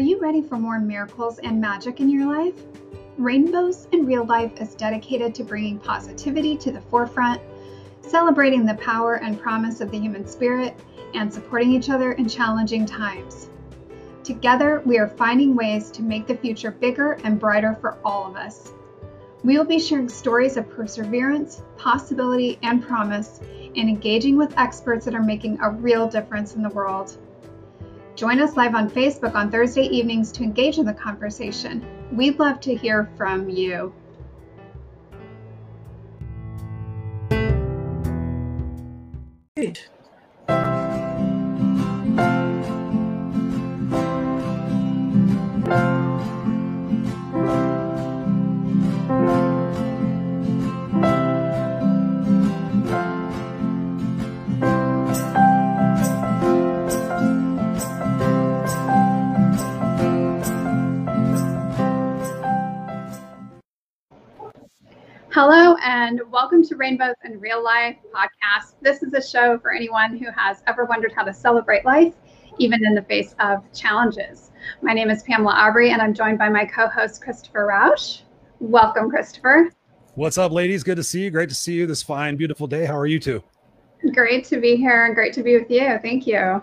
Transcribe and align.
you 0.00 0.18
ready 0.18 0.40
for 0.40 0.56
more 0.56 0.78
miracles 0.78 1.38
and 1.40 1.60
magic 1.60 2.00
in 2.00 2.08
your 2.08 2.26
life? 2.26 2.54
Rainbows 3.18 3.86
in 3.92 4.06
Real 4.06 4.24
Life 4.24 4.60
is 4.60 4.74
dedicated 4.74 5.34
to 5.34 5.44
bringing 5.44 5.78
positivity 5.78 6.56
to 6.56 6.70
the 6.70 6.80
forefront, 6.80 7.40
celebrating 8.00 8.64
the 8.64 8.74
power 8.74 9.16
and 9.16 9.38
promise 9.38 9.80
of 9.80 9.90
the 9.90 9.98
human 9.98 10.26
spirit, 10.26 10.74
and 11.14 11.32
supporting 11.32 11.72
each 11.72 11.90
other 11.90 12.12
in 12.12 12.28
challenging 12.28 12.86
times. 12.86 13.50
Together, 14.24 14.82
we 14.86 14.98
are 14.98 15.08
finding 15.08 15.54
ways 15.54 15.90
to 15.90 16.02
make 16.02 16.26
the 16.26 16.36
future 16.36 16.70
bigger 16.70 17.18
and 17.24 17.38
brighter 17.38 17.76
for 17.80 17.98
all 18.04 18.26
of 18.26 18.36
us. 18.36 18.72
We 19.42 19.58
will 19.58 19.64
be 19.64 19.78
sharing 19.78 20.08
stories 20.08 20.56
of 20.56 20.70
perseverance, 20.70 21.62
possibility, 21.76 22.58
and 22.62 22.82
promise, 22.82 23.40
and 23.76 23.88
engaging 23.88 24.36
with 24.36 24.56
experts 24.58 25.04
that 25.04 25.14
are 25.14 25.22
making 25.22 25.58
a 25.60 25.70
real 25.70 26.08
difference 26.08 26.54
in 26.54 26.62
the 26.62 26.68
world. 26.70 27.16
Join 28.20 28.38
us 28.38 28.54
live 28.54 28.74
on 28.74 28.90
Facebook 28.90 29.34
on 29.34 29.50
Thursday 29.50 29.84
evenings 29.84 30.30
to 30.32 30.42
engage 30.42 30.76
in 30.76 30.84
the 30.84 30.92
conversation. 30.92 31.82
We'd 32.12 32.38
love 32.38 32.60
to 32.60 32.74
hear 32.74 33.08
from 33.16 33.48
you. 33.48 33.94
Great. 39.56 39.88
Hello, 65.42 65.74
and 65.82 66.20
welcome 66.30 66.62
to 66.64 66.76
Rainbows 66.76 67.14
in 67.24 67.40
Real 67.40 67.64
Life 67.64 67.96
podcast. 68.14 68.74
This 68.82 69.02
is 69.02 69.14
a 69.14 69.26
show 69.26 69.58
for 69.58 69.72
anyone 69.72 70.18
who 70.18 70.26
has 70.36 70.62
ever 70.66 70.84
wondered 70.84 71.14
how 71.16 71.24
to 71.24 71.32
celebrate 71.32 71.82
life, 71.86 72.12
even 72.58 72.84
in 72.84 72.94
the 72.94 73.00
face 73.00 73.34
of 73.40 73.62
challenges. 73.72 74.50
My 74.82 74.92
name 74.92 75.08
is 75.08 75.22
Pamela 75.22 75.54
Aubrey, 75.54 75.92
and 75.92 76.02
I'm 76.02 76.12
joined 76.12 76.36
by 76.36 76.50
my 76.50 76.66
co 76.66 76.88
host, 76.88 77.22
Christopher 77.22 77.64
Rausch. 77.64 78.20
Welcome, 78.58 79.08
Christopher. 79.08 79.72
What's 80.14 80.36
up, 80.36 80.52
ladies? 80.52 80.82
Good 80.82 80.96
to 80.96 81.02
see 81.02 81.22
you. 81.22 81.30
Great 81.30 81.48
to 81.48 81.54
see 81.54 81.72
you 81.72 81.86
this 81.86 82.02
fine, 82.02 82.36
beautiful 82.36 82.66
day. 82.66 82.84
How 82.84 82.98
are 82.98 83.06
you 83.06 83.18
two? 83.18 83.42
Great 84.12 84.44
to 84.48 84.60
be 84.60 84.76
here 84.76 85.06
and 85.06 85.14
great 85.14 85.32
to 85.32 85.42
be 85.42 85.56
with 85.56 85.70
you. 85.70 85.98
Thank 86.02 86.26
you. 86.26 86.62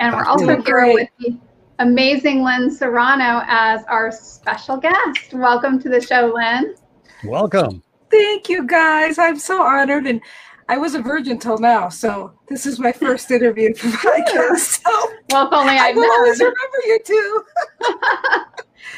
And 0.00 0.16
we're 0.16 0.24
also 0.24 0.50
Absolutely. 0.50 0.64
here 0.64 0.94
with 0.94 1.08
the 1.20 1.38
amazing 1.78 2.42
Lynn 2.42 2.72
Serrano 2.72 3.44
as 3.46 3.84
our 3.84 4.10
special 4.10 4.78
guest. 4.78 5.32
Welcome 5.32 5.80
to 5.80 5.88
the 5.88 6.00
show, 6.00 6.32
Lynn. 6.34 6.74
Welcome. 7.22 7.84
Thank 8.10 8.48
you 8.48 8.66
guys. 8.66 9.18
I'm 9.18 9.38
so 9.38 9.62
honored 9.62 10.06
and 10.06 10.20
I 10.68 10.78
was 10.78 10.94
a 10.94 11.00
virgin 11.02 11.38
till 11.38 11.58
now, 11.58 11.88
so 11.88 12.32
this 12.48 12.64
is 12.64 12.78
my 12.78 12.92
first 12.92 13.30
interview 13.30 13.74
for 13.74 13.88
podcast. 13.88 14.82
So 14.84 14.90
Well, 15.30 15.46
if 15.48 15.52
only 15.52 15.72
I 15.74 15.88
I'd 15.88 15.96
will 15.96 16.10
always 16.12 16.38
remember 16.38 16.58
you 16.86 16.98
too. 17.04 17.44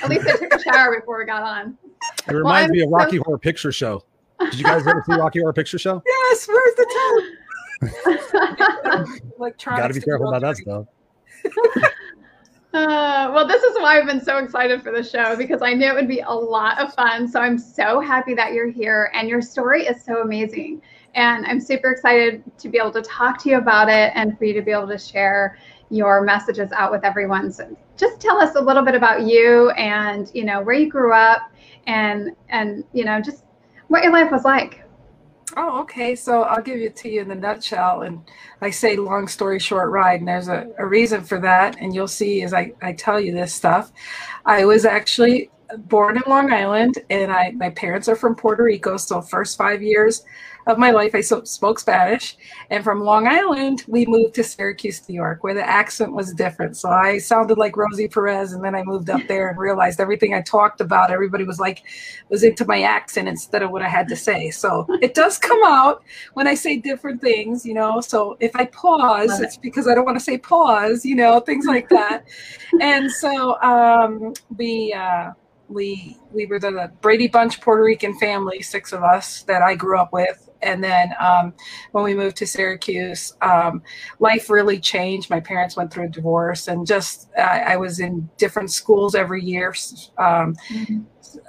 At 0.02 0.08
least 0.10 0.26
I 0.26 0.36
took 0.36 0.52
a 0.54 0.60
shower 0.62 0.98
before 1.00 1.18
we 1.18 1.24
got 1.24 1.42
on. 1.42 1.78
It 2.28 2.32
reminds 2.34 2.66
I'm 2.70 2.72
me 2.72 2.82
of 2.82 2.88
so- 2.90 2.96
Rocky 2.96 3.16
Horror 3.18 3.38
Picture 3.38 3.72
Show. 3.72 4.02
Did 4.40 4.54
you 4.58 4.64
guys 4.64 4.86
ever 4.86 5.02
see 5.06 5.14
Rocky 5.14 5.40
Horror 5.40 5.52
Picture 5.54 5.78
Show? 5.78 6.02
Yes, 6.06 6.48
where's 6.48 6.74
the 6.74 6.86
time? 7.82 9.22
Electronics. 9.38 9.82
Got 9.82 9.88
to 9.88 9.94
be 9.94 10.00
careful 10.00 10.28
about 10.28 10.42
that 10.42 10.56
stuff. 10.56 10.86
Uh, 12.74 13.30
well, 13.34 13.46
this 13.46 13.62
is 13.62 13.76
why 13.80 13.98
I've 13.98 14.06
been 14.06 14.24
so 14.24 14.38
excited 14.38 14.82
for 14.82 14.92
the 14.92 15.02
show 15.02 15.36
because 15.36 15.60
I 15.60 15.74
knew 15.74 15.88
it 15.88 15.94
would 15.94 16.08
be 16.08 16.20
a 16.20 16.30
lot 16.30 16.80
of 16.80 16.94
fun. 16.94 17.28
So 17.28 17.38
I'm 17.38 17.58
so 17.58 18.00
happy 18.00 18.32
that 18.34 18.54
you're 18.54 18.70
here 18.70 19.10
and 19.14 19.28
your 19.28 19.42
story 19.42 19.84
is 19.84 20.02
so 20.02 20.22
amazing. 20.22 20.80
And 21.14 21.44
I'm 21.44 21.60
super 21.60 21.90
excited 21.90 22.42
to 22.56 22.68
be 22.70 22.78
able 22.78 22.92
to 22.92 23.02
talk 23.02 23.42
to 23.42 23.50
you 23.50 23.58
about 23.58 23.90
it 23.90 24.12
and 24.14 24.38
for 24.38 24.46
you 24.46 24.54
to 24.54 24.62
be 24.62 24.70
able 24.70 24.88
to 24.88 24.96
share 24.96 25.58
your 25.90 26.22
messages 26.22 26.72
out 26.72 26.90
with 26.90 27.04
everyone. 27.04 27.52
So 27.52 27.76
just 27.98 28.20
tell 28.22 28.40
us 28.40 28.54
a 28.54 28.60
little 28.60 28.82
bit 28.82 28.94
about 28.94 29.26
you 29.26 29.68
and, 29.72 30.30
you 30.32 30.44
know, 30.44 30.62
where 30.62 30.74
you 30.74 30.88
grew 30.88 31.12
up 31.12 31.52
and, 31.86 32.34
and, 32.48 32.84
you 32.94 33.04
know, 33.04 33.20
just 33.20 33.44
what 33.88 34.02
your 34.02 34.14
life 34.14 34.32
was 34.32 34.44
like. 34.44 34.81
Oh, 35.56 35.80
okay. 35.82 36.14
So 36.14 36.42
I'll 36.42 36.62
give 36.62 36.80
it 36.80 36.96
to 36.96 37.10
you 37.10 37.20
in 37.20 37.30
a 37.30 37.34
nutshell. 37.34 38.02
And 38.02 38.20
I 38.60 38.70
say 38.70 38.96
long 38.96 39.28
story 39.28 39.58
short 39.58 39.90
ride, 39.90 40.20
and 40.20 40.28
there's 40.28 40.48
a, 40.48 40.68
a 40.78 40.86
reason 40.86 41.22
for 41.22 41.38
that. 41.40 41.76
And 41.78 41.94
you'll 41.94 42.08
see 42.08 42.42
as 42.42 42.54
I, 42.54 42.72
I 42.80 42.92
tell 42.92 43.20
you 43.20 43.32
this 43.32 43.52
stuff. 43.52 43.92
I 44.46 44.64
was 44.64 44.84
actually 44.84 45.50
born 45.76 46.16
in 46.16 46.22
Long 46.26 46.52
Island, 46.52 46.98
and 47.10 47.30
I 47.32 47.50
my 47.52 47.70
parents 47.70 48.08
are 48.08 48.16
from 48.16 48.34
Puerto 48.34 48.62
Rico. 48.62 48.96
So 48.96 49.20
first 49.20 49.58
five 49.58 49.82
years 49.82 50.22
of 50.66 50.78
my 50.78 50.90
life, 50.90 51.14
I 51.14 51.20
spoke 51.20 51.78
Spanish. 51.78 52.36
And 52.70 52.84
from 52.84 53.02
Long 53.02 53.26
Island, 53.26 53.84
we 53.88 54.06
moved 54.06 54.34
to 54.34 54.44
Syracuse, 54.44 55.08
New 55.08 55.14
York, 55.14 55.42
where 55.42 55.54
the 55.54 55.68
accent 55.68 56.12
was 56.12 56.32
different. 56.32 56.76
So 56.76 56.88
I 56.88 57.18
sounded 57.18 57.58
like 57.58 57.76
Rosie 57.76 58.08
Perez, 58.08 58.52
and 58.52 58.64
then 58.64 58.74
I 58.74 58.82
moved 58.82 59.10
up 59.10 59.20
there 59.28 59.48
and 59.48 59.58
realized 59.58 60.00
everything 60.00 60.34
I 60.34 60.42
talked 60.42 60.80
about, 60.80 61.10
everybody 61.10 61.44
was 61.44 61.58
like 61.58 61.82
was 62.28 62.44
into 62.44 62.64
my 62.64 62.82
accent 62.82 63.28
instead 63.28 63.62
of 63.62 63.70
what 63.70 63.82
I 63.82 63.88
had 63.88 64.08
to 64.08 64.16
say. 64.16 64.50
So 64.50 64.86
it 65.02 65.14
does 65.14 65.38
come 65.38 65.60
out 65.64 66.02
when 66.34 66.46
I 66.46 66.54
say 66.54 66.76
different 66.76 67.20
things, 67.20 67.66
you 67.66 67.74
know. 67.74 68.00
So 68.00 68.36
if 68.40 68.54
I 68.54 68.66
pause, 68.66 69.40
it. 69.40 69.44
it's 69.44 69.56
because 69.56 69.88
I 69.88 69.94
don't 69.94 70.04
want 70.04 70.18
to 70.18 70.24
say 70.24 70.38
pause, 70.38 71.04
you 71.04 71.16
know, 71.16 71.40
things 71.40 71.66
like 71.66 71.88
that. 71.88 72.24
and 72.80 73.10
so 73.10 73.60
um, 73.62 74.32
we 74.56 74.92
uh, 74.92 75.32
we 75.68 76.16
we 76.32 76.46
were 76.46 76.58
the 76.58 76.90
Brady 77.00 77.28
Bunch 77.28 77.60
Puerto 77.60 77.82
Rican 77.82 78.18
family, 78.18 78.62
six 78.62 78.92
of 78.92 79.02
us 79.02 79.42
that 79.42 79.62
I 79.62 79.74
grew 79.74 79.98
up 79.98 80.12
with. 80.12 80.48
And 80.62 80.82
then 80.82 81.12
um, 81.20 81.54
when 81.92 82.04
we 82.04 82.14
moved 82.14 82.36
to 82.38 82.46
Syracuse, 82.46 83.34
um, 83.40 83.82
life 84.18 84.50
really 84.50 84.78
changed. 84.78 85.30
My 85.30 85.40
parents 85.40 85.76
went 85.76 85.92
through 85.92 86.06
a 86.06 86.08
divorce, 86.08 86.68
and 86.68 86.86
just 86.86 87.30
I 87.38 87.74
I 87.74 87.76
was 87.76 88.00
in 88.00 88.28
different 88.38 88.70
schools 88.70 89.14
every 89.14 89.42
year. 89.42 89.74
Um, 90.18 90.56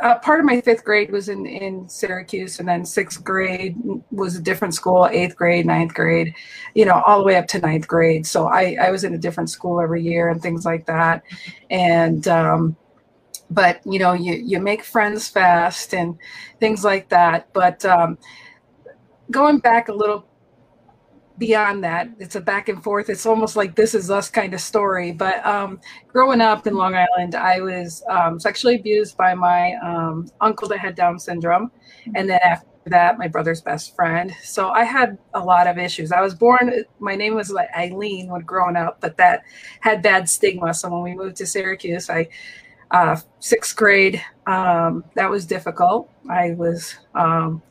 uh, 0.01 0.19
part 0.19 0.39
of 0.39 0.45
my 0.45 0.61
fifth 0.61 0.83
grade 0.83 1.11
was 1.11 1.29
in, 1.29 1.45
in 1.45 1.87
Syracuse, 1.89 2.59
and 2.59 2.67
then 2.67 2.85
sixth 2.85 3.23
grade 3.23 3.77
was 4.11 4.35
a 4.35 4.41
different 4.41 4.73
school, 4.73 5.07
eighth 5.07 5.35
grade, 5.35 5.65
ninth 5.65 5.93
grade, 5.93 6.33
you 6.73 6.85
know, 6.85 7.01
all 7.05 7.19
the 7.19 7.25
way 7.25 7.35
up 7.35 7.47
to 7.47 7.59
ninth 7.59 7.87
grade. 7.87 8.25
So 8.25 8.47
I, 8.47 8.77
I 8.79 8.91
was 8.91 9.03
in 9.03 9.13
a 9.13 9.17
different 9.17 9.49
school 9.49 9.81
every 9.81 10.03
year 10.03 10.29
and 10.29 10.41
things 10.41 10.65
like 10.65 10.85
that. 10.85 11.23
And, 11.69 12.27
um, 12.27 12.75
but 13.49 13.81
you 13.85 13.99
know, 13.99 14.13
you, 14.13 14.33
you 14.33 14.59
make 14.59 14.83
friends 14.83 15.27
fast 15.27 15.93
and 15.93 16.17
things 16.59 16.83
like 16.83 17.09
that. 17.09 17.51
But 17.53 17.83
um, 17.85 18.17
going 19.31 19.59
back 19.59 19.89
a 19.89 19.93
little 19.93 20.25
beyond 21.37 21.83
that, 21.83 22.09
it's 22.19 22.35
a 22.35 22.41
back 22.41 22.69
and 22.69 22.83
forth. 22.83 23.09
It's 23.09 23.25
almost 23.25 23.55
like 23.55 23.75
this 23.75 23.95
is 23.95 24.11
us 24.11 24.29
kind 24.29 24.53
of 24.53 24.61
story. 24.61 25.11
But 25.11 25.45
um, 25.45 25.79
growing 26.07 26.41
up 26.41 26.67
in 26.67 26.75
Long 26.75 26.95
Island, 26.95 27.35
I 27.35 27.59
was 27.59 28.03
um, 28.09 28.39
sexually 28.39 28.75
abused 28.75 29.17
by 29.17 29.33
my 29.33 29.73
um, 29.83 30.29
uncle 30.41 30.67
that 30.69 30.79
had 30.79 30.95
Down 30.95 31.19
syndrome. 31.19 31.71
And 32.15 32.29
then 32.29 32.39
after 32.43 32.67
that, 32.85 33.17
my 33.17 33.27
brother's 33.27 33.61
best 33.61 33.95
friend. 33.95 34.33
So 34.43 34.69
I 34.69 34.83
had 34.83 35.17
a 35.33 35.39
lot 35.39 35.67
of 35.67 35.77
issues. 35.77 36.11
I 36.11 36.21
was 36.21 36.35
born, 36.35 36.83
my 36.99 37.15
name 37.15 37.33
was 37.33 37.49
like 37.49 37.69
Eileen 37.75 38.29
when 38.29 38.41
growing 38.41 38.75
up, 38.75 38.99
but 39.01 39.17
that 39.17 39.43
had 39.79 40.01
bad 40.01 40.29
stigma. 40.29 40.73
So 40.73 40.89
when 40.89 41.01
we 41.01 41.15
moved 41.15 41.37
to 41.37 41.47
Syracuse, 41.47 42.09
I, 42.09 42.27
uh, 42.91 43.17
sixth 43.39 43.75
grade, 43.75 44.21
um, 44.45 45.03
that 45.15 45.29
was 45.29 45.45
difficult. 45.45 46.11
I 46.29 46.51
was, 46.51 46.95
um, 47.15 47.63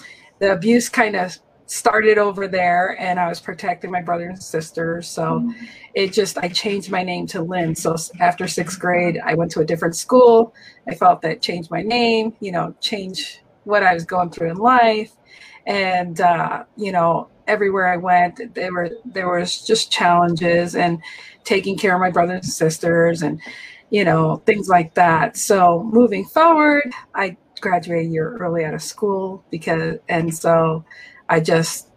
the 0.43 0.53
abuse 0.53 0.89
kind 0.89 1.15
of 1.15 1.39
started 1.67 2.19
over 2.19 2.49
there 2.49 3.01
and 3.01 3.21
I 3.21 3.29
was 3.29 3.39
protecting 3.39 3.93
my 3.93 4.03
brothers 4.03 4.29
and 4.31 4.43
sisters. 4.43 5.07
So 5.07 5.49
it 5.95 6.13
just, 6.13 6.37
I 6.37 6.49
changed 6.49 6.91
my 6.91 7.05
name 7.05 7.29
to 7.29 7.41
Lynn. 7.41 7.77
So 7.77 7.95
after 8.19 8.49
sixth 8.49 8.81
grade, 8.81 9.21
I 9.25 9.35
went 9.35 9.53
to 9.53 9.61
a 9.61 9.65
different 9.65 9.95
school. 9.95 10.53
I 10.89 10.97
felt 10.97 11.23
that 11.23 11.43
changed 11.43 11.71
my 11.71 11.81
name, 11.81 12.35
you 12.41 12.51
know, 12.51 12.75
change 12.81 13.41
what 13.63 13.85
I 13.85 13.95
was 13.95 14.05
going 14.05 14.31
through 14.31 14.51
in 14.51 14.57
life. 14.57 15.13
And, 15.65 16.21
uh, 16.21 16.65
you 16.77 16.91
know, 16.91 17.29
everywhere 17.47 17.87
I 17.87 17.97
went, 17.97 18.53
there 18.53 18.73
were, 18.73 18.91
there 19.05 19.31
was 19.31 19.65
just 19.65 19.93
challenges 19.93 20.75
and 20.75 21.01
taking 21.45 21.79
care 21.79 21.95
of 21.95 22.01
my 22.01 22.11
brothers 22.11 22.41
and 22.43 22.53
sisters 22.53 23.23
and, 23.23 23.41
you 23.91 24.05
know, 24.05 24.43
things 24.45 24.69
like 24.69 24.95
that. 24.95 25.37
So 25.37 25.85
moving 25.85 26.25
forward, 26.25 26.93
I 27.15 27.37
graduated 27.63 28.09
a 28.09 28.11
year 28.11 28.37
early 28.37 28.65
out 28.65 28.75
of 28.75 28.83
school 28.83 29.43
because, 29.51 29.99
and 30.09 30.35
so 30.35 30.85
I 31.29 31.41
just, 31.41 31.89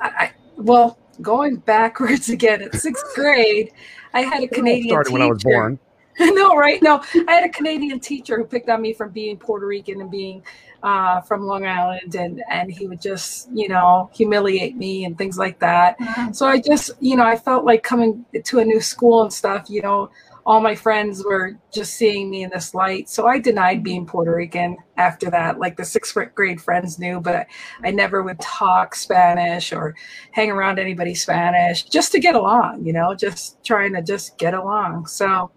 I, 0.00 0.08
I 0.08 0.32
well, 0.56 0.98
going 1.22 1.56
backwards 1.56 2.28
again 2.36 2.62
at 2.62 2.74
sixth 2.74 3.14
grade, 3.14 3.72
I 4.12 4.22
had 4.22 4.42
a 4.42 4.48
Canadian 4.48 4.88
started 4.88 5.12
when 5.12 5.22
I 5.22 5.26
was 5.26 5.38
teacher. 5.38 5.50
born. 5.50 5.78
no, 6.20 6.54
right? 6.54 6.80
No, 6.80 7.02
I 7.26 7.32
had 7.32 7.44
a 7.44 7.48
Canadian 7.48 7.98
teacher 7.98 8.36
who 8.36 8.44
picked 8.44 8.68
on 8.68 8.80
me 8.80 8.92
from 8.92 9.10
being 9.10 9.36
Puerto 9.36 9.66
Rican 9.66 10.00
and 10.00 10.10
being 10.10 10.44
uh, 10.84 11.20
from 11.22 11.42
Long 11.42 11.66
Island, 11.66 12.14
and 12.14 12.40
and 12.48 12.70
he 12.70 12.86
would 12.86 13.00
just, 13.00 13.48
you 13.52 13.68
know, 13.68 14.10
humiliate 14.14 14.76
me 14.76 15.06
and 15.06 15.18
things 15.18 15.38
like 15.38 15.58
that. 15.58 15.96
So 16.32 16.46
I 16.46 16.60
just, 16.60 16.92
you 17.00 17.16
know, 17.16 17.24
I 17.24 17.36
felt 17.36 17.64
like 17.64 17.82
coming 17.82 18.24
to 18.44 18.58
a 18.60 18.64
new 18.64 18.80
school 18.80 19.22
and 19.22 19.32
stuff, 19.32 19.68
you 19.68 19.82
know, 19.82 20.10
all 20.46 20.60
my 20.60 20.74
friends 20.74 21.24
were 21.24 21.58
just 21.72 21.94
seeing 21.94 22.30
me 22.30 22.42
in 22.42 22.50
this 22.50 22.74
light. 22.74 23.08
So 23.08 23.26
I 23.26 23.38
denied 23.38 23.82
being 23.82 24.04
Puerto 24.04 24.34
Rican 24.34 24.76
after 24.96 25.30
that. 25.30 25.58
Like 25.58 25.76
the 25.76 25.84
sixth 25.84 26.16
grade 26.34 26.60
friends 26.60 26.98
knew, 26.98 27.20
but 27.20 27.46
I, 27.82 27.90
never 27.90 28.22
would 28.22 28.40
talk 28.40 28.94
Spanish 28.94 29.72
or 29.72 29.94
hang 30.32 30.50
around 30.50 30.78
anybody 30.78 31.14
Spanish 31.14 31.84
just 31.84 32.12
to 32.12 32.20
get 32.20 32.34
along, 32.34 32.84
you 32.84 32.92
know, 32.92 33.14
just 33.14 33.64
trying 33.64 33.94
to 33.94 34.02
just 34.02 34.36
get 34.36 34.52
along. 34.52 35.06
So, 35.06 35.50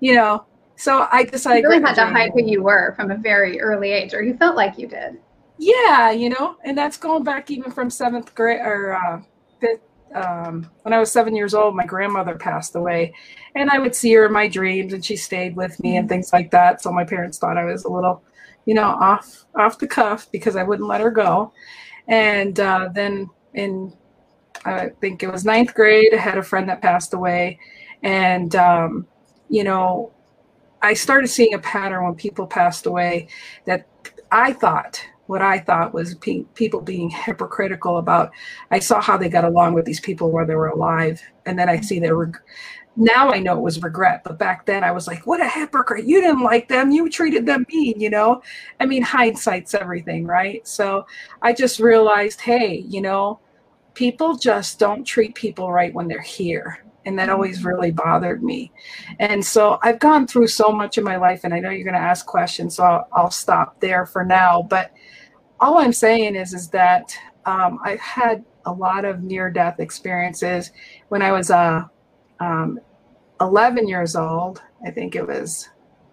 you 0.00 0.14
know, 0.14 0.46
so 0.76 1.06
I 1.12 1.24
decided. 1.24 1.64
You 1.64 1.68
really 1.68 1.82
had 1.82 1.94
to 1.96 2.06
hide 2.06 2.30
who 2.32 2.42
you 2.42 2.62
were 2.62 2.94
from 2.96 3.10
a 3.10 3.16
very 3.16 3.60
early 3.60 3.92
age, 3.92 4.14
or 4.14 4.22
you 4.22 4.34
felt 4.38 4.56
like 4.56 4.78
you 4.78 4.86
did. 4.86 5.18
Yeah, 5.58 6.10
you 6.10 6.30
know, 6.30 6.56
and 6.64 6.78
that's 6.78 6.96
going 6.96 7.22
back 7.22 7.50
even 7.50 7.70
from 7.70 7.90
seventh 7.90 8.34
grade 8.34 8.60
or 8.60 8.94
uh, 8.94 9.20
fifth, 9.60 9.80
um, 10.14 10.68
when 10.82 10.92
I 10.92 10.98
was 10.98 11.12
seven 11.12 11.34
years 11.36 11.54
old, 11.54 11.76
my 11.76 11.86
grandmother 11.86 12.34
passed 12.34 12.74
away, 12.74 13.14
and 13.54 13.70
I 13.70 13.78
would 13.78 13.94
see 13.94 14.12
her 14.14 14.26
in 14.26 14.32
my 14.32 14.48
dreams, 14.48 14.92
and 14.92 15.04
she 15.04 15.16
stayed 15.16 15.56
with 15.56 15.78
me 15.80 15.96
and 15.96 16.08
things 16.08 16.32
like 16.32 16.50
that. 16.50 16.82
So 16.82 16.92
my 16.92 17.04
parents 17.04 17.38
thought 17.38 17.56
I 17.56 17.64
was 17.64 17.84
a 17.84 17.88
little, 17.90 18.22
you 18.66 18.74
know, 18.74 18.88
off 18.88 19.44
off 19.54 19.78
the 19.78 19.86
cuff 19.86 20.30
because 20.32 20.56
I 20.56 20.62
wouldn't 20.62 20.88
let 20.88 21.00
her 21.00 21.10
go. 21.10 21.52
And 22.08 22.58
uh, 22.58 22.88
then 22.92 23.30
in, 23.54 23.92
I 24.64 24.88
think 25.00 25.22
it 25.22 25.30
was 25.30 25.44
ninth 25.44 25.74
grade, 25.74 26.12
I 26.12 26.16
had 26.16 26.38
a 26.38 26.42
friend 26.42 26.68
that 26.68 26.82
passed 26.82 27.14
away, 27.14 27.58
and 28.02 28.54
um, 28.56 29.06
you 29.48 29.64
know, 29.64 30.12
I 30.82 30.94
started 30.94 31.28
seeing 31.28 31.54
a 31.54 31.58
pattern 31.58 32.04
when 32.04 32.14
people 32.14 32.46
passed 32.46 32.86
away 32.86 33.28
that 33.66 33.86
I 34.32 34.52
thought 34.52 35.04
what 35.30 35.42
I 35.42 35.60
thought 35.60 35.94
was 35.94 36.16
pe- 36.16 36.42
people 36.56 36.80
being 36.80 37.08
hypocritical 37.08 37.98
about. 37.98 38.32
I 38.72 38.80
saw 38.80 39.00
how 39.00 39.16
they 39.16 39.28
got 39.28 39.44
along 39.44 39.74
with 39.74 39.84
these 39.84 40.00
people 40.00 40.32
while 40.32 40.44
they 40.44 40.56
were 40.56 40.66
alive, 40.66 41.22
and 41.46 41.56
then 41.56 41.68
I 41.68 41.80
see 41.80 42.00
their. 42.00 42.16
Reg- 42.16 42.42
now 42.96 43.30
I 43.30 43.38
know 43.38 43.56
it 43.56 43.62
was 43.62 43.80
regret, 43.80 44.22
but 44.24 44.40
back 44.40 44.66
then 44.66 44.82
I 44.82 44.90
was 44.90 45.06
like, 45.06 45.28
"What 45.28 45.40
a 45.40 45.48
hypocrite! 45.48 46.04
You 46.04 46.20
didn't 46.20 46.42
like 46.42 46.66
them. 46.66 46.90
You 46.90 47.08
treated 47.08 47.46
them 47.46 47.64
mean." 47.72 48.00
You 48.00 48.10
know, 48.10 48.42
I 48.80 48.86
mean, 48.86 49.02
hindsight's 49.04 49.72
everything, 49.72 50.26
right? 50.26 50.66
So 50.66 51.06
I 51.42 51.52
just 51.52 51.78
realized, 51.78 52.40
hey, 52.40 52.84
you 52.88 53.00
know, 53.00 53.38
people 53.94 54.36
just 54.36 54.80
don't 54.80 55.04
treat 55.04 55.36
people 55.36 55.70
right 55.70 55.94
when 55.94 56.08
they're 56.08 56.20
here 56.20 56.84
and 57.04 57.18
that 57.18 57.30
always 57.30 57.58
mm-hmm. 57.58 57.68
really 57.68 57.90
bothered 57.90 58.42
me 58.42 58.70
and 59.18 59.44
so 59.44 59.78
i've 59.82 59.98
gone 59.98 60.26
through 60.26 60.46
so 60.46 60.70
much 60.70 60.98
in 60.98 61.04
my 61.04 61.16
life 61.16 61.40
and 61.44 61.54
i 61.54 61.58
know 61.58 61.70
you're 61.70 61.84
going 61.84 61.94
to 61.94 62.00
ask 62.00 62.26
questions 62.26 62.76
so 62.76 62.84
I'll, 62.84 63.08
I'll, 63.12 63.30
stop 63.30 63.80
there 63.80 64.06
for 64.06 64.24
now 64.24 64.62
but 64.62 64.92
all 65.60 65.78
I'm 65.78 65.92
saying 65.92 66.36
is 66.36 66.54
is 66.54 66.68
that 66.70 67.16
um, 67.46 67.78
I've 67.84 68.00
had 68.00 68.44
a 68.66 68.72
lot 68.72 69.04
of 69.04 69.22
near 69.22 69.50
death 69.50 69.80
experiences. 69.80 70.72
When 71.08 71.22
I 71.22 71.32
was 71.32 71.50
uh, 71.50 71.84
um, 72.40 72.78
11 73.40 73.88
years 73.88 74.16
old, 74.16 74.62
I 74.86 74.90
think 74.90 75.16
it 75.16 75.26
was 75.26 75.68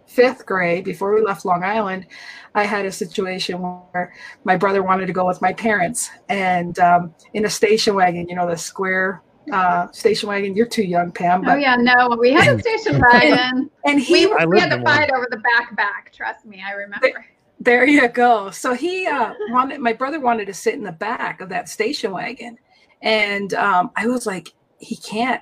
fifth 0.07 0.45
grade, 0.45 0.85
before 0.85 1.13
we 1.13 1.21
left 1.21 1.45
Long 1.45 1.63
Island, 1.63 2.07
I 2.55 2.63
had 2.63 2.85
a 2.85 2.91
situation 2.91 3.61
where 3.61 4.13
my 4.45 4.55
brother 4.55 4.81
wanted 4.81 5.05
to 5.07 5.13
go 5.13 5.27
with 5.27 5.41
my 5.41 5.53
parents, 5.53 6.09
and 6.29 6.79
um, 6.79 7.13
in 7.33 7.45
a 7.45 7.49
station 7.49 7.93
wagon, 7.93 8.27
you 8.27 8.35
know, 8.35 8.49
the 8.49 8.57
square 8.57 9.21
uh, 9.51 9.91
station 9.91 10.29
wagon. 10.29 10.55
You're 10.55 10.65
too 10.65 10.83
young, 10.83 11.11
Pam. 11.11 11.41
But, 11.41 11.55
oh 11.55 11.57
yeah, 11.57 11.75
no, 11.75 12.17
we 12.19 12.31
had 12.31 12.55
a 12.55 12.59
station 12.59 12.99
wagon, 13.11 13.37
and, 13.37 13.69
and 13.85 13.99
he 14.01 14.25
we, 14.25 14.45
we 14.45 14.59
had 14.59 14.71
to 14.71 14.81
fight 14.81 15.11
over 15.11 15.27
the 15.29 15.37
back 15.37 15.75
back. 15.75 16.11
Trust 16.13 16.45
me, 16.45 16.63
I 16.65 16.71
remember. 16.71 17.25
There 17.59 17.87
you 17.87 18.07
go. 18.07 18.51
So 18.51 18.73
he 18.73 19.07
uh, 19.07 19.33
wanted 19.49 19.79
my 19.79 19.93
brother 19.93 20.19
wanted 20.19 20.45
to 20.45 20.53
sit 20.53 20.75
in 20.75 20.83
the 20.83 20.91
back 20.91 21.41
of 21.41 21.49
that 21.49 21.69
station 21.69 22.11
wagon, 22.11 22.57
and 23.01 23.53
um, 23.55 23.91
I 23.95 24.07
was 24.07 24.25
like, 24.27 24.53
he 24.79 24.95
can't, 24.95 25.41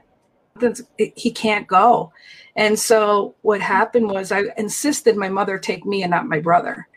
he 0.97 1.31
can't 1.31 1.67
go. 1.67 2.13
And 2.55 2.79
so 2.79 3.35
what 3.41 3.59
happened 3.59 4.09
was 4.09 4.31
I 4.31 4.43
insisted 4.57 5.17
my 5.17 5.27
mother 5.27 5.59
take 5.59 5.85
me 5.85 6.03
and 6.03 6.11
not 6.11 6.27
my 6.27 6.39
brother, 6.39 6.87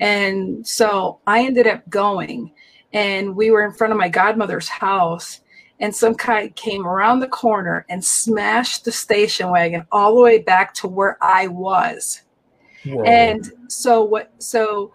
and 0.00 0.66
so 0.66 1.20
I 1.28 1.44
ended 1.44 1.68
up 1.68 1.88
going, 1.88 2.50
and 2.92 3.36
we 3.36 3.52
were 3.52 3.64
in 3.64 3.72
front 3.72 3.92
of 3.92 3.98
my 3.98 4.08
godmother's 4.08 4.68
house, 4.68 5.42
and 5.78 5.94
some 5.94 6.14
guy 6.14 6.48
came 6.48 6.84
around 6.84 7.20
the 7.20 7.28
corner 7.28 7.86
and 7.88 8.04
smashed 8.04 8.84
the 8.84 8.92
station 8.92 9.48
wagon 9.50 9.86
all 9.92 10.16
the 10.16 10.22
way 10.22 10.38
back 10.40 10.74
to 10.74 10.88
where 10.88 11.18
I 11.22 11.46
was 11.46 12.22
Whoa. 12.86 13.04
And 13.04 13.50
so 13.68 14.02
what 14.02 14.32
so 14.38 14.92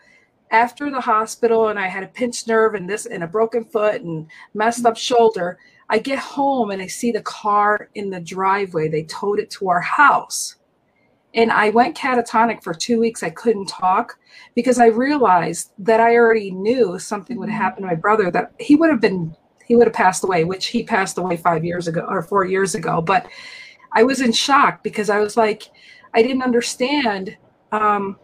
after 0.51 0.89
the 0.89 1.01
hospital 1.01 1.69
and 1.69 1.79
I 1.79 1.87
had 1.87 2.03
a 2.03 2.07
pinched 2.07 2.47
nerve 2.47 2.75
and 2.75 2.89
this 2.89 3.05
and 3.05 3.23
a 3.23 3.27
broken 3.27 3.63
foot 3.63 4.01
and 4.01 4.27
messed 4.53 4.85
up 4.85 4.97
shoulder, 4.97 5.57
I 5.89 5.99
get 5.99 6.19
home 6.19 6.71
and 6.71 6.81
I 6.81 6.87
see 6.87 7.11
the 7.11 7.21
car 7.21 7.89
in 7.95 8.09
the 8.09 8.19
driveway. 8.19 8.89
They 8.89 9.03
towed 9.03 9.39
it 9.39 9.49
to 9.51 9.69
our 9.69 9.81
house. 9.81 10.55
And 11.33 11.51
I 11.51 11.69
went 11.69 11.97
catatonic 11.97 12.61
for 12.61 12.73
two 12.73 12.99
weeks. 12.99 13.23
I 13.23 13.29
couldn't 13.29 13.67
talk 13.67 14.19
because 14.53 14.79
I 14.79 14.87
realized 14.87 15.71
that 15.79 16.01
I 16.01 16.15
already 16.15 16.51
knew 16.51 16.99
something 16.99 17.37
would 17.37 17.47
mm-hmm. 17.47 17.57
happen 17.57 17.83
to 17.83 17.87
my 17.87 17.95
brother, 17.95 18.29
that 18.31 18.51
he 18.59 18.75
would 18.75 18.89
have 18.89 18.99
been, 18.99 19.35
he 19.65 19.77
would 19.77 19.87
have 19.87 19.93
passed 19.93 20.25
away, 20.25 20.43
which 20.43 20.67
he 20.67 20.83
passed 20.83 21.17
away 21.17 21.37
five 21.37 21.63
years 21.63 21.87
ago 21.87 22.05
or 22.09 22.21
four 22.21 22.45
years 22.45 22.75
ago. 22.75 23.01
But 23.01 23.27
I 23.93 24.03
was 24.03 24.19
in 24.19 24.33
shock 24.33 24.83
because 24.83 25.09
I 25.09 25.19
was 25.19 25.37
like, 25.37 25.63
I 26.13 26.21
didn't 26.21 26.41
understand 26.41 27.37
um, 27.71 28.17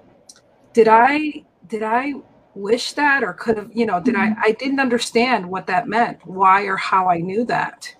did 0.73 0.87
I 0.87 1.43
did 1.67 1.83
I 1.83 2.13
wish 2.55 2.93
that 2.93 3.23
or 3.23 3.33
could 3.33 3.57
have 3.57 3.69
you 3.73 3.85
know 3.85 3.99
did 3.99 4.15
mm-hmm. 4.15 4.39
I 4.39 4.49
I 4.49 4.51
didn't 4.53 4.79
understand 4.79 5.45
what 5.45 5.67
that 5.67 5.87
meant 5.87 6.25
why 6.25 6.63
or 6.63 6.75
how 6.75 7.09
I 7.09 7.19
knew 7.19 7.45
that 7.45 7.95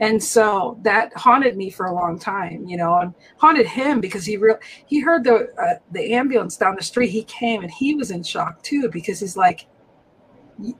and 0.00 0.22
so 0.22 0.78
that 0.82 1.16
haunted 1.16 1.56
me 1.56 1.70
for 1.70 1.86
a 1.86 1.94
long 1.94 2.18
time 2.18 2.66
you 2.66 2.76
know 2.76 2.98
and 2.98 3.14
haunted 3.38 3.66
him 3.66 4.00
because 4.00 4.24
he 4.24 4.36
real 4.36 4.58
he 4.86 5.00
heard 5.00 5.24
the 5.24 5.52
uh, 5.60 5.78
the 5.92 6.12
ambulance 6.12 6.56
down 6.56 6.74
the 6.74 6.82
street 6.82 7.10
he 7.10 7.22
came 7.24 7.62
and 7.62 7.70
he 7.70 7.94
was 7.94 8.10
in 8.10 8.22
shock 8.22 8.62
too 8.62 8.88
because 8.90 9.20
he's 9.20 9.36
like 9.36 9.66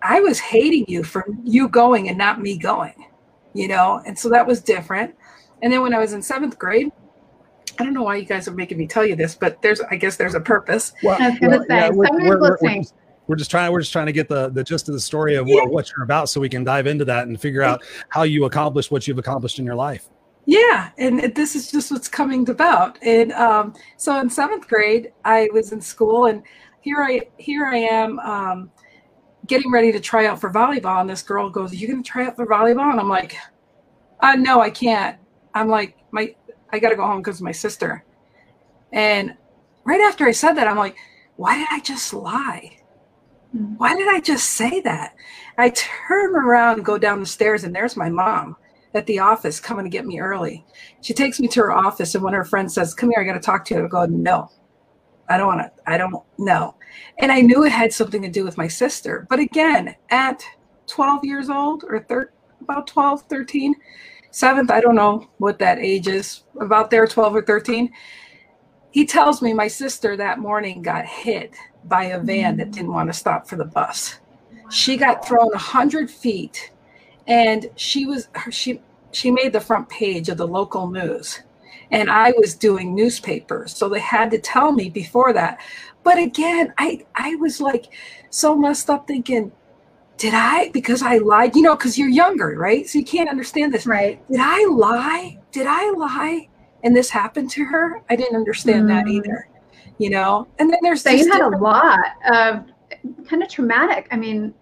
I 0.02 0.20
was 0.20 0.38
hating 0.38 0.84
you 0.88 1.04
for 1.04 1.26
you 1.44 1.68
going 1.68 2.08
and 2.08 2.18
not 2.18 2.40
me 2.40 2.58
going 2.58 3.06
you 3.54 3.68
know 3.68 4.02
and 4.04 4.18
so 4.18 4.28
that 4.30 4.46
was 4.46 4.60
different 4.60 5.14
and 5.62 5.72
then 5.72 5.82
when 5.82 5.94
I 5.94 5.98
was 5.98 6.12
in 6.12 6.22
seventh 6.22 6.58
grade 6.58 6.90
I 7.78 7.84
don't 7.84 7.94
know 7.94 8.02
why 8.02 8.16
you 8.16 8.24
guys 8.24 8.46
are 8.48 8.52
making 8.52 8.78
me 8.78 8.86
tell 8.86 9.04
you 9.04 9.16
this, 9.16 9.34
but 9.34 9.60
there's, 9.62 9.80
I 9.80 9.96
guess 9.96 10.16
there's 10.16 10.34
a 10.34 10.40
purpose. 10.40 10.92
Well, 11.02 11.16
I 11.20 11.30
was 11.30 11.38
going 11.38 11.52
to 11.52 11.58
say, 11.60 11.76
yeah, 11.76 11.88
we're, 11.90 12.06
we're, 12.10 12.40
we're, 12.40 12.58
just, 12.58 12.94
we're, 13.26 13.36
just, 13.36 13.50
trying, 13.50 13.72
we're 13.72 13.80
just 13.80 13.92
trying 13.92 14.06
to 14.06 14.12
get 14.12 14.28
the, 14.28 14.50
the 14.50 14.62
gist 14.62 14.88
of 14.88 14.94
the 14.94 15.00
story 15.00 15.36
of 15.36 15.48
yeah. 15.48 15.56
what, 15.56 15.70
what 15.70 15.90
you're 15.90 16.04
about 16.04 16.28
so 16.28 16.40
we 16.40 16.48
can 16.48 16.64
dive 16.64 16.86
into 16.86 17.04
that 17.06 17.26
and 17.26 17.40
figure 17.40 17.62
out 17.62 17.82
how 18.08 18.22
you 18.22 18.44
accomplished 18.44 18.90
what 18.90 19.06
you've 19.08 19.18
accomplished 19.18 19.58
in 19.58 19.64
your 19.64 19.74
life. 19.74 20.08
Yeah, 20.44 20.90
and 20.98 21.20
this 21.34 21.54
is 21.54 21.70
just 21.70 21.92
what's 21.92 22.08
coming 22.08 22.48
about. 22.50 22.98
And 23.02 23.32
um, 23.32 23.74
so 23.96 24.18
in 24.20 24.28
seventh 24.28 24.66
grade, 24.66 25.12
I 25.24 25.48
was 25.52 25.72
in 25.72 25.80
school, 25.80 26.26
and 26.26 26.42
here 26.80 27.02
I 27.02 27.28
here 27.36 27.66
I 27.66 27.76
am 27.76 28.18
um, 28.18 28.70
getting 29.46 29.70
ready 29.70 29.92
to 29.92 30.00
try 30.00 30.26
out 30.26 30.40
for 30.40 30.50
volleyball. 30.50 31.00
And 31.00 31.08
this 31.08 31.22
girl 31.22 31.48
goes, 31.48 31.70
"Are 31.70 31.76
you 31.76 31.86
going 31.86 32.02
to 32.02 32.08
try 32.10 32.26
out 32.26 32.34
for 32.34 32.44
volleyball?" 32.44 32.90
And 32.90 32.98
I'm 32.98 33.08
like, 33.08 33.36
uh, 34.18 34.34
"No, 34.34 34.60
I 34.60 34.70
can't." 34.70 35.16
I'm 35.54 35.68
like, 35.68 35.96
my 36.10 36.34
I 36.72 36.78
got 36.78 36.90
to 36.90 36.96
go 36.96 37.06
home 37.06 37.18
because 37.18 37.38
of 37.38 37.44
my 37.44 37.52
sister. 37.52 38.04
And 38.92 39.36
right 39.84 40.00
after 40.00 40.26
I 40.26 40.32
said 40.32 40.54
that, 40.54 40.66
I'm 40.66 40.76
like, 40.76 40.96
why 41.36 41.56
did 41.56 41.68
I 41.70 41.80
just 41.80 42.12
lie? 42.14 42.78
Hmm. 43.52 43.74
Why 43.76 43.94
did 43.94 44.08
I 44.08 44.20
just 44.20 44.50
say 44.50 44.80
that? 44.80 45.14
I 45.58 45.70
turn 45.70 46.34
around, 46.34 46.84
go 46.84 46.98
down 46.98 47.20
the 47.20 47.26
stairs, 47.26 47.64
and 47.64 47.74
there's 47.74 47.96
my 47.96 48.08
mom 48.08 48.56
at 48.94 49.06
the 49.06 49.18
office 49.18 49.60
coming 49.60 49.84
to 49.84 49.90
get 49.90 50.06
me 50.06 50.20
early. 50.20 50.64
She 51.00 51.14
takes 51.14 51.40
me 51.40 51.48
to 51.48 51.60
her 51.60 51.72
office, 51.72 52.14
and 52.14 52.24
one 52.24 52.34
of 52.34 52.38
her 52.38 52.44
friends 52.44 52.74
says, 52.74 52.94
Come 52.94 53.10
here, 53.10 53.20
I 53.20 53.24
got 53.24 53.34
to 53.34 53.40
talk 53.40 53.64
to 53.66 53.74
you, 53.74 53.84
I 53.84 53.88
go, 53.88 54.06
No, 54.06 54.50
I 55.28 55.36
don't 55.36 55.46
want 55.46 55.60
to, 55.60 55.70
I 55.86 55.96
don't 55.98 56.14
know. 56.38 56.74
And 57.18 57.32
I 57.32 57.40
knew 57.40 57.64
it 57.64 57.72
had 57.72 57.92
something 57.92 58.22
to 58.22 58.28
do 58.28 58.44
with 58.44 58.58
my 58.58 58.68
sister. 58.68 59.26
But 59.30 59.38
again, 59.38 59.94
at 60.10 60.44
12 60.86 61.24
years 61.24 61.48
old 61.48 61.84
or 61.88 62.00
thir- 62.00 62.32
about 62.60 62.86
12, 62.86 63.22
13, 63.22 63.74
seventh, 64.32 64.70
I 64.70 64.80
don't 64.80 64.96
know 64.96 65.28
what 65.38 65.60
that 65.60 65.78
age 65.78 66.08
is, 66.08 66.42
about 66.60 66.90
there, 66.90 67.06
12 67.06 67.36
or 67.36 67.42
13. 67.42 67.92
He 68.90 69.06
tells 69.06 69.40
me 69.40 69.52
my 69.52 69.68
sister 69.68 70.16
that 70.16 70.38
morning 70.38 70.82
got 70.82 71.06
hit 71.06 71.54
by 71.84 72.04
a 72.04 72.18
van 72.18 72.56
that 72.56 72.72
didn't 72.72 72.92
want 72.92 73.08
to 73.08 73.18
stop 73.18 73.46
for 73.46 73.56
the 73.56 73.64
bus. 73.64 74.18
She 74.70 74.96
got 74.96 75.26
thrown 75.26 75.50
100 75.50 76.10
feet 76.10 76.72
and 77.26 77.70
she 77.76 78.06
was, 78.06 78.28
she, 78.50 78.80
she 79.12 79.30
made 79.30 79.52
the 79.52 79.60
front 79.60 79.88
page 79.88 80.28
of 80.28 80.38
the 80.38 80.46
local 80.46 80.88
news. 80.88 81.40
And 81.90 82.10
I 82.10 82.32
was 82.38 82.54
doing 82.54 82.94
newspapers. 82.94 83.76
So 83.76 83.88
they 83.88 84.00
had 84.00 84.30
to 84.30 84.38
tell 84.38 84.72
me 84.72 84.88
before 84.88 85.32
that. 85.34 85.60
But 86.04 86.18
again, 86.18 86.72
I, 86.78 87.04
I 87.14 87.34
was 87.36 87.60
like 87.60 87.92
so 88.30 88.56
messed 88.56 88.88
up 88.88 89.06
thinking, 89.06 89.52
did 90.22 90.34
I, 90.34 90.68
because 90.68 91.02
I 91.02 91.18
lied, 91.18 91.56
you 91.56 91.62
know, 91.62 91.74
because 91.74 91.98
you're 91.98 92.08
younger, 92.08 92.54
right? 92.56 92.88
So 92.88 92.96
you 92.96 93.04
can't 93.04 93.28
understand 93.28 93.74
this. 93.74 93.86
Right. 93.86 94.22
Did 94.30 94.38
I 94.40 94.64
lie? 94.70 95.36
Did 95.50 95.66
I 95.68 95.90
lie? 95.90 96.48
And 96.84 96.94
this 96.94 97.10
happened 97.10 97.50
to 97.50 97.64
her? 97.64 98.00
I 98.08 98.14
didn't 98.14 98.36
understand 98.36 98.84
mm. 98.84 98.88
that 98.90 99.08
either, 99.08 99.48
you 99.98 100.10
know? 100.10 100.46
And 100.60 100.70
then 100.70 100.78
there's. 100.80 101.02
So 101.02 101.10
you 101.10 101.28
had 101.28 101.40
a 101.40 101.48
lot 101.48 101.98
of 102.32 102.66
kind 103.26 103.42
of 103.42 103.48
traumatic, 103.48 104.06
I 104.12 104.16
mean, 104.16 104.54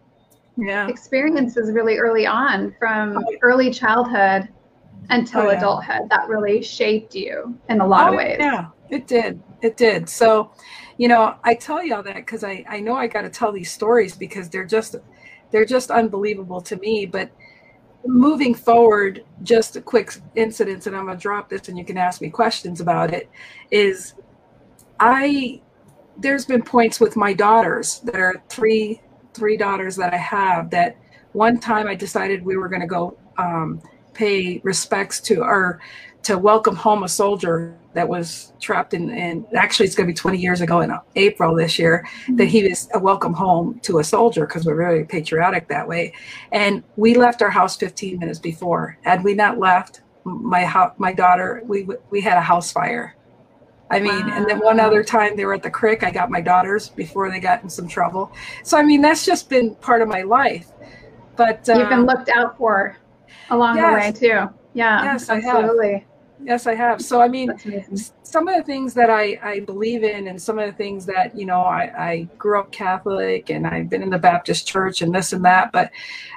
yeah. 0.57 0.89
experiences 0.89 1.73
really 1.73 1.99
early 1.99 2.27
on 2.27 2.75
from 2.79 3.23
early 3.43 3.71
childhood 3.71 4.49
until 5.11 5.43
oh, 5.43 5.51
yeah. 5.51 5.59
adulthood 5.59 6.09
that 6.09 6.27
really 6.27 6.63
shaped 6.63 7.15
you 7.15 7.59
in 7.69 7.83
a 7.83 7.87
lot 7.87 8.09
oh, 8.09 8.13
of 8.13 8.17
ways. 8.17 8.39
Yeah, 8.41 8.69
it 8.89 9.07
did. 9.07 9.43
It 9.61 9.77
did. 9.77 10.09
So, 10.09 10.53
you 10.97 11.09
know, 11.09 11.37
I 11.45 11.53
tell 11.53 11.85
you 11.85 11.97
all 11.97 12.03
that 12.05 12.17
because 12.17 12.45
I, 12.45 12.65
I 12.67 12.81
know 12.81 12.95
I 12.95 13.09
got 13.09 13.23
to 13.23 13.31
tell 13.31 13.53
these 13.53 13.71
stories 13.71 14.17
because 14.17 14.49
they're 14.49 14.65
just 14.65 14.97
they're 15.51 15.65
just 15.65 15.91
unbelievable 15.91 16.61
to 16.63 16.77
me. 16.77 17.07
But 17.07 17.31
moving 18.07 18.55
forward, 18.55 19.25
just 19.43 19.77
a 19.77 19.81
quick 19.81 20.13
incident, 20.35 20.87
and 20.87 20.97
I'm 20.97 21.07
gonna 21.07 21.19
drop 21.19 21.49
this, 21.49 21.69
and 21.69 21.79
you 21.79 21.85
can 21.85 21.97
ask 21.97 22.21
me 22.21 22.31
questions 22.31 22.81
about 22.81 23.13
it. 23.13 23.29
Is 23.71 24.15
I 24.99 25.61
there's 26.19 26.45
been 26.45 26.63
points 26.63 27.01
with 27.01 27.17
my 27.17 27.33
daughters 27.33 28.01
that 28.01 28.17
are 28.17 28.43
three 28.49 29.01
three 29.33 29.57
daughters 29.57 29.97
that 29.97 30.13
I 30.13 30.19
have 30.19 30.71
that 30.71 30.97
one 31.33 31.59
time 31.59 31.87
I 31.87 31.95
decided 31.95 32.45
we 32.45 32.57
were 32.57 32.69
going 32.69 32.81
to 32.81 32.87
go 32.87 33.17
um, 33.39 33.81
pay 34.13 34.61
respects 34.65 35.21
to 35.21 35.43
or 35.43 35.81
to 36.23 36.39
welcome 36.39 36.77
home 36.77 37.03
a 37.03 37.09
soldier 37.09 37.77
that 37.93 38.09
was 38.09 38.53
trapped 38.61 38.95
in 38.95 39.11
and 39.11 39.45
actually 39.57 39.87
it's 39.87 39.95
going 39.95 40.07
to 40.07 40.13
be 40.13 40.17
20 40.17 40.39
years 40.39 40.61
ago 40.61 40.81
in 40.81 40.93
april 41.17 41.55
this 41.55 41.79
year 41.79 42.05
mm-hmm. 42.23 42.37
that 42.37 42.47
he 42.47 42.69
was 42.69 42.89
a 42.95 42.99
welcome 42.99 43.33
home 43.33 43.81
to 43.81 43.99
a 43.99 44.05
soldier 44.05 44.47
because 44.47 44.65
we're 44.65 44.77
very 44.77 45.05
patriotic 45.05 45.69
that 45.69 45.87
way 45.87 46.13
and 46.53 46.83
we 46.97 47.15
left 47.15 47.43
our 47.43 47.51
house 47.51 47.77
15 47.77 48.19
minutes 48.19 48.39
before 48.39 48.97
had 49.03 49.25
we 49.25 49.35
not 49.35 49.59
left 49.59 50.03
my 50.25 50.91
my 50.99 51.13
daughter 51.13 51.63
we 51.67 51.87
we 52.11 52.21
had 52.21 52.37
a 52.37 52.43
house 52.43 52.71
fire 52.71 53.17
I 53.91 53.99
mean, 53.99 54.27
wow. 54.27 54.37
and 54.37 54.49
then 54.49 54.61
one 54.61 54.79
other 54.79 55.03
time 55.03 55.37
they 55.37 55.45
were 55.45 55.55
at 55.55 55.65
the 55.65 55.71
creek, 55.71 56.05
I 56.05 56.13
got 56.13 56.31
my 56.31 56.41
daughters 56.41 56.91
before 56.91 57.29
they 57.29 57.41
got 57.41 57.65
in 57.65 57.69
some 57.69 57.89
trouble. 57.89 58.31
So, 58.63 58.79
I 58.79 58.83
mean, 58.83 59.03
that's 59.03 59.27
just 59.27 59.51
been 59.51 59.75
part 59.77 60.01
of 60.01 60.09
my 60.09 60.23
life. 60.23 60.69
But 61.35 61.67
you've 61.67 61.89
been 61.89 62.01
um, 62.01 62.07
looked 62.07 62.29
out 62.29 62.57
for 62.57 62.97
along 63.51 63.77
yes. 63.79 64.21
the 64.21 64.27
way, 64.27 64.29
too. 64.29 64.55
Yeah, 64.75 65.03
yes, 65.03 65.29
absolutely. 65.29 66.07
Yes, 66.43 66.67
I 66.67 66.75
have. 66.75 67.03
So, 67.03 67.21
I 67.21 67.29
mean, 67.29 67.53
some 68.23 68.49
of 68.49 68.57
the 68.57 68.63
things 68.63 68.95
that 68.95 69.11
I, 69.11 69.39
I 69.43 69.61
believe 69.61 70.03
in, 70.05 70.27
and 70.29 70.41
some 70.41 70.59
of 70.59 70.67
the 70.67 70.73
things 70.73 71.05
that, 71.07 71.37
you 71.37 71.45
know, 71.45 71.61
I, 71.61 71.83
I 71.99 72.29
grew 72.39 72.59
up 72.59 72.73
Catholic 72.73 73.51
and 73.51 73.67
I've 73.67 73.91
been 73.91 74.03
in 74.03 74.11
the 74.11 74.19
Baptist 74.19 74.67
church 74.67 75.03
and 75.03 75.15
this 75.15 75.35
and 75.35 75.45
that, 75.45 75.71
but 75.73 75.91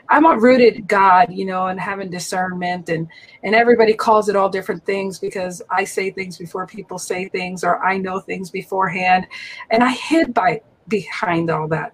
I'm 0.09 0.25
a 0.25 0.37
rooted 0.37 0.87
God, 0.87 1.31
you 1.31 1.45
know, 1.45 1.67
and 1.67 1.79
having 1.79 2.09
discernment, 2.09 2.89
and, 2.89 3.07
and 3.43 3.55
everybody 3.55 3.93
calls 3.93 4.27
it 4.27 4.35
all 4.35 4.49
different 4.49 4.85
things 4.85 5.19
because 5.19 5.61
I 5.69 5.85
say 5.85 6.11
things 6.11 6.37
before 6.37 6.67
people 6.67 6.99
say 6.99 7.29
things, 7.29 7.63
or 7.63 7.83
I 7.83 7.97
know 7.97 8.19
things 8.19 8.51
beforehand. 8.51 9.27
And 9.71 9.83
I 9.83 9.91
hid 9.91 10.33
by 10.33 10.61
behind 10.89 11.49
all 11.49 11.67
that 11.69 11.93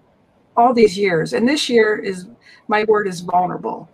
all 0.56 0.74
these 0.74 0.98
years. 0.98 1.32
And 1.32 1.48
this 1.48 1.68
year 1.68 1.96
is 1.96 2.28
my 2.68 2.84
word 2.84 3.06
is 3.06 3.20
vulnerable. 3.20 3.88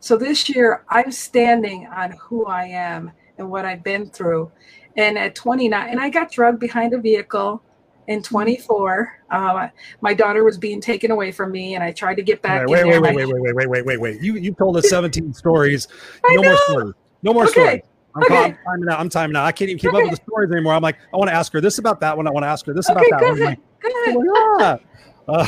So 0.00 0.16
this 0.16 0.48
year 0.48 0.84
I'm 0.90 1.10
standing 1.10 1.86
on 1.86 2.12
who 2.12 2.46
I 2.46 2.64
am 2.66 3.12
and 3.42 3.50
what 3.50 3.64
I've 3.64 3.82
been 3.82 4.08
through. 4.08 4.50
And 4.96 5.18
at 5.18 5.34
29, 5.34 5.90
and 5.90 6.00
I 6.00 6.08
got 6.08 6.30
drugged 6.30 6.60
behind 6.60 6.94
a 6.94 6.98
vehicle 6.98 7.62
in 8.08 8.22
24. 8.22 9.20
Uh, 9.30 9.68
my 10.00 10.14
daughter 10.14 10.44
was 10.44 10.58
being 10.58 10.80
taken 10.80 11.10
away 11.10 11.32
from 11.32 11.50
me, 11.50 11.74
and 11.74 11.84
I 11.84 11.92
tried 11.92 12.16
to 12.16 12.22
get 12.22 12.42
back. 12.42 12.66
Wait, 12.66 12.86
wait, 12.86 13.00
wait, 13.00 13.14
wait, 13.14 13.26
wait, 13.26 13.40
wait, 13.40 13.54
wait, 13.54 13.68
wait, 13.68 13.86
wait, 13.86 14.00
wait. 14.00 14.22
You 14.22 14.36
you 14.36 14.54
told 14.54 14.76
us 14.76 14.88
17 14.90 15.32
stories. 15.34 15.88
No 16.28 16.42
more 16.42 16.56
stories. 16.56 16.94
No 17.22 17.32
more 17.32 17.44
okay. 17.44 17.52
stories. 17.52 17.82
I'm, 18.14 18.22
okay. 18.24 18.36
I'm 18.36 18.58
timing 18.64 18.88
out. 18.90 19.00
I'm 19.00 19.08
timing 19.08 19.36
out. 19.36 19.44
I 19.44 19.52
can't 19.52 19.70
even 19.70 19.78
keep 19.78 19.94
okay. 19.94 20.02
up 20.02 20.10
with 20.10 20.18
the 20.18 20.24
stories 20.24 20.50
anymore. 20.50 20.74
I'm 20.74 20.82
like, 20.82 20.98
I 21.14 21.16
want 21.16 21.30
to 21.30 21.34
ask 21.34 21.52
her 21.54 21.60
this 21.60 21.78
about 21.78 22.00
that 22.00 22.16
one. 22.16 22.26
I 22.26 22.30
want 22.30 22.44
to 22.44 22.48
ask 22.48 22.66
her 22.66 22.74
this 22.74 22.90
okay, 22.90 23.06
about 23.08 23.20
that 23.20 23.28
one. 23.30 23.42
Ahead. 23.42 23.58
Like, 23.82 23.94
ahead. 23.94 24.16
Yeah. 24.60 24.76
Uh, 25.28 25.46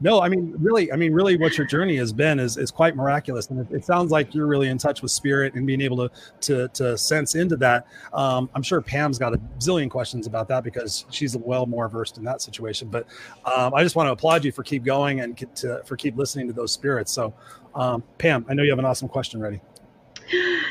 no, 0.00 0.20
I 0.20 0.28
mean, 0.28 0.54
really, 0.58 0.92
I 0.92 0.96
mean, 0.96 1.12
really, 1.12 1.36
what 1.36 1.56
your 1.56 1.66
journey 1.66 1.96
has 1.96 2.12
been 2.12 2.40
is, 2.40 2.56
is 2.56 2.70
quite 2.70 2.96
miraculous, 2.96 3.48
and 3.50 3.60
it, 3.60 3.74
it 3.74 3.84
sounds 3.84 4.10
like 4.10 4.34
you're 4.34 4.46
really 4.46 4.68
in 4.68 4.78
touch 4.78 5.02
with 5.02 5.10
spirit 5.10 5.54
and 5.54 5.66
being 5.66 5.80
able 5.80 6.08
to 6.08 6.10
to, 6.42 6.68
to 6.68 6.98
sense 6.98 7.34
into 7.34 7.56
that. 7.56 7.86
Um, 8.12 8.50
I'm 8.54 8.62
sure 8.62 8.80
Pam's 8.80 9.18
got 9.18 9.34
a 9.34 9.38
zillion 9.58 9.88
questions 9.88 10.26
about 10.26 10.48
that 10.48 10.64
because 10.64 11.06
she's 11.10 11.36
well 11.36 11.66
more 11.66 11.88
versed 11.88 12.18
in 12.18 12.24
that 12.24 12.42
situation. 12.42 12.88
But 12.88 13.06
um, 13.44 13.74
I 13.74 13.82
just 13.82 13.96
want 13.96 14.08
to 14.08 14.12
applaud 14.12 14.44
you 14.44 14.52
for 14.52 14.62
keep 14.62 14.84
going 14.84 15.20
and 15.20 15.36
to, 15.56 15.82
for 15.84 15.96
keep 15.96 16.16
listening 16.16 16.46
to 16.48 16.52
those 16.52 16.72
spirits. 16.72 17.12
So, 17.12 17.32
um, 17.74 18.02
Pam, 18.18 18.44
I 18.48 18.54
know 18.54 18.62
you 18.62 18.70
have 18.70 18.78
an 18.78 18.84
awesome 18.84 19.08
question 19.08 19.40
ready. 19.40 19.60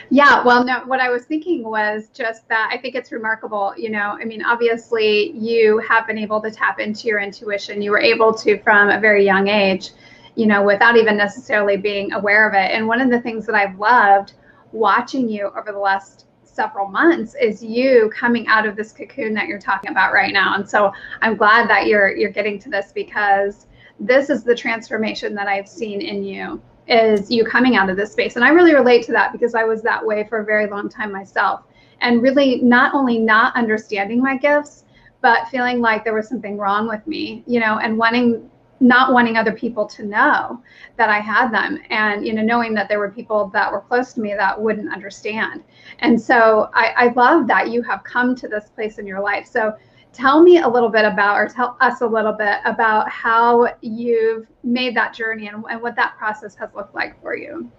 Yeah, 0.09 0.43
well, 0.43 0.63
no, 0.63 0.81
what 0.85 0.99
I 0.99 1.09
was 1.09 1.25
thinking 1.25 1.63
was 1.63 2.09
just 2.13 2.47
that 2.49 2.69
I 2.71 2.77
think 2.77 2.95
it's 2.95 3.11
remarkable. 3.11 3.73
You 3.77 3.89
know, 3.89 4.17
I 4.19 4.25
mean, 4.25 4.43
obviously, 4.43 5.31
you 5.31 5.79
have 5.79 6.07
been 6.07 6.17
able 6.17 6.41
to 6.41 6.51
tap 6.51 6.79
into 6.79 7.07
your 7.07 7.19
intuition. 7.19 7.81
You 7.81 7.91
were 7.91 7.99
able 7.99 8.33
to 8.35 8.59
from 8.59 8.89
a 8.89 8.99
very 8.99 9.25
young 9.25 9.47
age, 9.47 9.91
you 10.35 10.45
know, 10.45 10.63
without 10.63 10.97
even 10.97 11.17
necessarily 11.17 11.77
being 11.77 12.13
aware 12.13 12.47
of 12.47 12.53
it. 12.53 12.71
And 12.71 12.87
one 12.87 13.01
of 13.01 13.09
the 13.09 13.21
things 13.21 13.45
that 13.45 13.55
I've 13.55 13.77
loved 13.79 14.33
watching 14.71 15.29
you 15.29 15.51
over 15.57 15.71
the 15.71 15.79
last 15.79 16.25
several 16.43 16.87
months 16.87 17.35
is 17.39 17.63
you 17.63 18.11
coming 18.15 18.47
out 18.47 18.67
of 18.67 18.75
this 18.75 18.91
cocoon 18.91 19.33
that 19.33 19.47
you're 19.47 19.59
talking 19.59 19.91
about 19.91 20.13
right 20.13 20.31
now. 20.31 20.55
And 20.55 20.69
so 20.69 20.91
I'm 21.21 21.35
glad 21.35 21.69
that 21.69 21.87
you're 21.87 22.15
you're 22.15 22.31
getting 22.31 22.59
to 22.59 22.69
this 22.69 22.91
because 22.93 23.67
this 23.99 24.29
is 24.29 24.43
the 24.43 24.55
transformation 24.55 25.33
that 25.35 25.47
I've 25.47 25.67
seen 25.67 26.01
in 26.01 26.23
you 26.23 26.61
is 26.87 27.31
you 27.31 27.45
coming 27.45 27.75
out 27.75 27.89
of 27.89 27.97
this 27.97 28.11
space. 28.11 28.35
And 28.35 28.43
I 28.43 28.49
really 28.49 28.73
relate 28.73 29.05
to 29.05 29.11
that 29.13 29.31
because 29.31 29.55
I 29.55 29.63
was 29.63 29.81
that 29.83 30.05
way 30.05 30.25
for 30.27 30.39
a 30.39 30.45
very 30.45 30.67
long 30.67 30.89
time 30.89 31.11
myself. 31.11 31.63
And 32.01 32.21
really 32.21 32.61
not 32.61 32.93
only 32.93 33.17
not 33.17 33.55
understanding 33.55 34.21
my 34.21 34.37
gifts, 34.37 34.83
but 35.21 35.47
feeling 35.47 35.79
like 35.79 36.03
there 36.03 36.13
was 36.13 36.27
something 36.27 36.57
wrong 36.57 36.87
with 36.87 37.05
me, 37.07 37.43
you 37.47 37.59
know, 37.59 37.79
and 37.79 37.97
wanting 37.97 38.49
not 38.79 39.13
wanting 39.13 39.37
other 39.37 39.53
people 39.53 39.85
to 39.85 40.03
know 40.03 40.61
that 40.97 41.09
I 41.09 41.19
had 41.19 41.51
them 41.51 41.79
and 41.89 42.25
you 42.25 42.33
know 42.33 42.41
knowing 42.41 42.73
that 42.73 42.89
there 42.89 42.99
were 42.99 43.09
people 43.09 43.49
that 43.53 43.71
were 43.71 43.79
close 43.79 44.11
to 44.13 44.19
me 44.19 44.33
that 44.33 44.59
wouldn't 44.59 44.91
understand. 44.91 45.63
And 45.99 46.21
so 46.21 46.69
I, 46.73 46.93
I 46.97 47.13
love 47.13 47.47
that 47.47 47.69
you 47.69 47.81
have 47.83 48.03
come 48.03 48.35
to 48.35 48.47
this 48.49 48.69
place 48.69 48.97
in 48.97 49.07
your 49.07 49.21
life. 49.21 49.47
So 49.47 49.73
tell 50.13 50.41
me 50.41 50.59
a 50.59 50.67
little 50.67 50.89
bit 50.89 51.05
about, 51.05 51.35
or 51.37 51.47
tell 51.47 51.75
us 51.81 52.01
a 52.01 52.07
little 52.07 52.33
bit 52.33 52.59
about 52.65 53.09
how 53.09 53.75
you've 53.81 54.47
made 54.63 54.95
that 54.95 55.13
journey 55.13 55.47
and, 55.47 55.63
and 55.69 55.81
what 55.81 55.95
that 55.95 56.17
process 56.17 56.55
has 56.55 56.69
looked 56.75 56.95
like 56.95 57.19
for 57.21 57.35
you. 57.35 57.69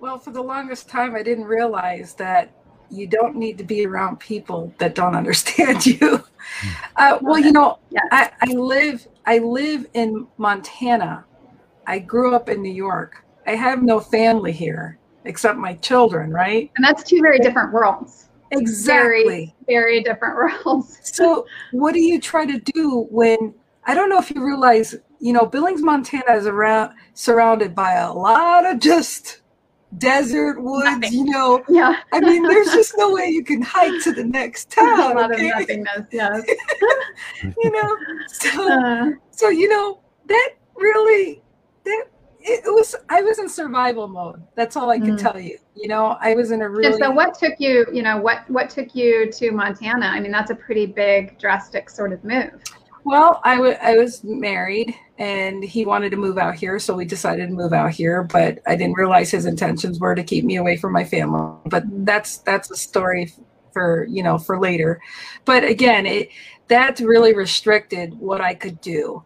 Well, 0.00 0.18
for 0.18 0.30
the 0.30 0.42
longest 0.42 0.88
time, 0.88 1.14
I 1.14 1.22
didn't 1.22 1.44
realize 1.44 2.14
that 2.14 2.50
you 2.90 3.06
don't 3.06 3.36
need 3.36 3.56
to 3.58 3.64
be 3.64 3.86
around 3.86 4.18
people 4.18 4.74
that 4.78 4.94
don't 4.94 5.14
understand 5.14 5.86
you. 5.86 6.24
Uh, 6.96 7.18
well, 7.20 7.38
you 7.38 7.52
know, 7.52 7.78
yes. 7.90 8.04
I, 8.10 8.30
I 8.40 8.52
live 8.52 9.06
I 9.26 9.38
live 9.38 9.86
in 9.94 10.26
Montana. 10.38 11.24
I 11.86 11.98
grew 11.98 12.34
up 12.34 12.48
in 12.48 12.62
New 12.62 12.72
York. 12.72 13.24
I 13.46 13.54
have 13.54 13.82
no 13.82 14.00
family 14.00 14.52
here 14.52 14.98
except 15.24 15.58
my 15.58 15.74
children, 15.74 16.32
right? 16.32 16.70
And 16.76 16.84
that's 16.84 17.02
two 17.02 17.20
very 17.20 17.38
different 17.38 17.72
worlds. 17.72 18.29
Exactly. 18.50 19.22
Very, 19.24 19.54
very 19.66 20.02
different 20.02 20.36
worlds. 20.64 20.98
so, 21.02 21.46
what 21.72 21.94
do 21.94 22.00
you 22.00 22.20
try 22.20 22.46
to 22.46 22.58
do 22.58 23.06
when 23.10 23.54
I 23.84 23.94
don't 23.94 24.08
know 24.08 24.18
if 24.18 24.30
you 24.30 24.44
realize, 24.44 24.94
you 25.20 25.32
know, 25.32 25.46
Billings, 25.46 25.82
Montana 25.82 26.34
is 26.34 26.46
around 26.46 26.94
surrounded 27.14 27.74
by 27.74 27.94
a 27.94 28.12
lot 28.12 28.66
of 28.66 28.78
just 28.78 29.40
desert 29.98 30.62
woods, 30.62 30.84
Nothing. 30.84 31.12
you 31.12 31.24
know. 31.24 31.62
Yeah. 31.68 31.96
I 32.12 32.20
mean, 32.20 32.42
there's 32.42 32.68
just 32.72 32.94
no 32.96 33.12
way 33.12 33.26
you 33.26 33.44
can 33.44 33.62
hike 33.62 34.02
to 34.04 34.12
the 34.12 34.24
next 34.24 34.70
town. 34.70 35.00
a 35.00 35.14
lot 35.14 35.32
okay? 35.32 35.50
of 35.50 35.58
nothingness, 35.58 36.06
yes. 36.12 36.44
you 37.42 37.70
know, 37.70 37.96
so 38.28 38.72
uh, 38.72 39.10
so 39.30 39.48
you 39.48 39.68
know, 39.68 40.00
that 40.26 40.50
really 40.76 41.42
that 41.84 42.06
it 42.42 42.72
was 42.72 42.94
I 43.08 43.22
was 43.22 43.38
in 43.38 43.48
survival 43.48 44.08
mode. 44.08 44.42
That's 44.54 44.76
all 44.76 44.90
I 44.90 44.98
can 44.98 45.16
mm. 45.16 45.20
tell 45.20 45.38
you. 45.38 45.58
You 45.74 45.88
know, 45.88 46.16
I 46.20 46.34
was 46.34 46.50
in 46.50 46.62
a 46.62 46.68
really. 46.68 46.98
so, 46.98 47.10
what 47.10 47.38
took 47.38 47.54
you? 47.58 47.86
You 47.92 48.02
know, 48.02 48.18
what 48.18 48.48
what 48.50 48.70
took 48.70 48.94
you 48.94 49.30
to 49.32 49.50
Montana? 49.50 50.06
I 50.06 50.20
mean, 50.20 50.32
that's 50.32 50.50
a 50.50 50.54
pretty 50.54 50.86
big, 50.86 51.38
drastic 51.38 51.90
sort 51.90 52.12
of 52.12 52.24
move. 52.24 52.50
Well, 53.04 53.40
I, 53.44 53.54
w- 53.56 53.76
I 53.80 53.96
was 53.96 54.22
married, 54.24 54.94
and 55.18 55.64
he 55.64 55.86
wanted 55.86 56.10
to 56.10 56.18
move 56.18 56.36
out 56.36 56.54
here, 56.54 56.78
so 56.78 56.94
we 56.94 57.06
decided 57.06 57.48
to 57.48 57.54
move 57.54 57.72
out 57.72 57.92
here. 57.92 58.24
But 58.24 58.58
I 58.66 58.76
didn't 58.76 58.96
realize 58.96 59.30
his 59.30 59.46
intentions 59.46 59.98
were 59.98 60.14
to 60.14 60.22
keep 60.22 60.44
me 60.44 60.56
away 60.56 60.76
from 60.76 60.92
my 60.92 61.04
family. 61.04 61.56
But 61.66 61.84
that's 62.04 62.38
that's 62.38 62.70
a 62.70 62.76
story 62.76 63.32
for 63.72 64.06
you 64.08 64.22
know 64.22 64.38
for 64.38 64.58
later. 64.58 65.00
But 65.44 65.64
again, 65.64 66.06
it 66.06 66.30
that 66.68 67.00
really 67.00 67.34
restricted 67.34 68.14
what 68.14 68.40
I 68.40 68.54
could 68.54 68.80
do 68.80 69.22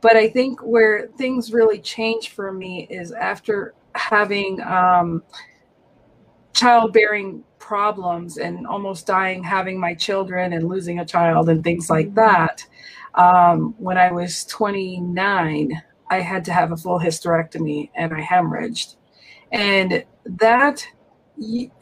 but 0.00 0.16
I 0.16 0.28
think 0.28 0.60
where 0.60 1.08
things 1.16 1.52
really 1.52 1.78
change 1.78 2.30
for 2.30 2.52
me 2.52 2.86
is 2.90 3.12
after 3.12 3.74
having 3.94 4.60
um, 4.62 5.22
childbearing 6.52 7.42
problems 7.58 8.38
and 8.38 8.66
almost 8.66 9.06
dying, 9.06 9.42
having 9.42 9.78
my 9.78 9.94
children 9.94 10.52
and 10.52 10.68
losing 10.68 11.00
a 11.00 11.04
child 11.04 11.48
and 11.48 11.64
things 11.64 11.90
like 11.90 12.06
mm-hmm. 12.06 12.14
that. 12.16 12.64
Um, 13.14 13.74
when 13.78 13.98
I 13.98 14.12
was 14.12 14.44
29, 14.44 15.82
I 16.08 16.20
had 16.20 16.44
to 16.44 16.52
have 16.52 16.72
a 16.72 16.76
full 16.76 17.00
hysterectomy 17.00 17.90
and 17.94 18.12
I 18.12 18.20
hemorrhaged. 18.20 18.96
And 19.50 20.04
that, 20.24 20.86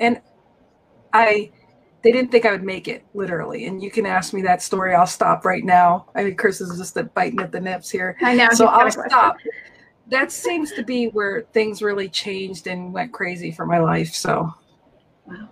and 0.01 0.21
I, 1.13 1.51
they 2.05 2.13
didn't 2.13 2.31
think 2.31 2.47
I 2.47 2.53
would 2.53 2.63
make 2.63 2.87
it, 2.87 3.05
literally. 3.15 3.67
And 3.67 3.83
you 3.83 3.91
can 3.91 4.07
ask 4.07 4.33
me 4.33 4.43
that 4.43 4.63
story. 4.63 4.95
I'll 4.95 5.07
stop 5.07 5.45
right 5.45 5.65
now. 5.65 6.07
I 6.15 6.23
mean, 6.23 6.37
Chris 6.37 6.61
is 6.61 6.79
just 6.79 6.97
biting 7.15 7.41
at 7.41 7.51
the 7.51 7.61
nips 7.61 7.91
here. 7.91 8.17
I 8.23 8.37
know. 8.37 8.49
So 8.53 8.67
I'll 8.67 8.91
stop. 8.91 9.37
That 10.09 10.31
seems 10.31 10.71
to 10.73 10.85
be 10.85 11.07
where 11.09 11.47
things 11.53 11.83
really 11.83 12.09
changed 12.09 12.67
and 12.67 12.93
went 12.93 13.13
crazy 13.13 13.51
for 13.51 13.67
my 13.67 13.79
life. 13.79 14.15
So 14.15 14.53
Wow. 15.27 15.49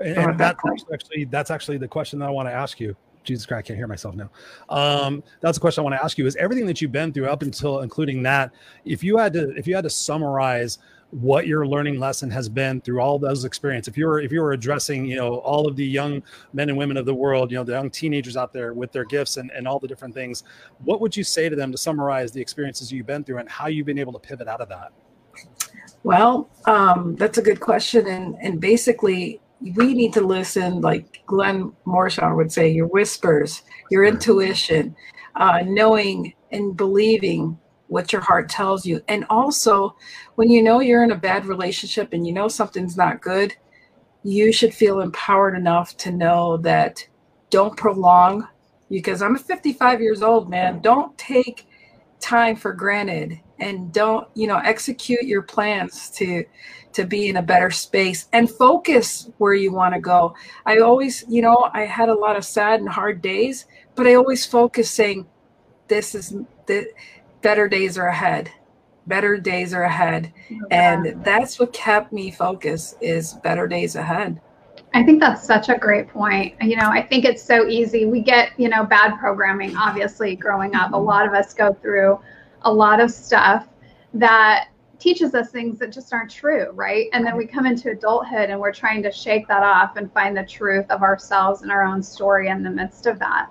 And, 0.00 0.16
and 0.16 0.38
that's 0.38 0.60
actually 0.92 1.24
that's 1.24 1.50
actually 1.50 1.78
the 1.78 1.88
question 1.88 2.18
that 2.18 2.26
I 2.26 2.30
want 2.30 2.48
to 2.48 2.52
ask 2.52 2.80
you. 2.80 2.96
Jesus 3.24 3.44
Christ, 3.44 3.58
I 3.58 3.62
can't 3.62 3.76
hear 3.76 3.88
myself 3.88 4.14
now. 4.14 4.30
Um, 4.68 5.24
that's 5.40 5.58
a 5.58 5.60
question 5.60 5.80
I 5.80 5.84
want 5.84 5.96
to 5.96 6.04
ask 6.04 6.16
you: 6.18 6.26
Is 6.26 6.36
everything 6.36 6.66
that 6.66 6.80
you've 6.80 6.92
been 6.92 7.12
through 7.12 7.26
up 7.26 7.42
until 7.42 7.80
including 7.80 8.22
that, 8.22 8.52
if 8.84 9.02
you 9.02 9.16
had 9.16 9.32
to, 9.32 9.50
if 9.56 9.66
you 9.66 9.74
had 9.74 9.84
to 9.84 9.90
summarize 9.90 10.78
what 11.10 11.46
your 11.46 11.66
learning 11.66 11.98
lesson 11.98 12.30
has 12.30 12.48
been 12.48 12.80
through 12.80 13.00
all 13.00 13.18
those 13.18 13.44
experiences, 13.44 13.88
if 13.88 13.96
you 13.96 14.06
were 14.06 14.20
if 14.20 14.32
you 14.32 14.40
were 14.40 14.52
addressing, 14.52 15.06
you 15.06 15.16
know, 15.16 15.36
all 15.36 15.66
of 15.66 15.76
the 15.76 15.86
young 15.86 16.22
men 16.52 16.68
and 16.68 16.76
women 16.76 16.96
of 16.96 17.06
the 17.06 17.14
world, 17.14 17.50
you 17.50 17.56
know, 17.56 17.64
the 17.64 17.72
young 17.72 17.90
teenagers 17.90 18.36
out 18.36 18.52
there 18.52 18.74
with 18.74 18.92
their 18.92 19.04
gifts 19.04 19.36
and, 19.36 19.50
and 19.52 19.68
all 19.68 19.78
the 19.78 19.88
different 19.88 20.14
things, 20.14 20.42
what 20.84 21.00
would 21.00 21.16
you 21.16 21.24
say 21.24 21.48
to 21.48 21.56
them 21.56 21.70
to 21.70 21.78
summarize 21.78 22.32
the 22.32 22.40
experiences 22.40 22.92
you've 22.92 23.06
been 23.06 23.24
through 23.24 23.38
and 23.38 23.48
how 23.48 23.68
you've 23.68 23.86
been 23.86 23.98
able 23.98 24.12
to 24.12 24.18
pivot 24.18 24.48
out 24.48 24.60
of 24.60 24.68
that? 24.68 24.92
Well, 26.02 26.48
um, 26.66 27.16
that's 27.16 27.38
a 27.38 27.42
good 27.42 27.60
question, 27.60 28.06
and 28.06 28.36
and 28.40 28.60
basically 28.60 29.40
we 29.74 29.94
need 29.94 30.12
to 30.12 30.20
listen, 30.20 30.80
like 30.80 31.22
Glenn 31.26 31.72
Morshower 31.86 32.36
would 32.36 32.52
say, 32.52 32.68
your 32.68 32.86
whispers, 32.88 33.62
your 33.90 34.04
intuition, 34.04 34.94
uh, 35.36 35.62
knowing 35.64 36.34
and 36.50 36.76
believing 36.76 37.58
what 37.88 38.12
your 38.12 38.22
heart 38.22 38.48
tells 38.48 38.84
you. 38.84 39.00
And 39.08 39.24
also, 39.30 39.96
when 40.34 40.50
you 40.50 40.62
know 40.62 40.80
you're 40.80 41.04
in 41.04 41.12
a 41.12 41.16
bad 41.16 41.46
relationship 41.46 42.12
and 42.12 42.26
you 42.26 42.32
know 42.32 42.48
something's 42.48 42.96
not 42.96 43.22
good, 43.22 43.54
you 44.22 44.52
should 44.52 44.74
feel 44.74 45.00
empowered 45.00 45.56
enough 45.56 45.96
to 45.98 46.10
know 46.10 46.56
that 46.58 47.06
don't 47.50 47.76
prolong, 47.76 48.48
because 48.90 49.22
I'm 49.22 49.36
55 49.36 50.00
years 50.00 50.22
old, 50.22 50.50
man. 50.50 50.80
Don't 50.80 51.16
take 51.16 51.66
time 52.20 52.56
for 52.56 52.72
granted 52.72 53.38
and 53.58 53.92
don't 53.92 54.26
you 54.34 54.46
know 54.46 54.58
execute 54.58 55.22
your 55.22 55.42
plans 55.42 56.10
to 56.10 56.44
to 56.92 57.04
be 57.06 57.28
in 57.28 57.36
a 57.36 57.42
better 57.42 57.70
space 57.70 58.28
and 58.32 58.50
focus 58.50 59.30
where 59.38 59.54
you 59.54 59.72
want 59.72 59.94
to 59.94 60.00
go 60.00 60.34
i 60.64 60.78
always 60.78 61.24
you 61.28 61.42
know 61.42 61.70
i 61.72 61.82
had 61.82 62.08
a 62.08 62.14
lot 62.14 62.36
of 62.36 62.44
sad 62.44 62.80
and 62.80 62.88
hard 62.88 63.20
days 63.20 63.66
but 63.94 64.06
i 64.06 64.14
always 64.14 64.46
focus 64.46 64.90
saying 64.90 65.26
this 65.88 66.14
is 66.14 66.34
the 66.66 66.86
better 67.46 67.68
days 67.68 67.96
are 67.96 68.08
ahead 68.08 68.50
better 69.06 69.36
days 69.36 69.72
are 69.72 69.84
ahead 69.84 70.32
and 70.72 71.22
that's 71.24 71.60
what 71.60 71.72
kept 71.72 72.12
me 72.12 72.30
focused 72.30 72.96
is 73.00 73.34
better 73.44 73.68
days 73.68 73.94
ahead 73.94 74.40
I 74.94 75.02
think 75.04 75.20
that's 75.20 75.46
such 75.46 75.68
a 75.68 75.76
great 75.76 76.08
point. 76.08 76.54
You 76.62 76.76
know, 76.76 76.88
I 76.88 77.02
think 77.02 77.26
it's 77.26 77.42
so 77.42 77.66
easy. 77.66 78.06
We 78.06 78.20
get, 78.20 78.58
you 78.58 78.70
know, 78.70 78.82
bad 78.82 79.18
programming, 79.18 79.76
obviously, 79.76 80.36
growing 80.36 80.74
up. 80.74 80.92
A 80.92 80.94
mm-hmm. 80.94 81.04
lot 81.04 81.26
of 81.26 81.34
us 81.34 81.52
go 81.52 81.74
through 81.74 82.18
a 82.62 82.72
lot 82.72 82.98
of 83.00 83.10
stuff 83.10 83.68
that 84.14 84.68
teaches 84.98 85.34
us 85.34 85.50
things 85.50 85.78
that 85.78 85.92
just 85.92 86.12
aren't 86.12 86.30
true, 86.30 86.70
right? 86.72 87.08
And 87.12 87.26
then 87.26 87.36
we 87.36 87.46
come 87.46 87.66
into 87.66 87.90
adulthood 87.90 88.50
and 88.50 88.58
we're 88.58 88.72
trying 88.72 89.02
to 89.02 89.12
shake 89.12 89.46
that 89.48 89.62
off 89.62 89.96
and 89.96 90.12
find 90.12 90.36
the 90.36 90.44
truth 90.44 90.86
of 90.90 91.02
ourselves 91.02 91.62
and 91.62 91.70
our 91.70 91.84
own 91.84 92.02
story 92.02 92.48
in 92.48 92.62
the 92.62 92.70
midst 92.70 93.06
of 93.06 93.18
that. 93.18 93.50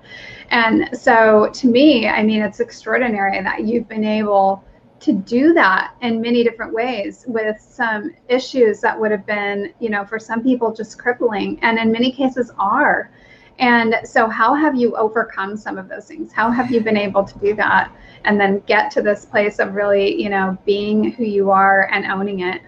And 0.50 0.90
so 0.98 1.50
to 1.54 1.68
me, 1.68 2.08
I 2.08 2.24
mean, 2.24 2.42
it's 2.42 2.60
extraordinary 2.60 3.42
that 3.42 3.66
you've 3.66 3.88
been 3.88 4.04
able 4.04 4.64
to 5.02 5.14
do 5.14 5.54
that 5.54 5.94
in 6.02 6.20
many 6.20 6.44
different 6.44 6.74
ways 6.74 7.26
with 7.28 7.60
some 7.62 8.16
issues 8.28 8.82
that 8.82 9.00
would 9.00 9.12
have 9.12 9.26
been, 9.26 9.74
you 9.80 9.90
know, 9.90 10.06
for 10.06 10.18
some 10.18 10.42
people 10.42 10.74
just 10.74 10.98
crippling 10.98 11.60
and 11.62 11.78
in 11.78 11.92
many 11.92 12.12
cases 12.12 12.52
are. 12.58 13.12
And 13.60 13.96
so, 14.04 14.28
how 14.28 14.54
have 14.54 14.76
you 14.76 14.96
overcome 14.98 15.56
some 15.56 15.78
of 15.78 15.88
those 15.88 16.08
things? 16.08 16.34
How 16.34 16.50
have 16.52 16.72
you 16.72 16.82
been 16.82 16.98
able 16.98 17.24
to 17.24 17.40
do 17.40 17.56
that 17.56 17.90
and 18.26 18.40
then 18.40 18.62
get 18.68 18.92
to 18.92 19.02
this 19.02 19.26
place 19.26 19.60
of 19.60 19.76
really, 19.76 20.22
you 20.22 20.30
know, 20.30 20.58
being 20.66 21.12
who 21.12 21.24
you 21.24 21.52
are 21.52 21.90
and 21.92 22.06
owning 22.06 22.42
it? 22.42 22.62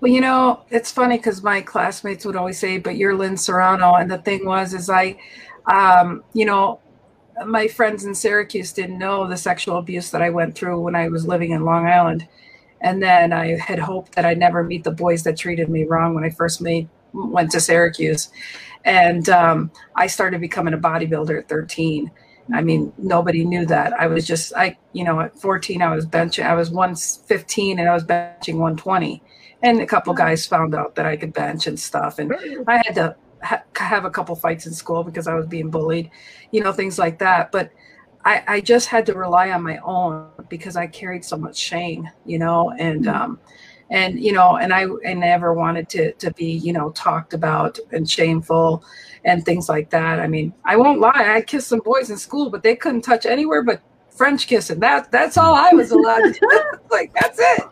Well, 0.00 0.12
you 0.12 0.20
know, 0.20 0.60
it's 0.70 0.90
funny 0.90 1.16
because 1.16 1.42
my 1.42 1.62
classmates 1.62 2.26
would 2.26 2.36
always 2.36 2.58
say, 2.58 2.78
"But 2.78 2.96
you're 2.96 3.14
Lynn 3.14 3.36
Serrano," 3.36 3.94
and 3.94 4.10
the 4.10 4.18
thing 4.18 4.44
was, 4.44 4.74
is 4.74 4.90
I, 4.90 5.16
um, 5.64 6.22
you 6.34 6.44
know, 6.44 6.80
my 7.46 7.66
friends 7.68 8.04
in 8.04 8.14
Syracuse 8.14 8.72
didn't 8.72 8.98
know 8.98 9.26
the 9.26 9.36
sexual 9.36 9.78
abuse 9.78 10.10
that 10.10 10.22
I 10.22 10.30
went 10.30 10.54
through 10.54 10.80
when 10.80 10.94
I 10.94 11.08
was 11.08 11.26
living 11.26 11.52
in 11.52 11.64
Long 11.64 11.86
Island, 11.86 12.28
and 12.80 13.02
then 13.02 13.32
I 13.32 13.58
had 13.58 13.78
hoped 13.78 14.14
that 14.16 14.26
I'd 14.26 14.38
never 14.38 14.62
meet 14.62 14.84
the 14.84 14.90
boys 14.90 15.22
that 15.24 15.36
treated 15.38 15.68
me 15.70 15.84
wrong 15.84 16.14
when 16.14 16.24
I 16.24 16.30
first 16.30 16.60
made 16.60 16.88
went 17.14 17.50
to 17.52 17.60
Syracuse, 17.60 18.28
and 18.84 19.28
um, 19.30 19.70
I 19.94 20.06
started 20.08 20.40
becoming 20.42 20.74
a 20.74 20.78
bodybuilder 20.78 21.38
at 21.38 21.48
13. 21.48 22.10
I 22.52 22.62
mean, 22.62 22.92
nobody 22.98 23.44
knew 23.44 23.66
that. 23.66 23.92
I 23.94 24.06
was 24.06 24.26
just, 24.26 24.52
I, 24.54 24.76
you 24.92 25.04
know, 25.04 25.20
at 25.20 25.38
14, 25.38 25.82
I 25.82 25.94
was 25.94 26.06
benching, 26.06 26.44
I 26.44 26.54
was 26.54 26.70
115 26.70 27.78
and 27.78 27.88
I 27.88 27.94
was 27.94 28.04
benching 28.04 28.54
120. 28.54 29.22
And 29.62 29.80
a 29.80 29.86
couple 29.86 30.14
guys 30.14 30.46
found 30.46 30.74
out 30.74 30.94
that 30.94 31.06
I 31.06 31.16
could 31.16 31.32
bench 31.32 31.66
and 31.66 31.78
stuff. 31.78 32.18
And 32.18 32.32
I 32.68 32.76
had 32.84 32.94
to 32.96 33.16
ha- 33.42 33.62
have 33.76 34.04
a 34.04 34.10
couple 34.10 34.36
fights 34.36 34.66
in 34.66 34.72
school 34.72 35.02
because 35.02 35.26
I 35.26 35.34
was 35.34 35.46
being 35.46 35.70
bullied, 35.70 36.10
you 36.52 36.62
know, 36.62 36.72
things 36.72 36.98
like 36.98 37.18
that. 37.18 37.50
But 37.50 37.70
I, 38.24 38.42
I 38.46 38.60
just 38.60 38.88
had 38.88 39.06
to 39.06 39.14
rely 39.14 39.50
on 39.50 39.62
my 39.62 39.78
own 39.78 40.28
because 40.48 40.76
I 40.76 40.86
carried 40.86 41.24
so 41.24 41.36
much 41.36 41.56
shame, 41.56 42.08
you 42.24 42.38
know, 42.38 42.70
and, 42.70 43.06
mm-hmm. 43.06 43.22
um, 43.22 43.40
and 43.90 44.20
you 44.20 44.32
know 44.32 44.56
and 44.56 44.72
i 44.72 44.86
i 45.06 45.14
never 45.14 45.52
wanted 45.52 45.88
to 45.88 46.12
to 46.14 46.32
be 46.32 46.52
you 46.52 46.72
know 46.72 46.90
talked 46.90 47.34
about 47.34 47.78
and 47.92 48.08
shameful 48.08 48.84
and 49.24 49.44
things 49.44 49.68
like 49.68 49.90
that. 49.90 50.20
I 50.20 50.28
mean 50.28 50.52
i 50.64 50.76
won't 50.76 51.00
lie 51.00 51.34
i 51.36 51.40
kissed 51.40 51.68
some 51.68 51.80
boys 51.80 52.10
in 52.10 52.16
school 52.16 52.50
but 52.50 52.62
they 52.62 52.76
couldn't 52.76 53.02
touch 53.02 53.26
anywhere 53.26 53.62
but 53.62 53.80
french 54.10 54.46
kissing. 54.46 54.80
That 54.80 55.10
that's 55.10 55.36
all 55.36 55.54
i 55.54 55.70
was 55.72 55.90
allowed 55.90 56.22
to 56.22 56.32
do. 56.32 56.62
Like 56.90 57.12
that's 57.20 57.38
it. 57.40 57.64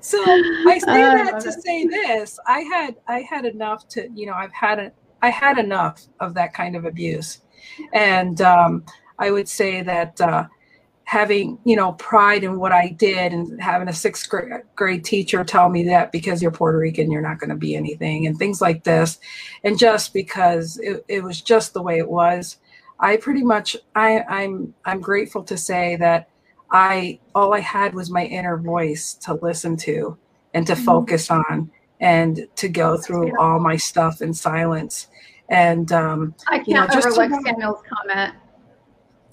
So 0.00 0.18
i 0.26 0.78
say 0.78 1.02
that 1.02 1.40
to 1.40 1.52
say 1.52 1.86
this 1.86 2.38
i 2.46 2.60
had 2.60 2.96
i 3.08 3.20
had 3.20 3.44
enough 3.44 3.86
to 3.88 4.08
you 4.14 4.26
know 4.26 4.34
i've 4.34 4.52
had 4.52 4.78
a, 4.78 4.92
i 5.22 5.28
had 5.30 5.58
enough 5.58 6.06
of 6.20 6.34
that 6.34 6.52
kind 6.52 6.76
of 6.76 6.84
abuse. 6.84 7.42
And 7.92 8.40
um 8.40 8.84
i 9.18 9.30
would 9.30 9.48
say 9.48 9.82
that 9.82 10.20
uh 10.20 10.46
having 11.14 11.56
you 11.62 11.76
know 11.76 11.92
pride 11.92 12.42
in 12.42 12.58
what 12.58 12.72
I 12.72 12.88
did 12.88 13.32
and 13.32 13.62
having 13.62 13.86
a 13.86 13.92
sixth 13.92 14.28
grade 14.74 15.04
teacher 15.04 15.44
tell 15.44 15.68
me 15.68 15.84
that 15.84 16.10
because 16.10 16.42
you're 16.42 16.50
Puerto 16.50 16.76
Rican 16.76 17.08
you're 17.08 17.22
not 17.22 17.38
going 17.38 17.50
to 17.50 17.56
be 17.56 17.76
anything 17.76 18.26
and 18.26 18.36
things 18.36 18.60
like 18.60 18.82
this. 18.82 19.20
And 19.62 19.78
just 19.78 20.12
because 20.12 20.76
it, 20.78 21.04
it 21.06 21.22
was 21.22 21.40
just 21.40 21.72
the 21.72 21.82
way 21.82 21.98
it 21.98 22.10
was 22.10 22.56
I 22.98 23.16
pretty 23.16 23.44
much 23.44 23.76
I 23.94 24.22
I'm 24.22 24.74
I'm 24.84 25.00
grateful 25.00 25.44
to 25.44 25.56
say 25.56 25.94
that 25.96 26.28
I 26.72 27.20
all 27.32 27.54
I 27.54 27.60
had 27.60 27.94
was 27.94 28.10
my 28.10 28.24
inner 28.24 28.56
voice 28.56 29.14
to 29.22 29.34
listen 29.34 29.76
to 29.88 30.18
and 30.52 30.66
to 30.66 30.72
mm-hmm. 30.72 30.84
focus 30.84 31.30
on 31.30 31.70
and 32.00 32.48
to 32.56 32.68
go 32.68 32.96
through 32.96 33.38
all 33.38 33.60
my 33.60 33.76
stuff 33.76 34.20
in 34.20 34.34
silence. 34.34 35.06
And 35.48 35.92
um 35.92 36.34
I 36.48 36.56
can't 36.56 36.68
you 36.68 36.74
know, 36.74 36.88
overlook 36.92 37.46
Samuel's 37.46 37.82
comment 37.88 38.34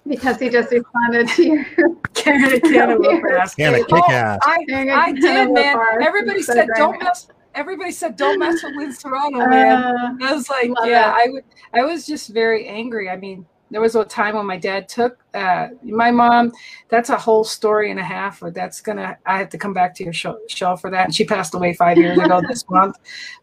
because 0.08 0.40
he 0.40 0.50
just 0.50 0.72
responded 0.72 1.28
to 1.30 1.44
your 1.44 1.66
Karen 2.14 2.54
a 2.54 2.60
cantaloupe 2.60 3.24
basket. 3.24 3.88
kick 3.88 3.92
oh, 3.92 4.12
ass. 4.12 4.40
I, 4.44 4.66
I 4.70 5.12
did, 5.12 5.52
man. 5.52 5.78
Everybody 6.02 6.42
said 6.42 6.68
don't 6.76 7.02
mess. 7.02 7.28
Everybody 7.54 7.92
said 7.92 8.16
don't 8.16 8.40
mess 8.40 8.64
with 8.64 8.76
Lynn 8.76 8.94
Serrano, 8.94 9.46
man. 9.48 9.84
Uh, 9.84 10.16
I 10.22 10.34
was 10.34 10.50
like, 10.50 10.72
yeah, 10.86 11.12
it. 11.12 11.28
I 11.28 11.28
would. 11.32 11.44
I 11.74 11.84
was 11.84 12.06
just 12.06 12.30
very 12.30 12.68
angry. 12.68 13.10
I 13.10 13.18
mean, 13.18 13.46
there 13.72 13.82
was 13.82 13.96
a 13.96 14.04
time 14.04 14.36
when 14.36 14.46
my 14.46 14.58
dad 14.58 14.88
took 14.90 15.18
uh, 15.34 15.70
my 15.82 16.12
mom. 16.12 16.52
That's 16.90 17.10
a 17.10 17.18
whole 17.18 17.46
story 17.46 17.90
and 17.90 18.00
a 18.00 18.04
half. 18.04 18.42
But 18.42 18.54
that's 18.54 18.82
gonna. 18.82 19.18
I 19.26 19.38
have 19.38 19.50
to 19.50 19.58
come 19.58 19.74
back 19.74 19.96
to 19.96 20.04
your 20.04 20.14
show, 20.14 20.38
show 20.50 20.76
for 20.76 20.92
that. 20.92 21.06
And 21.06 21.16
she 21.16 21.24
passed 21.24 21.54
away 21.56 21.74
five 21.74 21.98
years 21.98 22.20
ago 22.20 22.42
this 22.48 22.70
month. 22.70 22.98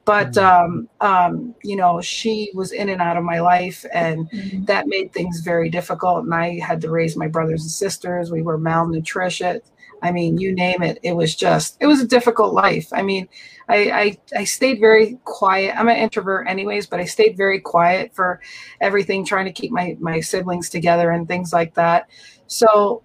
But 0.04 0.32
mm-hmm. 0.32 0.72
um, 0.74 0.88
um, 1.00 1.54
you 1.64 1.76
know, 1.76 2.00
she 2.00 2.52
was 2.54 2.72
in 2.72 2.90
and 2.90 3.00
out 3.00 3.16
of 3.16 3.24
my 3.24 3.40
life, 3.40 3.84
and 3.92 4.30
mm-hmm. 4.30 4.64
that 4.66 4.86
made 4.86 5.12
things 5.12 5.40
very 5.40 5.70
difficult. 5.70 6.24
And 6.24 6.34
I 6.34 6.60
had 6.60 6.80
to 6.82 6.90
raise 6.90 7.16
my 7.16 7.26
brothers 7.26 7.62
and 7.62 7.70
sisters. 7.70 8.30
We 8.30 8.42
were 8.42 8.58
malnourished. 8.58 9.62
I 10.02 10.12
mean, 10.12 10.38
you 10.38 10.54
name 10.54 10.82
it. 10.82 10.98
It 11.02 11.12
was 11.12 11.34
just, 11.34 11.76
it 11.80 11.86
was 11.86 12.00
a 12.00 12.06
difficult 12.06 12.54
life. 12.54 12.88
I 12.92 13.02
mean, 13.02 13.28
I, 13.68 13.90
I, 13.90 14.18
I 14.40 14.44
stayed 14.44 14.80
very 14.80 15.18
quiet. 15.24 15.74
I'm 15.78 15.88
an 15.88 15.96
introvert 15.96 16.48
anyways, 16.48 16.86
but 16.86 17.00
I 17.00 17.04
stayed 17.04 17.36
very 17.36 17.60
quiet 17.60 18.14
for 18.14 18.40
everything, 18.80 19.24
trying 19.24 19.46
to 19.46 19.52
keep 19.52 19.72
my, 19.72 19.96
my 20.00 20.20
siblings 20.20 20.70
together 20.70 21.10
and 21.10 21.26
things 21.26 21.52
like 21.52 21.74
that. 21.74 22.08
So 22.46 23.02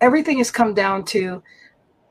everything 0.00 0.38
has 0.38 0.50
come 0.50 0.74
down 0.74 1.04
to 1.04 1.42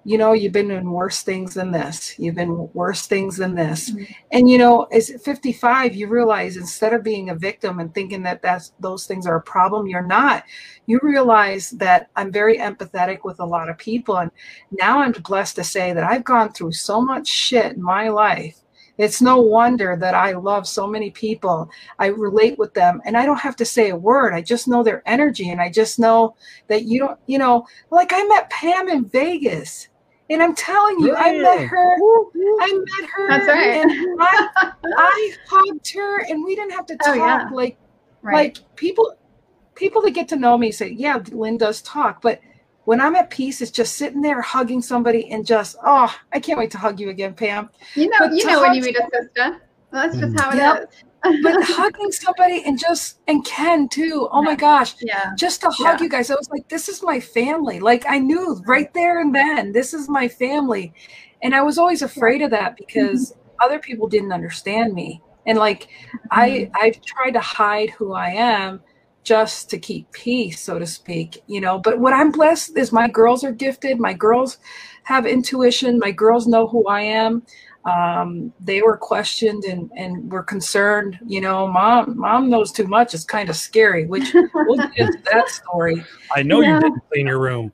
you 0.07 0.17
know, 0.17 0.31
you've 0.31 0.53
been 0.53 0.71
in 0.71 0.89
worse 0.89 1.21
things 1.21 1.53
than 1.53 1.69
this. 1.69 2.17
You've 2.17 2.35
been 2.35 2.69
worse 2.73 3.07
things 3.07 3.35
than 3.35 3.55
this. 3.55 3.91
Mm-hmm. 3.91 4.03
And 4.31 4.49
you 4.49 4.57
know, 4.57 4.83
as 4.83 5.11
55, 5.21 5.95
you 5.95 6.07
realize 6.07 6.55
instead 6.55 6.93
of 6.93 7.03
being 7.03 7.29
a 7.29 7.35
victim 7.35 7.79
and 7.79 7.93
thinking 7.93 8.23
that 8.23 8.41
that's 8.41 8.71
those 8.79 9.05
things 9.05 9.27
are 9.27 9.35
a 9.35 9.41
problem, 9.41 9.85
you're 9.85 10.01
not. 10.01 10.45
You 10.85 11.01
realize 11.03 11.71
that 11.71 12.09
I'm 12.15 12.31
very 12.31 12.57
empathetic 12.57 13.25
with 13.25 13.41
a 13.41 13.45
lot 13.45 13.67
of 13.67 13.77
people. 13.77 14.15
And 14.19 14.31
now 14.71 14.99
I'm 14.99 15.11
blessed 15.11 15.57
to 15.57 15.65
say 15.65 15.91
that 15.91 16.05
I've 16.05 16.23
gone 16.23 16.53
through 16.53 16.71
so 16.71 17.01
much 17.01 17.27
shit 17.27 17.73
in 17.73 17.81
my 17.81 18.07
life 18.07 18.63
it's 18.97 19.21
no 19.21 19.39
wonder 19.39 19.95
that 19.95 20.15
I 20.15 20.31
love 20.31 20.67
so 20.67 20.87
many 20.87 21.11
people. 21.11 21.69
I 21.99 22.07
relate 22.07 22.57
with 22.57 22.73
them 22.73 23.01
and 23.05 23.15
I 23.15 23.25
don't 23.25 23.39
have 23.39 23.55
to 23.57 23.65
say 23.65 23.89
a 23.89 23.95
word. 23.95 24.33
I 24.33 24.41
just 24.41 24.67
know 24.67 24.83
their 24.83 25.03
energy 25.05 25.49
and 25.49 25.61
I 25.61 25.69
just 25.69 25.99
know 25.99 26.35
that 26.67 26.85
you 26.85 26.99
don't, 26.99 27.19
you 27.27 27.37
know, 27.37 27.67
like 27.91 28.11
I 28.13 28.23
met 28.23 28.49
Pam 28.49 28.89
in 28.89 29.05
Vegas. 29.05 29.89
And 30.29 30.43
I'm 30.43 30.55
telling 30.55 30.99
you, 30.99 31.15
I 31.15 31.37
met 31.37 31.67
her. 31.67 31.97
I 32.59 32.83
met 32.99 33.09
her. 33.09 33.27
That's 33.29 33.47
right. 33.47 33.85
I, 34.19 34.71
I 34.97 35.33
hugged 35.47 35.93
her, 35.93 36.19
and 36.29 36.43
we 36.43 36.55
didn't 36.55 36.71
have 36.71 36.85
to 36.87 36.97
talk 36.97 37.07
Oh, 37.09 37.13
yeah. 37.13 37.49
like 37.51 37.77
Right. 38.23 38.57
like 38.57 38.75
people 38.75 39.13
people 39.75 40.01
that 40.01 40.11
get 40.11 40.27
to 40.29 40.35
know 40.35 40.57
me 40.57 40.71
say, 40.71 40.89
yeah, 40.89 41.19
Lynn 41.31 41.57
does 41.57 41.81
talk, 41.83 42.21
but 42.21 42.41
when 42.85 42.99
I'm 42.99 43.15
at 43.15 43.29
peace, 43.29 43.61
it's 43.61 43.69
just 43.69 43.95
sitting 43.95 44.21
there 44.21 44.41
hugging 44.41 44.81
somebody 44.81 45.29
and 45.29 45.45
just, 45.45 45.75
oh, 45.85 46.13
I 46.33 46.39
can't 46.39 46.57
wait 46.57 46.71
to 46.71 46.77
hug 46.79 46.99
you 46.99 47.09
again, 47.09 47.33
Pam. 47.35 47.69
you 47.95 48.09
know, 48.09 48.17
but 48.19 48.31
you 48.33 48.45
know 48.45 48.61
when 48.61 48.73
you 48.73 48.81
meet 48.81 48.95
a 48.97 49.03
sister. 49.13 49.61
Well, 49.91 50.03
that's 50.07 50.17
just 50.17 50.33
Mm. 50.33 50.39
how 50.41 50.51
it 50.51 50.57
Yep. 50.57 50.83
is. 50.93 51.03
But 51.43 51.63
hugging 51.63 52.11
somebody 52.11 52.63
and 52.65 52.79
just 52.79 53.19
and 53.27 53.45
Ken 53.45 53.89
too. 53.89 54.27
Oh 54.31 54.41
my 54.41 54.55
gosh. 54.55 54.95
yeah. 55.01 55.31
Just 55.37 55.61
to 55.61 55.69
hug 55.69 55.99
Yeah. 55.99 56.03
you 56.03 56.09
guys. 56.09 56.29
I 56.31 56.35
was 56.35 56.49
like, 56.49 56.67
this 56.69 56.89
is 56.89 57.03
my 57.03 57.19
family. 57.19 57.79
Like 57.79 58.05
I 58.07 58.19
knew 58.19 58.61
right 58.65 58.93
there 58.93 59.19
and 59.19 59.33
then, 59.33 59.71
this 59.71 59.93
is 59.93 60.09
my 60.09 60.27
family. 60.27 60.93
And 61.41 61.55
I 61.55 61.61
was 61.61 61.77
always 61.77 62.01
afraid 62.01 62.41
of 62.41 62.51
that 62.51 62.77
because 62.77 63.31
mm-hmm. 63.31 63.65
other 63.65 63.79
people 63.79 64.07
didn't 64.07 64.31
understand 64.31 64.93
me. 64.93 65.21
And 65.45 65.57
like 65.57 65.89
I 66.31 66.49
mm-hmm. 66.49 66.71
I've 66.81 67.01
tried 67.01 67.31
to 67.31 67.39
hide 67.39 67.91
who 67.91 68.13
I 68.13 68.29
am 68.29 68.81
just 69.23 69.69
to 69.69 69.77
keep 69.77 70.09
peace, 70.13 70.61
so 70.61 70.79
to 70.79 70.87
speak, 70.87 71.43
you 71.47 71.59
know. 71.59 71.77
But 71.77 71.99
what 71.99 72.13
I'm 72.13 72.31
blessed 72.31 72.77
is 72.77 72.93
my 72.93 73.09
girls 73.09 73.43
are 73.43 73.51
gifted. 73.51 73.99
My 73.99 74.13
girls 74.13 74.57
have 75.03 75.25
intuition. 75.25 75.99
My 75.99 76.11
girls 76.11 76.47
know 76.47 76.65
who 76.67 76.87
I 76.87 77.01
am. 77.01 77.43
Um, 77.87 78.51
they 78.59 78.81
were 78.81 78.97
questioned 78.97 79.63
and, 79.63 79.89
and 79.95 80.29
were 80.31 80.43
concerned, 80.43 81.17
you 81.25 81.39
know, 81.39 81.67
mom, 81.67 82.17
mom 82.17 82.49
knows 82.49 82.71
too 82.71 82.85
much. 82.85 83.13
It's 83.13 83.23
kind 83.23 83.49
of 83.49 83.55
scary, 83.55 84.05
which 84.05 84.33
we'll 84.53 84.75
get 84.77 84.97
into 84.97 85.19
that 85.31 85.47
story. 85.49 86.03
I 86.35 86.43
know 86.43 86.59
Yeah. 86.59 86.75
you 86.75 86.79
didn't 86.81 87.01
clean 87.11 87.27
your 87.27 87.39
room. 87.39 87.71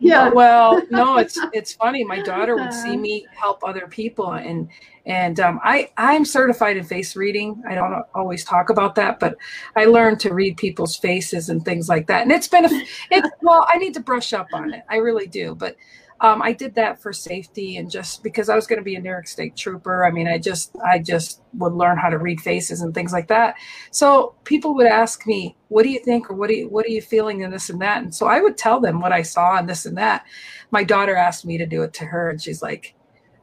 Yeah. 0.00 0.30
Well, 0.30 0.82
no, 0.90 1.18
it's 1.18 1.38
it's 1.52 1.74
funny. 1.74 2.02
My 2.02 2.20
daughter 2.22 2.56
would 2.56 2.72
see 2.74 2.96
me 2.96 3.24
help 3.30 3.62
other 3.62 3.86
people, 3.86 4.32
and 4.32 4.68
and 5.06 5.38
um, 5.38 5.60
I 5.62 5.90
I'm 5.96 6.24
certified 6.24 6.76
in 6.76 6.82
face 6.82 7.14
reading. 7.14 7.62
I 7.68 7.76
don't 7.76 8.02
always 8.12 8.44
talk 8.44 8.68
about 8.68 8.96
that, 8.96 9.20
but 9.20 9.36
I 9.76 9.84
learned 9.84 10.18
to 10.20 10.34
read 10.34 10.56
people's 10.56 10.96
faces 10.96 11.50
and 11.50 11.64
things 11.64 11.88
like 11.88 12.08
that. 12.08 12.22
And 12.22 12.32
it's 12.32 12.48
been 12.48 12.64
a 12.64 12.68
it. 13.12 13.24
Well, 13.42 13.64
I 13.72 13.78
need 13.78 13.94
to 13.94 14.00
brush 14.00 14.32
up 14.32 14.48
on 14.52 14.74
it. 14.74 14.82
I 14.90 14.96
really 14.96 15.28
do, 15.28 15.54
but. 15.54 15.76
Um, 16.22 16.40
I 16.40 16.52
did 16.52 16.76
that 16.76 17.02
for 17.02 17.12
safety 17.12 17.76
and 17.78 17.90
just 17.90 18.22
because 18.22 18.48
I 18.48 18.54
was 18.54 18.68
going 18.68 18.78
to 18.78 18.84
be 18.84 18.94
a 18.94 19.00
New 19.00 19.10
York 19.10 19.26
State 19.26 19.56
trooper. 19.56 20.06
I 20.06 20.12
mean, 20.12 20.28
I 20.28 20.38
just 20.38 20.76
I 20.86 21.00
just 21.00 21.42
would 21.54 21.72
learn 21.72 21.98
how 21.98 22.10
to 22.10 22.18
read 22.18 22.40
faces 22.40 22.80
and 22.80 22.94
things 22.94 23.12
like 23.12 23.26
that. 23.26 23.56
So 23.90 24.36
people 24.44 24.74
would 24.76 24.86
ask 24.86 25.26
me, 25.26 25.56
"What 25.68 25.82
do 25.82 25.90
you 25.90 25.98
think?" 25.98 26.30
or 26.30 26.34
"What 26.34 26.48
do 26.48 26.54
you 26.54 26.68
what 26.68 26.86
are 26.86 26.90
you 26.90 27.02
feeling?" 27.02 27.42
and 27.42 27.52
this 27.52 27.70
and 27.70 27.82
that. 27.82 28.02
And 28.04 28.14
so 28.14 28.26
I 28.28 28.40
would 28.40 28.56
tell 28.56 28.80
them 28.80 29.00
what 29.00 29.12
I 29.12 29.22
saw 29.22 29.58
and 29.58 29.68
this 29.68 29.84
and 29.84 29.98
that. 29.98 30.24
My 30.70 30.84
daughter 30.84 31.16
asked 31.16 31.44
me 31.44 31.58
to 31.58 31.66
do 31.66 31.82
it 31.82 31.92
to 31.94 32.04
her, 32.06 32.30
and 32.30 32.40
she's 32.40 32.62
like, 32.62 32.94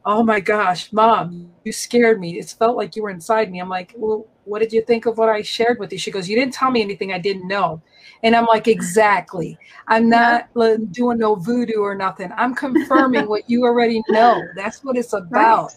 "Oh 0.05 0.23
my 0.23 0.39
gosh, 0.39 0.93
mom, 0.93 1.51
you 1.65 1.73
scared 1.73 2.19
me. 2.19 2.39
It 2.39 2.55
felt 2.57 2.77
like 2.77 2.95
you 2.95 3.03
were 3.03 3.09
inside 3.09 3.51
me." 3.51 3.59
I'm 3.59 3.69
like, 3.69 3.93
"Well, 3.97 4.25
what 4.49 4.59
did 4.59 4.73
you 4.73 4.81
think 4.81 5.05
of 5.05 5.17
what 5.17 5.29
I 5.29 5.41
shared 5.41 5.79
with 5.79 5.91
you?" 5.91 5.97
She 5.97 6.11
goes, 6.11 6.27
"You 6.27 6.35
didn't 6.35 6.53
tell 6.53 6.71
me 6.71 6.81
anything 6.81 7.13
I 7.13 7.19
didn't 7.19 7.47
know." 7.47 7.81
And 8.23 8.35
I'm 8.35 8.45
like, 8.45 8.67
"Exactly. 8.67 9.57
I'm 9.87 10.09
not 10.09 10.49
uh, 10.55 10.77
doing 10.91 11.19
no 11.19 11.35
voodoo 11.35 11.81
or 11.81 11.95
nothing. 11.95 12.31
I'm 12.35 12.55
confirming 12.55 13.27
what 13.29 13.49
you 13.49 13.63
already 13.63 14.01
know. 14.09 14.41
That's 14.55 14.83
what 14.83 14.97
it's 14.97 15.13
about." 15.23 15.73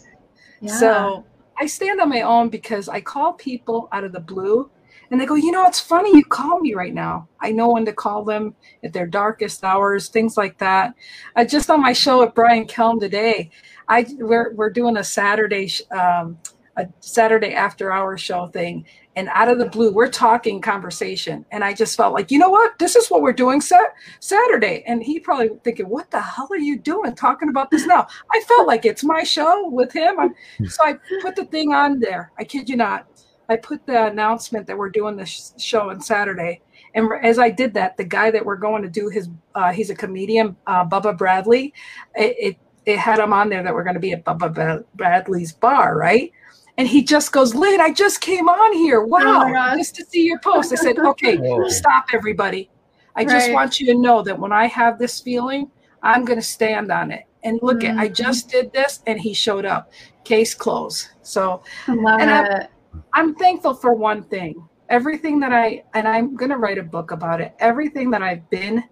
Yeah. 0.59 0.73
So 0.79 1.25
I 1.59 1.67
stand 1.67 2.01
on 2.01 2.09
my 2.09 2.21
own 2.21 2.49
because 2.49 2.89
I 2.89 3.01
call 3.01 3.33
people 3.33 3.89
out 3.91 4.03
of 4.03 4.11
the 4.11 4.19
blue 4.19 4.69
and 5.13 5.21
they 5.21 5.27
go, 5.27 5.35
you 5.35 5.51
know, 5.51 5.67
it's 5.67 5.79
funny 5.79 6.09
you 6.15 6.25
call 6.25 6.59
me 6.59 6.73
right 6.73 6.93
now. 6.93 7.27
I 7.39 7.51
know 7.51 7.69
when 7.69 7.85
to 7.85 7.93
call 7.93 8.23
them 8.23 8.55
at 8.83 8.93
their 8.93 9.05
darkest 9.05 9.63
hours, 9.63 10.09
things 10.09 10.37
like 10.37 10.57
that. 10.57 10.95
I 11.35 11.45
just 11.45 11.69
on 11.69 11.81
my 11.81 11.93
show 11.93 12.23
at 12.23 12.33
Brian 12.33 12.65
Kelm 12.65 12.99
today, 12.99 13.51
I 13.87 14.07
we're 14.17 14.53
we're 14.55 14.71
doing 14.71 14.97
a 14.97 15.03
Saturday 15.03 15.67
sh- 15.67 15.83
um, 15.91 16.39
a 16.77 16.87
Saturday 16.99 17.53
after 17.53 17.91
hour 17.91 18.17
show 18.17 18.47
thing. 18.47 18.85
And 19.15 19.29
out 19.29 19.47
of 19.47 19.59
the 19.59 19.67
blue, 19.69 19.91
we're 19.91 20.09
talking 20.09 20.59
conversation. 20.59 21.45
And 21.51 21.63
I 21.63 21.73
just 21.73 21.95
felt 21.95 22.13
like, 22.13 22.31
you 22.31 22.39
know 22.39 22.49
what? 22.49 22.79
This 22.79 22.95
is 22.95 23.09
what 23.09 23.21
we're 23.21 23.31
doing 23.31 23.61
sat- 23.61 23.93
Saturday. 24.19 24.83
And 24.87 25.03
he 25.03 25.19
probably 25.19 25.49
thinking, 25.63 25.87
what 25.87 26.09
the 26.09 26.19
hell 26.19 26.47
are 26.51 26.57
you 26.57 26.79
doing 26.79 27.13
talking 27.13 27.49
about 27.49 27.69
this 27.69 27.85
now? 27.85 28.07
I 28.33 28.41
felt 28.47 28.67
like 28.67 28.85
it's 28.85 29.03
my 29.03 29.23
show 29.23 29.69
with 29.69 29.91
him. 29.91 30.19
I'm, 30.19 30.33
so 30.67 30.83
I 30.83 30.95
put 31.21 31.35
the 31.35 31.45
thing 31.45 31.73
on 31.73 31.99
there. 31.99 32.31
I 32.39 32.43
kid 32.43 32.67
you 32.67 32.75
not. 32.75 33.07
I 33.49 33.57
put 33.57 33.85
the 33.85 34.07
announcement 34.07 34.65
that 34.67 34.77
we're 34.77 34.89
doing 34.89 35.15
this 35.15 35.53
show 35.59 35.91
on 35.91 36.01
Saturday. 36.01 36.61
And 36.95 37.09
as 37.21 37.37
I 37.37 37.49
did 37.49 37.73
that, 37.75 37.97
the 37.97 38.03
guy 38.03 38.31
that 38.31 38.43
we're 38.43 38.55
going 38.55 38.81
to 38.81 38.89
do 38.89 39.09
his, 39.09 39.29
uh, 39.53 39.71
he's 39.71 39.89
a 39.91 39.95
comedian, 39.95 40.55
uh, 40.65 40.85
Bubba 40.87 41.15
Bradley. 41.17 41.73
It, 42.15 42.35
it 42.39 42.57
it 42.85 42.97
had 42.97 43.19
him 43.19 43.31
on 43.31 43.49
there 43.49 43.63
that 43.63 43.73
we're 43.73 43.83
going 43.83 43.93
to 43.93 43.99
be 43.99 44.11
at 44.11 44.25
Bubba 44.25 44.83
Bradley's 44.95 45.53
bar, 45.53 45.97
right? 45.97 46.31
And 46.77 46.87
he 46.87 47.03
just 47.03 47.31
goes, 47.31 47.53
Lynn, 47.53 47.79
I 47.81 47.91
just 47.93 48.19
came 48.21 48.49
on 48.49 48.73
here. 48.73 49.01
Oh 49.01 49.05
Wow, 49.05 49.51
gosh. 49.51 49.77
just 49.77 49.95
to 49.95 50.05
see 50.05 50.25
your 50.25 50.39
post. 50.39 50.71
I 50.71 50.75
said, 50.75 50.97
okay, 50.97 51.37
Whoa. 51.39 51.67
stop, 51.69 52.05
everybody. 52.13 52.69
I 53.15 53.25
just 53.25 53.51
want 53.51 53.79
you 53.79 53.85
to 53.93 53.99
know 53.99 54.23
that 54.23 54.39
when 54.39 54.51
I 54.51 54.65
have 54.65 54.97
this 54.97 55.19
feeling, 55.19 55.69
I'm 56.01 56.25
going 56.25 56.39
to 56.39 56.45
stand 56.45 56.91
on 56.91 57.11
it. 57.11 57.25
And 57.43 57.59
look 57.61 57.83
at, 57.83 57.97
I 57.97 58.05
mm-hmm. 58.05 58.13
just 58.13 58.49
did 58.49 58.71
this, 58.73 59.01
and 59.05 59.19
he 59.19 59.33
showed 59.33 59.65
up. 59.65 59.91
Case 60.23 60.55
closed. 60.55 61.09
So 61.21 61.61
love 61.87 62.21
and 62.21 62.29
I- 62.31 62.57
it. 62.57 62.69
I'm 63.13 63.35
thankful 63.35 63.73
for 63.73 63.93
one 63.93 64.23
thing. 64.23 64.67
Everything 64.89 65.39
that 65.39 65.51
I, 65.51 65.83
and 65.93 66.07
I'm 66.07 66.35
going 66.35 66.51
to 66.51 66.57
write 66.57 66.77
a 66.77 66.83
book 66.83 67.11
about 67.11 67.41
it, 67.41 67.53
everything 67.59 68.11
that 68.11 68.21
I've 68.21 68.47
been 68.49 68.83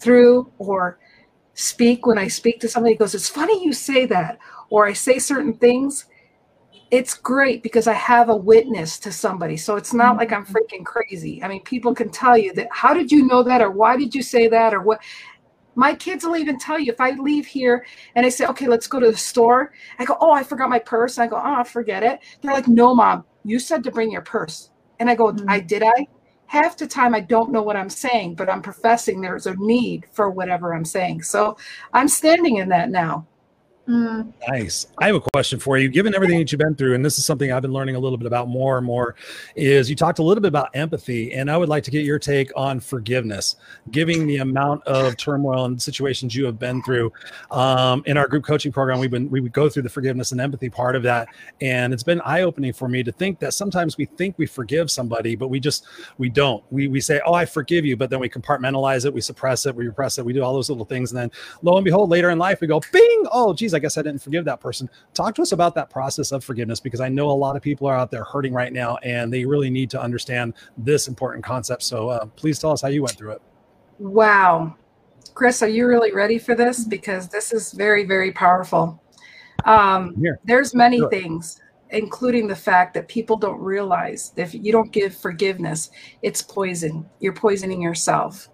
through 0.00 0.50
or 0.58 0.98
speak 1.54 2.06
when 2.06 2.18
I 2.18 2.28
speak 2.28 2.60
to 2.60 2.68
somebody 2.68 2.96
goes, 2.96 3.14
It's 3.14 3.28
funny 3.28 3.64
you 3.64 3.72
say 3.72 4.06
that, 4.06 4.38
or 4.68 4.86
I 4.86 4.92
say 4.92 5.18
certain 5.18 5.54
things. 5.54 6.06
It's 6.90 7.14
great 7.14 7.62
because 7.62 7.86
I 7.86 7.92
have 7.94 8.28
a 8.30 8.36
witness 8.36 8.98
to 9.00 9.12
somebody. 9.12 9.56
So 9.56 9.76
it's 9.76 9.94
not 9.94 10.16
like 10.16 10.32
I'm 10.32 10.44
freaking 10.44 10.84
crazy. 10.84 11.42
I 11.42 11.48
mean, 11.48 11.62
people 11.62 11.94
can 11.94 12.10
tell 12.10 12.36
you 12.36 12.52
that, 12.54 12.68
how 12.72 12.94
did 12.94 13.12
you 13.12 13.26
know 13.26 13.44
that, 13.44 13.62
or 13.62 13.70
why 13.70 13.96
did 13.96 14.14
you 14.14 14.22
say 14.22 14.48
that, 14.48 14.74
or 14.74 14.82
what? 14.82 15.00
My 15.76 15.94
kids 15.94 16.24
will 16.26 16.36
even 16.36 16.58
tell 16.58 16.78
you 16.80 16.92
if 16.92 17.00
I 17.00 17.12
leave 17.12 17.46
here 17.46 17.86
and 18.16 18.26
I 18.26 18.30
say, 18.30 18.46
okay, 18.46 18.68
let's 18.68 18.88
go 18.88 19.00
to 19.00 19.10
the 19.12 19.18
store. 19.18 19.72
I 20.00 20.06
go, 20.06 20.16
oh, 20.20 20.32
I 20.32 20.44
forgot 20.44 20.70
my 20.70 20.80
purse. 20.80 21.18
I 21.18 21.28
go, 21.28 21.40
oh, 21.42 21.64
forget 21.64 22.02
it. 22.02 22.20
They're 22.42 22.52
like, 22.52 22.68
no, 22.68 22.94
mom, 22.94 23.24
you 23.44 23.58
said 23.60 23.84
to 23.84 23.92
bring 23.92 24.12
your 24.12 24.22
purse. 24.22 24.70
And 25.00 25.10
I 25.10 25.16
go, 25.16 25.32
Mhm. 25.32 25.44
I 25.48 25.60
did 25.60 25.82
I? 25.84 26.08
Half 26.46 26.78
the 26.78 26.88
time 26.88 27.14
I 27.14 27.20
don't 27.20 27.52
know 27.52 27.62
what 27.62 27.76
I'm 27.76 27.90
saying, 27.90 28.36
but 28.36 28.50
I'm 28.50 28.62
professing 28.62 29.22
there's 29.22 29.46
a 29.46 29.56
need 29.58 30.06
for 30.12 30.30
whatever 30.30 30.74
I'm 30.74 30.84
saying. 30.86 31.22
So 31.22 31.56
I'm 31.94 32.08
standing 32.08 32.56
in 32.58 32.70
that 32.70 32.90
now. 32.90 33.29
Mm, 33.90 34.32
Nice. 34.48 34.86
I 34.98 35.06
have 35.06 35.16
a 35.16 35.20
question 35.20 35.58
for 35.58 35.76
you. 35.76 35.88
Given 35.88 36.14
everything 36.14 36.38
that 36.38 36.52
you've 36.52 36.60
been 36.60 36.76
through, 36.76 36.94
and 36.94 37.04
this 37.04 37.18
is 37.18 37.24
something 37.24 37.50
I've 37.50 37.62
been 37.62 37.72
learning 37.72 37.96
a 37.96 37.98
little 37.98 38.18
bit 38.18 38.26
about 38.28 38.48
more 38.48 38.78
and 38.78 38.86
more, 38.86 39.16
is 39.56 39.90
you 39.90 39.96
talked 39.96 40.20
a 40.20 40.22
little 40.22 40.40
bit 40.40 40.48
about 40.48 40.68
empathy, 40.74 41.32
and 41.32 41.50
I 41.50 41.56
would 41.56 41.68
like 41.68 41.82
to 41.84 41.90
get 41.90 42.04
your 42.04 42.20
take 42.20 42.52
on 42.54 42.78
forgiveness, 42.78 43.56
giving 43.90 44.28
the 44.28 44.36
amount 44.36 44.86
of 44.86 45.16
turmoil 45.16 45.64
and 45.64 45.80
situations 45.80 46.36
you 46.36 46.44
have 46.44 46.56
been 46.56 46.82
through. 46.84 47.12
Um, 47.50 48.04
in 48.06 48.16
our 48.16 48.28
group 48.28 48.44
coaching 48.44 48.70
program, 48.70 49.00
we've 49.00 49.10
been 49.10 49.28
we 49.28 49.40
would 49.40 49.52
go 49.52 49.68
through 49.68 49.82
the 49.82 49.88
forgiveness 49.88 50.30
and 50.30 50.40
empathy 50.40 50.70
part 50.70 50.94
of 50.94 51.02
that, 51.02 51.26
and 51.60 51.92
it's 51.92 52.04
been 52.04 52.20
eye 52.20 52.42
opening 52.42 52.72
for 52.72 52.88
me 52.88 53.02
to 53.02 53.10
think 53.10 53.40
that 53.40 53.54
sometimes 53.54 53.96
we 53.96 54.04
think 54.04 54.38
we 54.38 54.46
forgive 54.46 54.88
somebody, 54.88 55.34
but 55.34 55.48
we 55.48 55.58
just 55.58 55.86
we 56.16 56.28
don't. 56.28 56.62
We 56.70 56.86
we 56.86 57.00
say, 57.00 57.20
"Oh, 57.26 57.34
I 57.34 57.44
forgive 57.44 57.84
you," 57.84 57.96
but 57.96 58.08
then 58.08 58.20
we 58.20 58.28
compartmentalize 58.28 59.04
it, 59.04 59.12
we 59.12 59.20
suppress 59.20 59.66
it, 59.66 59.74
we 59.74 59.86
repress 59.88 60.18
it, 60.18 60.24
we 60.24 60.32
do 60.32 60.44
all 60.44 60.54
those 60.54 60.70
little 60.70 60.84
things, 60.84 61.10
and 61.10 61.18
then 61.18 61.30
lo 61.62 61.76
and 61.76 61.84
behold, 61.84 62.08
later 62.08 62.30
in 62.30 62.38
life, 62.38 62.60
we 62.60 62.68
go, 62.68 62.80
"Bing! 62.92 63.24
Oh, 63.32 63.52
geez, 63.52 63.74
I 63.80 63.82
guess 63.82 63.96
I 63.96 64.02
didn't 64.02 64.22
forgive 64.22 64.44
that 64.44 64.60
person." 64.60 64.90
Talk 65.14 65.34
to 65.36 65.42
us 65.42 65.52
about 65.52 65.74
that 65.76 65.88
process 65.88 66.32
of 66.32 66.44
forgiveness 66.44 66.80
because 66.80 67.00
I 67.00 67.08
know 67.08 67.30
a 67.30 67.32
lot 67.32 67.56
of 67.56 67.62
people 67.62 67.86
are 67.86 67.96
out 67.96 68.10
there 68.10 68.24
hurting 68.24 68.52
right 68.52 68.72
now, 68.72 68.96
and 69.02 69.32
they 69.32 69.44
really 69.44 69.70
need 69.70 69.88
to 69.90 70.00
understand 70.00 70.54
this 70.76 71.08
important 71.08 71.44
concept. 71.44 71.82
So, 71.82 72.10
uh, 72.10 72.26
please 72.26 72.58
tell 72.58 72.72
us 72.72 72.82
how 72.82 72.88
you 72.88 73.02
went 73.02 73.16
through 73.16 73.32
it. 73.32 73.42
Wow. 73.98 74.76
Chris, 75.34 75.62
are 75.62 75.68
you 75.68 75.86
really 75.86 76.12
ready 76.12 76.38
for 76.38 76.54
this? 76.54 76.84
Because 76.84 77.28
this 77.28 77.52
is 77.52 77.72
very, 77.72 78.04
very 78.04 78.32
powerful. 78.32 79.02
Um, 79.64 80.14
Here. 80.20 80.38
there's 80.44 80.74
many 80.74 80.98
Sure. 80.98 81.10
things, 81.10 81.60
including 81.90 82.46
the 82.48 82.56
fact 82.56 82.94
that 82.94 83.08
people 83.08 83.36
don't 83.36 83.60
realize 83.60 84.32
that 84.36 84.42
if 84.42 84.54
you 84.54 84.72
don't 84.72 84.92
give 84.92 85.14
forgiveness, 85.14 85.90
it's 86.22 86.42
poison. 86.42 87.08
You're 87.20 87.32
poisoning 87.32 87.80
yourself. 87.80 88.48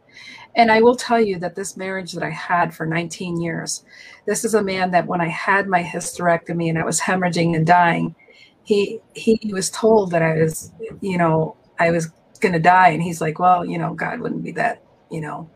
And 0.56 0.72
I 0.72 0.80
will 0.80 0.96
tell 0.96 1.20
you 1.20 1.38
that 1.40 1.54
this 1.54 1.76
marriage 1.76 2.12
that 2.12 2.24
I 2.24 2.30
had 2.30 2.74
for 2.74 2.86
19 2.86 3.40
years, 3.40 3.84
this 4.26 4.44
is 4.44 4.54
a 4.54 4.62
man 4.62 4.90
that 4.92 5.06
when 5.06 5.20
I 5.20 5.28
had 5.28 5.68
my 5.68 5.82
hysterectomy 5.82 6.68
and 6.70 6.78
I 6.78 6.84
was 6.84 7.00
hemorrhaging 7.00 7.54
and 7.54 7.66
dying, 7.66 8.16
he 8.64 9.00
he 9.14 9.38
was 9.52 9.70
told 9.70 10.10
that 10.10 10.22
I 10.22 10.34
was, 10.34 10.72
you 11.00 11.18
know, 11.18 11.56
I 11.78 11.90
was 11.90 12.10
gonna 12.40 12.58
die. 12.58 12.88
And 12.88 13.02
he's 13.02 13.20
like, 13.20 13.38
Well, 13.38 13.64
you 13.66 13.78
know, 13.78 13.94
God 13.94 14.20
wouldn't 14.20 14.42
be 14.42 14.52
that, 14.52 14.82
you 15.10 15.20
know, 15.20 15.50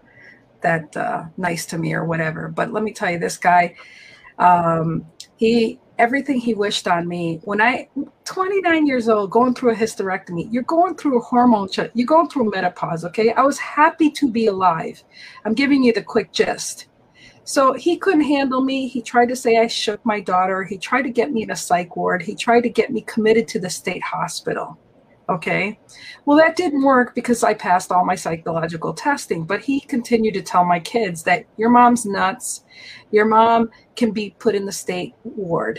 that 0.63 0.97
uh, 0.97 1.25
nice 1.37 1.67
to 1.67 1.79
me 1.79 1.95
or 1.95 2.05
whatever. 2.05 2.49
But 2.49 2.73
let 2.73 2.83
me 2.85 2.93
tell 2.93 3.11
you, 3.11 3.19
this 3.19 3.39
guy, 3.39 3.75
um, 4.39 5.07
he 5.37 5.81
everything 6.01 6.39
he 6.41 6.55
wished 6.55 6.89
on 6.89 7.07
me 7.07 7.41
when 7.45 7.61
I 7.61 7.89
29 8.25 8.87
years 8.87 9.09
old 9.09 9.31
going 9.31 9.55
through 9.55 9.73
a 9.73 9.77
hysterectomy 9.77 10.49
you're 10.51 10.63
going 10.65 10.97
through 10.97 11.19
a 11.19 11.23
hormone 11.23 11.69
you're 11.95 12.07
going 12.07 12.29
through 12.29 12.51
menopause 12.51 13.05
okay 13.05 13.33
I 13.33 13.43
was 13.43 13.59
happy 13.59 14.11
to 14.13 14.31
be 14.31 14.47
alive 14.47 15.03
I'm 15.45 15.55
giving 15.55 15.85
you 15.85 15.93
the 15.93 16.03
quick 16.03 16.33
gist 16.33 16.89
So 17.45 17.73
he 17.73 17.97
couldn't 17.97 18.23
handle 18.23 18.61
me. 18.61 18.87
He 18.87 19.03
tried 19.03 19.29
to 19.31 19.37
say 19.37 19.59
I 19.59 19.67
shook 19.67 20.05
my 20.07 20.21
daughter. 20.21 20.63
He 20.65 20.79
tried 20.79 21.03
to 21.03 21.11
get 21.11 21.33
me 21.33 21.43
in 21.43 21.51
a 21.51 21.57
psych 21.57 21.97
ward. 21.97 22.23
He 22.23 22.35
tried 22.37 22.63
to 22.63 22.69
get 22.69 22.93
me 22.93 23.03
committed 23.03 23.49
to 23.49 23.59
the 23.59 23.71
state 23.71 24.03
hospital. 24.03 24.79
Okay. 25.31 25.79
Well, 26.25 26.37
that 26.39 26.57
didn't 26.57 26.83
work 26.83 27.15
because 27.15 27.45
I 27.45 27.55
passed 27.55 27.93
all 27.93 28.05
my 28.05 28.17
psychological 28.17 28.93
testing. 28.93 29.45
But 29.45 29.61
he 29.61 29.79
continued 29.81 30.35
to 30.35 30.43
tell 30.43 30.65
my 30.65 30.81
kids 30.81 31.23
that 31.23 31.47
your 31.57 31.71
mom's 31.71 32.05
nuts. 32.05 32.65
Your 33.13 33.27
mom 33.27 33.71
can 33.95 34.11
be 34.11 34.35
put 34.41 34.57
in 34.57 34.67
the 34.67 34.73
state 34.73 35.15
ward. 35.23 35.79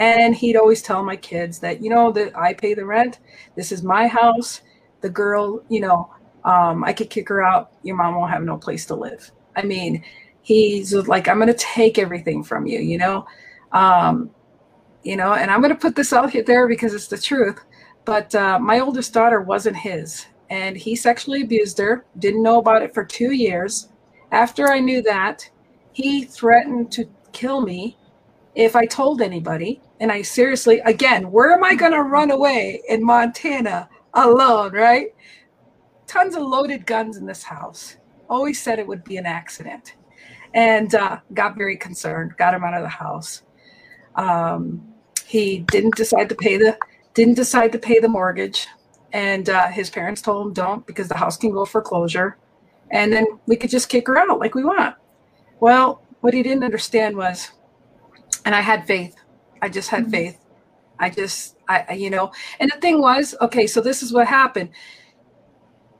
And 0.00 0.34
he'd 0.34 0.56
always 0.56 0.82
tell 0.82 1.04
my 1.04 1.16
kids 1.16 1.60
that, 1.60 1.80
you 1.80 1.90
know, 1.90 2.10
that 2.12 2.36
I 2.36 2.54
pay 2.54 2.74
the 2.74 2.84
rent. 2.84 3.20
This 3.54 3.70
is 3.70 3.84
my 3.84 4.08
house. 4.08 4.62
The 5.00 5.10
girl, 5.10 5.62
you 5.68 5.80
know, 5.80 6.12
um, 6.44 6.82
I 6.82 6.92
could 6.92 7.08
kick 7.08 7.28
her 7.28 7.42
out. 7.42 7.72
Your 7.84 7.96
mom 7.96 8.16
won't 8.16 8.32
have 8.32 8.42
no 8.42 8.56
place 8.56 8.84
to 8.86 8.96
live. 8.96 9.30
I 9.54 9.62
mean, 9.62 10.04
he's 10.42 10.92
like, 10.92 11.28
I'm 11.28 11.38
going 11.38 11.48
to 11.48 11.54
take 11.54 11.98
everything 11.98 12.42
from 12.42 12.66
you, 12.66 12.80
you 12.80 12.98
know? 12.98 13.26
Um, 13.70 14.30
you 15.04 15.16
know, 15.16 15.34
and 15.34 15.50
I'm 15.50 15.60
going 15.60 15.72
to 15.72 15.80
put 15.80 15.94
this 15.94 16.12
out 16.12 16.30
here 16.30 16.42
there 16.42 16.66
because 16.66 16.94
it's 16.94 17.08
the 17.08 17.18
truth 17.18 17.60
but 18.08 18.34
uh, 18.34 18.58
my 18.58 18.80
oldest 18.80 19.12
daughter 19.12 19.42
wasn't 19.42 19.76
his, 19.76 20.24
and 20.48 20.78
he 20.78 20.96
sexually 20.96 21.42
abused 21.42 21.76
her. 21.76 22.06
Didn't 22.18 22.42
know 22.42 22.58
about 22.58 22.80
it 22.80 22.94
for 22.94 23.04
two 23.04 23.32
years. 23.32 23.90
After 24.32 24.72
I 24.72 24.78
knew 24.78 25.02
that, 25.02 25.46
he 25.92 26.24
threatened 26.24 26.90
to 26.92 27.06
kill 27.32 27.60
me 27.60 27.98
if 28.54 28.74
I 28.74 28.86
told 28.86 29.20
anybody. 29.20 29.82
And 30.00 30.10
I 30.10 30.22
seriously, 30.22 30.80
again, 30.86 31.30
where 31.30 31.52
am 31.52 31.62
I 31.62 31.74
going 31.74 31.92
to 31.92 32.00
run 32.00 32.30
away 32.30 32.80
in 32.88 33.04
Montana 33.04 33.90
alone, 34.14 34.72
right? 34.72 35.08
Tons 36.06 36.34
of 36.34 36.44
loaded 36.44 36.86
guns 36.86 37.18
in 37.18 37.26
this 37.26 37.42
house. 37.42 37.98
Always 38.30 38.58
said 38.58 38.78
it 38.78 38.86
would 38.88 39.04
be 39.04 39.18
an 39.18 39.26
accident. 39.26 39.96
And 40.54 40.94
uh, 40.94 41.18
got 41.34 41.58
very 41.58 41.76
concerned, 41.76 42.38
got 42.38 42.54
him 42.54 42.64
out 42.64 42.72
of 42.72 42.82
the 42.82 42.88
house. 42.88 43.42
Um, 44.14 44.94
he 45.26 45.58
didn't 45.58 45.96
decide 45.96 46.30
to 46.30 46.34
pay 46.34 46.56
the 46.56 46.78
didn't 47.14 47.34
decide 47.34 47.72
to 47.72 47.78
pay 47.78 47.98
the 47.98 48.08
mortgage. 48.08 48.66
And 49.12 49.48
uh, 49.48 49.68
his 49.68 49.90
parents 49.90 50.20
told 50.20 50.46
him, 50.46 50.52
don't, 50.52 50.86
because 50.86 51.08
the 51.08 51.16
house 51.16 51.36
can 51.36 51.50
go 51.50 51.64
foreclosure. 51.64 52.36
And 52.90 53.12
then 53.12 53.26
we 53.46 53.56
could 53.56 53.70
just 53.70 53.88
kick 53.88 54.06
her 54.06 54.18
out 54.18 54.38
like 54.38 54.54
we 54.54 54.64
want. 54.64 54.96
Well, 55.60 56.02
what 56.20 56.34
he 56.34 56.42
didn't 56.42 56.64
understand 56.64 57.16
was, 57.16 57.50
and 58.44 58.54
I 58.54 58.60
had 58.60 58.86
faith. 58.86 59.16
I 59.62 59.68
just 59.68 59.90
had 59.90 60.02
mm-hmm. 60.02 60.10
faith. 60.10 60.38
I 60.98 61.10
just, 61.10 61.56
I, 61.68 61.92
you 61.92 62.10
know, 62.10 62.32
and 62.58 62.70
the 62.70 62.80
thing 62.80 63.00
was, 63.00 63.34
okay, 63.40 63.66
so 63.66 63.80
this 63.80 64.02
is 64.02 64.12
what 64.12 64.26
happened. 64.26 64.70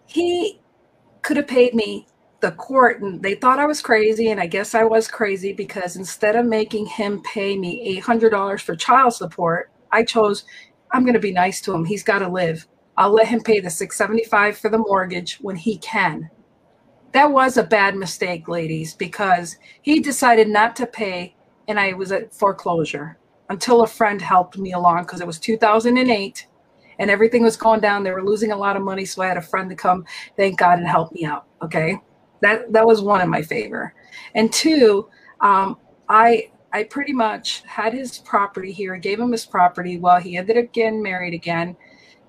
He 0.07 0.61
could 1.23 1.37
have 1.37 1.47
paid 1.47 1.75
me 1.75 2.07
the 2.41 2.53
court, 2.53 3.01
and 3.01 3.23
they 3.23 3.35
thought 3.35 3.59
I 3.59 3.67
was 3.67 3.81
crazy, 3.81 4.31
and 4.31 4.41
I 4.41 4.47
guess 4.47 4.75
I 4.75 4.85
was 4.85 5.09
crazy 5.09 5.53
because 5.53 5.97
instead 5.97 6.37
of 6.37 6.47
making 6.47 6.87
him 6.87 7.23
pay 7.23 7.57
me 7.57 8.01
$800 8.01 8.61
for 8.61 8.77
child 8.77 9.15
support, 9.15 9.71
I 9.91 10.05
chose 10.05 10.45
I'm 10.93 11.03
going 11.03 11.15
to 11.15 11.21
be 11.21 11.33
nice 11.33 11.61
to 11.63 11.75
him. 11.75 11.85
He's 11.85 12.03
got 12.03 12.21
to 12.21 12.29
live. 12.29 12.67
I'll 12.97 13.13
let 13.13 13.29
him 13.29 13.41
pay 13.41 13.61
the 13.61 13.71
675 13.71 14.59
for 14.59 14.69
the 14.69 14.79
mortgage 14.79 15.39
when 15.41 15.57
he 15.57 15.79
can. 15.79 16.31
That 17.13 17.31
was 17.31 17.57
a 17.57 17.63
bad 17.63 17.97
mistake, 17.97 18.49
ladies, 18.49 18.95
because 18.95 19.57
he 19.83 20.01
decided 20.01 20.49
not 20.49 20.77
to 20.77 20.87
pay 20.87 21.37
and 21.69 21.79
I 21.79 21.93
was 21.93 22.11
at 22.13 22.35
foreclosure 22.35 23.19
until 23.51 23.83
a 23.83 23.87
friend 23.87 24.21
helped 24.21 24.59
me 24.59 24.73
along 24.73 25.03
because 25.03 25.21
it 25.21 25.27
was 25.27 25.39
2008 25.39 26.47
and 26.99 27.11
everything 27.11 27.43
was 27.43 27.57
going 27.57 27.81
down. 27.81 28.03
They 28.03 28.11
were 28.11 28.25
losing 28.25 28.51
a 28.51 28.57
lot 28.57 28.77
of 28.77 28.83
money, 28.83 29.05
so 29.05 29.23
I 29.23 29.29
had 29.29 29.37
a 29.37 29.43
friend 29.43 29.71
to 29.71 29.77
come, 29.77 30.05
thank 30.37 30.59
God, 30.59 30.79
and 30.79 30.89
help 30.89 31.13
me 31.13 31.25
out. 31.25 31.47
Okay, 31.63 31.99
that 32.41 32.73
that 32.73 32.87
was 32.87 33.03
one 33.03 33.21
in 33.21 33.29
my 33.29 33.43
favor. 33.43 33.95
And 34.35 34.53
two, 34.53 35.09
um, 35.41 35.77
I 36.09 36.51
I 36.73 36.85
pretty 36.85 37.13
much 37.13 37.63
had 37.65 37.95
his 37.95 38.19
property 38.19 38.73
here, 38.73 38.97
gave 38.97 39.19
him 39.19 39.33
his 39.33 39.47
property. 39.47 39.99
Well, 39.99 40.21
he 40.21 40.37
ended 40.37 40.59
up 40.59 40.73
getting 40.73 41.03
married 41.03 41.35
again. 41.35 41.77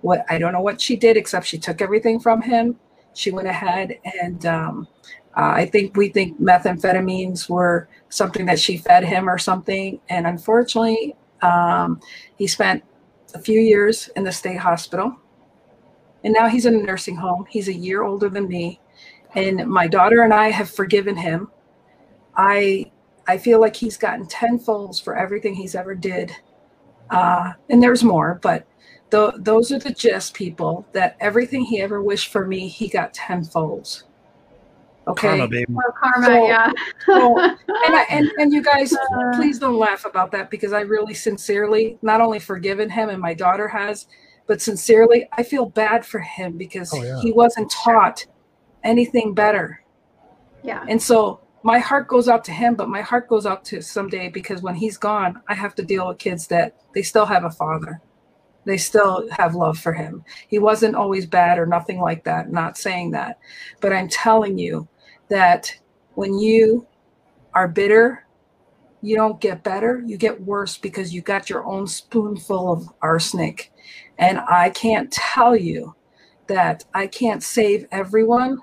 What 0.02 0.25
I 0.30 0.38
don't 0.38 0.54
know 0.54 0.62
what 0.62 0.80
she 0.80 0.95
did, 0.95 1.17
except 1.17 1.45
she 1.45 1.58
took 1.58 1.82
everything 1.82 2.19
from 2.19 2.41
him. 2.41 2.80
She 3.13 3.32
went 3.32 3.47
ahead 3.47 3.99
and 4.21 4.45
um, 4.45 4.88
uh, 5.36 5.52
I 5.56 5.65
think 5.65 5.95
we 5.95 6.10
think 6.10 6.39
methamphetamines 6.41 7.49
were 7.49 7.88
something 8.10 8.45
that 8.45 8.60
she 8.60 8.78
fed 8.78 9.04
him 9.04 9.30
or 9.30 9.38
something. 9.38 9.99
And 10.10 10.25
unfortunately, 10.25 11.15
um, 11.41 11.99
he 12.38 12.47
spent 12.47 12.84
a 13.34 13.39
few 13.39 13.60
years 13.60 14.10
in 14.15 14.23
the 14.23 14.32
state 14.32 14.58
hospital. 14.58 15.15
And 16.23 16.34
now 16.34 16.47
he's 16.47 16.65
in 16.65 16.75
a 16.75 16.82
nursing 16.82 17.15
home. 17.15 17.45
He's 17.49 17.67
a 17.67 17.73
year 17.73 18.04
older 18.04 18.30
than 18.30 18.47
me. 18.47 18.80
And 19.36 19.67
my 19.67 19.88
daughter 19.88 20.23
and 20.23 20.34
I 20.34 20.49
have 20.49 20.69
forgiven 20.69 21.15
him. 21.15 21.49
I 22.36 22.91
I 23.29 23.37
feel 23.37 23.61
like 23.61 23.75
he's 23.75 23.95
gotten 23.95 24.25
tenfolds 24.25 24.99
for 24.99 25.15
everything 25.15 25.53
he's 25.53 25.75
ever 25.75 25.93
did. 25.93 26.35
Uh, 27.11 27.53
and 27.69 27.81
there's 27.81 28.03
more, 28.03 28.39
but 28.41 28.65
th- 29.11 29.35
those 29.37 29.71
are 29.71 29.77
the 29.77 29.93
gist 29.93 30.33
people 30.33 30.83
that 30.93 31.15
everything 31.19 31.63
he 31.63 31.79
ever 31.79 32.01
wished 32.01 32.31
for 32.31 32.47
me, 32.47 32.67
he 32.67 32.87
got 32.87 33.13
tenfolds. 33.13 34.05
Okay. 35.07 35.27
Karma, 35.27 35.47
baby. 35.47 35.65
Well, 35.69 35.93
karma, 36.01 36.25
so, 36.25 36.47
yeah. 36.47 36.71
so, 37.05 37.39
and, 37.39 37.95
I, 37.95 38.07
and, 38.09 38.31
and 38.39 38.51
you 38.51 38.63
guys, 38.63 38.93
uh, 39.13 39.35
please 39.35 39.59
don't 39.59 39.77
laugh 39.77 40.05
about 40.05 40.31
that 40.31 40.49
because 40.49 40.73
I 40.73 40.81
really 40.81 41.13
sincerely 41.13 41.99
not 42.01 42.21
only 42.21 42.39
forgiven 42.39 42.89
him 42.89 43.09
and 43.09 43.21
my 43.21 43.35
daughter 43.35 43.67
has, 43.67 44.07
but 44.47 44.59
sincerely, 44.59 45.27
I 45.33 45.43
feel 45.43 45.67
bad 45.67 46.03
for 46.03 46.19
him 46.19 46.57
because 46.57 46.91
oh, 46.95 47.03
yeah. 47.03 47.21
he 47.21 47.31
wasn't 47.31 47.69
taught 47.69 48.25
anything 48.83 49.35
better. 49.35 49.83
Yeah. 50.63 50.83
And 50.89 50.99
so 50.99 51.41
my 51.63 51.79
heart 51.79 52.07
goes 52.07 52.29
out 52.29 52.43
to 52.45 52.51
him, 52.51 52.75
but 52.75 52.89
my 52.89 53.01
heart 53.01 53.27
goes 53.27 53.45
out 53.45 53.65
to 53.65 53.81
someday 53.81 54.29
because 54.29 54.61
when 54.61 54.75
he's 54.75 54.97
gone, 54.97 55.41
I 55.47 55.55
have 55.55 55.75
to 55.75 55.83
deal 55.83 56.07
with 56.07 56.19
kids 56.19 56.47
that 56.47 56.75
they 56.93 57.01
still 57.01 57.25
have 57.25 57.43
a 57.43 57.49
father. 57.49 58.01
They 58.65 58.77
still 58.77 59.27
have 59.31 59.55
love 59.55 59.77
for 59.77 59.93
him. 59.93 60.23
He 60.47 60.59
wasn't 60.59 60.95
always 60.95 61.25
bad 61.25 61.57
or 61.57 61.65
nothing 61.65 61.99
like 61.99 62.23
that, 62.25 62.51
not 62.51 62.77
saying 62.77 63.11
that. 63.11 63.39
But 63.81 63.93
I'm 63.93 64.07
telling 64.07 64.57
you 64.57 64.87
that 65.29 65.73
when 66.15 66.37
you 66.37 66.87
are 67.53 67.67
bitter, 67.67 68.25
you 69.01 69.15
don't 69.15 69.39
get 69.39 69.63
better, 69.63 70.03
you 70.05 70.17
get 70.17 70.41
worse 70.41 70.77
because 70.77 71.13
you 71.13 71.21
got 71.21 71.49
your 71.49 71.65
own 71.65 71.87
spoonful 71.87 72.71
of 72.71 72.89
arsenic. 73.01 73.71
And 74.17 74.39
I 74.39 74.69
can't 74.69 75.11
tell 75.11 75.55
you 75.55 75.95
that 76.47 76.83
I 76.93 77.07
can't 77.07 77.41
save 77.41 77.87
everyone, 77.91 78.59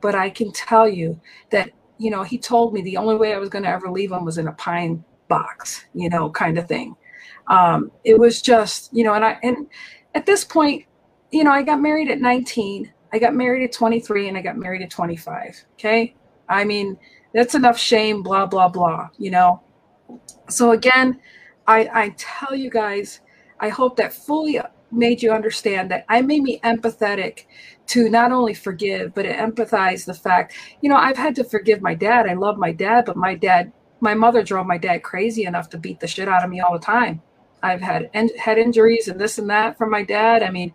but 0.00 0.14
I 0.14 0.30
can 0.30 0.52
tell 0.52 0.88
you 0.88 1.20
that 1.50 1.70
you 1.98 2.10
know, 2.10 2.22
he 2.22 2.38
told 2.38 2.72
me 2.72 2.80
the 2.82 2.96
only 2.96 3.16
way 3.16 3.34
I 3.34 3.38
was 3.38 3.48
going 3.48 3.64
to 3.64 3.70
ever 3.70 3.90
leave 3.90 4.12
him 4.12 4.24
was 4.24 4.38
in 4.38 4.48
a 4.48 4.52
pine 4.52 5.04
box, 5.28 5.84
you 5.94 6.08
know, 6.08 6.30
kind 6.30 6.58
of 6.58 6.66
thing. 6.66 6.96
Um, 7.48 7.90
it 8.04 8.18
was 8.18 8.40
just, 8.40 8.92
you 8.92 9.04
know, 9.04 9.14
and 9.14 9.24
I, 9.24 9.38
and 9.42 9.66
at 10.14 10.26
this 10.26 10.44
point, 10.44 10.84
you 11.30 11.44
know, 11.44 11.50
I 11.52 11.62
got 11.62 11.80
married 11.80 12.10
at 12.10 12.20
19, 12.20 12.92
I 13.12 13.18
got 13.18 13.34
married 13.34 13.64
at 13.64 13.72
23, 13.72 14.28
and 14.28 14.36
I 14.36 14.42
got 14.42 14.56
married 14.56 14.82
at 14.82 14.90
25. 14.90 15.64
Okay. 15.74 16.14
I 16.48 16.64
mean, 16.64 16.98
that's 17.34 17.54
enough 17.54 17.78
shame, 17.78 18.22
blah, 18.22 18.46
blah, 18.46 18.68
blah, 18.68 19.08
you 19.18 19.30
know. 19.30 19.62
So 20.48 20.72
again, 20.72 21.20
I, 21.66 21.88
I 21.92 22.14
tell 22.16 22.54
you 22.54 22.70
guys, 22.70 23.20
I 23.60 23.68
hope 23.68 23.96
that 23.96 24.12
fully 24.12 24.60
made 24.90 25.22
you 25.22 25.32
understand 25.32 25.90
that 25.90 26.04
I 26.08 26.22
made 26.22 26.42
me 26.42 26.60
empathetic 26.64 27.44
to 27.88 28.08
not 28.08 28.32
only 28.32 28.54
forgive, 28.54 29.14
but 29.14 29.26
empathize 29.26 30.04
the 30.04 30.14
fact, 30.14 30.54
you 30.80 30.88
know, 30.88 30.96
I've 30.96 31.16
had 31.16 31.34
to 31.36 31.44
forgive 31.44 31.80
my 31.82 31.94
dad. 31.94 32.26
I 32.26 32.34
love 32.34 32.58
my 32.58 32.72
dad, 32.72 33.04
but 33.06 33.16
my 33.16 33.34
dad, 33.34 33.72
my 34.00 34.14
mother 34.14 34.42
drove 34.42 34.66
my 34.66 34.78
dad 34.78 35.02
crazy 35.02 35.44
enough 35.44 35.70
to 35.70 35.78
beat 35.78 36.00
the 36.00 36.06
shit 36.06 36.28
out 36.28 36.44
of 36.44 36.50
me 36.50 36.60
all 36.60 36.72
the 36.72 36.84
time. 36.84 37.22
I've 37.62 37.80
had 37.80 38.10
en- 38.14 38.36
had 38.38 38.58
injuries 38.58 39.08
and 39.08 39.20
this 39.20 39.38
and 39.38 39.50
that 39.50 39.78
from 39.78 39.90
my 39.90 40.04
dad. 40.04 40.42
I 40.42 40.50
mean, 40.50 40.72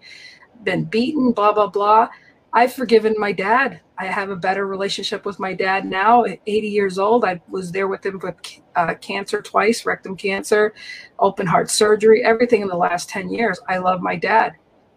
been 0.63 0.85
beaten, 0.85 1.31
blah 1.31 1.53
blah 1.53 1.67
blah. 1.67 2.09
I've 2.53 2.73
forgiven 2.73 3.15
my 3.17 3.31
dad. 3.31 3.81
I 3.97 4.05
have 4.05 4.29
a 4.29 4.35
better 4.35 4.67
relationship 4.67 5.25
with 5.25 5.39
my 5.39 5.53
dad 5.53 5.85
now. 5.85 6.23
At 6.23 6.39
80 6.45 6.67
years 6.67 6.99
old, 6.99 7.25
I 7.25 7.41
was 7.49 7.71
there 7.71 7.87
with 7.87 8.05
him 8.05 8.19
with 8.21 8.35
uh, 8.75 8.93
cancer 8.95 9.41
twice, 9.41 9.85
rectum 9.85 10.15
cancer, 10.15 10.73
open 11.17 11.47
heart 11.47 11.71
surgery, 11.71 12.23
everything 12.23 12.61
in 12.61 12.67
the 12.67 12.77
last 12.77 13.09
10 13.09 13.29
years. 13.29 13.59
I 13.67 13.79
love 13.79 14.01
my 14.01 14.15
dad. 14.15 14.53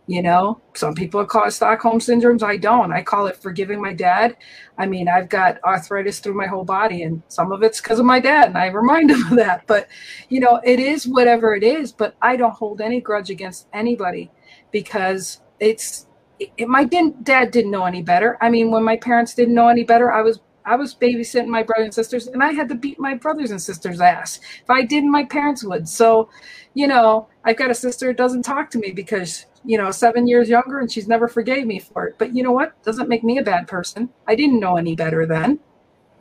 You 0.09 0.23
know, 0.23 0.61
some 0.75 0.95
people 0.95 1.25
call 1.25 1.49
it 1.49 1.51
Stockholm 1.51 1.99
syndromes. 1.99 2.43
I 2.43 2.59
don't. 2.59 2.93
I 2.93 3.03
call 3.03 3.27
it 3.27 3.37
forgiving 3.43 3.81
my 3.83 3.93
dad. 3.93 4.37
I 4.79 4.87
mean, 4.87 5.09
I've 5.09 5.29
got 5.29 5.59
arthritis 5.65 6.21
through 6.21 6.35
my 6.35 6.47
whole 6.47 6.65
body, 6.65 7.03
and 7.03 7.25
some 7.27 7.51
of 7.51 7.65
it's 7.65 7.81
because 7.81 7.99
of 7.99 8.07
my 8.07 8.21
dad, 8.21 8.49
and 8.49 8.59
I 8.59 8.67
remind 8.67 9.11
him 9.11 9.27
of 9.27 9.37
that. 9.37 9.67
But, 9.67 9.89
you 10.29 10.39
know, 10.39 10.61
it 10.63 10.79
is 10.79 11.09
whatever 11.09 11.57
it 11.57 11.65
is. 11.65 11.91
But 11.91 12.15
I 12.23 12.37
don't 12.37 12.55
hold 12.55 12.81
any 12.81 13.01
grudge 13.01 13.31
against 13.31 13.67
anybody 13.73 14.31
because 14.71 15.41
it's 15.59 16.07
it, 16.39 16.69
my 16.69 16.85
didn't, 16.85 17.25
dad 17.25 17.51
didn't 17.51 17.71
know 17.71 17.85
any 17.85 18.03
better. 18.03 18.37
I 18.41 18.51
mean, 18.51 18.71
when 18.71 18.83
my 18.83 18.97
parents 18.97 19.35
didn't 19.35 19.55
know 19.55 19.69
any 19.69 19.85
better, 19.85 20.13
I 20.13 20.23
was 20.23 20.41
I 20.67 20.75
was 20.75 20.97
babysitting 20.97 21.47
my 21.47 21.63
brothers 21.63 21.85
and 21.85 21.95
sisters, 21.95 22.27
and 22.27 22.43
I 22.43 22.53
had 22.53 22.69
to 22.71 22.75
beat 22.75 22.99
my 22.99 23.15
brothers 23.15 23.53
and 23.53 23.63
sisters' 23.63 24.01
ass. 24.01 24.41
If 24.63 24.69
I 24.69 24.83
didn't, 24.83 25.13
my 25.13 25.25
parents 25.25 25.63
would. 25.63 25.89
So, 25.89 26.29
you 26.75 26.89
know, 26.89 27.29
I've 27.45 27.57
got 27.57 27.71
a 27.71 27.75
sister 27.75 28.09
who 28.09 28.15
doesn't 28.15 28.43
talk 28.43 28.71
to 28.71 28.79
me 28.79 28.91
because 28.91 29.47
you 29.65 29.79
know 29.79 29.93
seven 29.93 30.27
years 30.27 30.49
younger, 30.49 30.81
and 30.81 30.91
she's 30.91 31.07
never 31.07 31.29
forgave 31.29 31.67
me 31.67 31.79
for 31.79 32.09
it. 32.09 32.17
But 32.19 32.35
you 32.35 32.43
know 32.43 32.53
what? 32.53 32.83
Doesn't 32.83 33.09
make 33.09 33.23
me 33.23 33.39
a 33.39 33.45
bad 33.45 33.69
person. 33.69 34.09
I 34.27 34.35
didn't 34.35 34.59
know 34.59 34.77
any 34.77 34.97
better 34.97 35.25
then. 35.25 35.61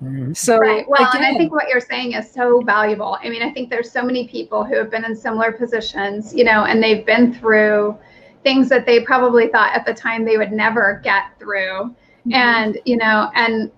Mm-hmm. 0.03 0.33
So, 0.33 0.57
right. 0.57 0.87
well, 0.87 1.09
again, 1.09 1.23
and 1.23 1.35
I 1.35 1.37
think 1.37 1.51
what 1.51 1.67
you're 1.69 1.79
saying 1.79 2.13
is 2.13 2.29
so 2.29 2.61
valuable. 2.61 3.17
I 3.23 3.29
mean, 3.29 3.41
I 3.41 3.51
think 3.51 3.69
there's 3.69 3.91
so 3.91 4.03
many 4.03 4.27
people 4.27 4.63
who 4.63 4.75
have 4.75 4.91
been 4.91 5.05
in 5.05 5.15
similar 5.15 5.53
positions, 5.53 6.35
you 6.35 6.43
know, 6.43 6.65
and 6.65 6.83
they've 6.83 7.05
been 7.05 7.33
through 7.33 7.97
things 8.45 8.69
that 8.69 8.85
they 8.85 8.99
probably 9.01 9.47
thought 9.47 9.75
at 9.75 9.85
the 9.85 9.93
time 9.93 10.23
they 10.23 10.37
would 10.37 10.51
never 10.51 11.01
get 11.03 11.37
through, 11.39 11.89
mm-hmm. 11.89 12.33
and 12.33 12.79
you 12.85 12.95
know, 12.95 13.29
and 13.33 13.71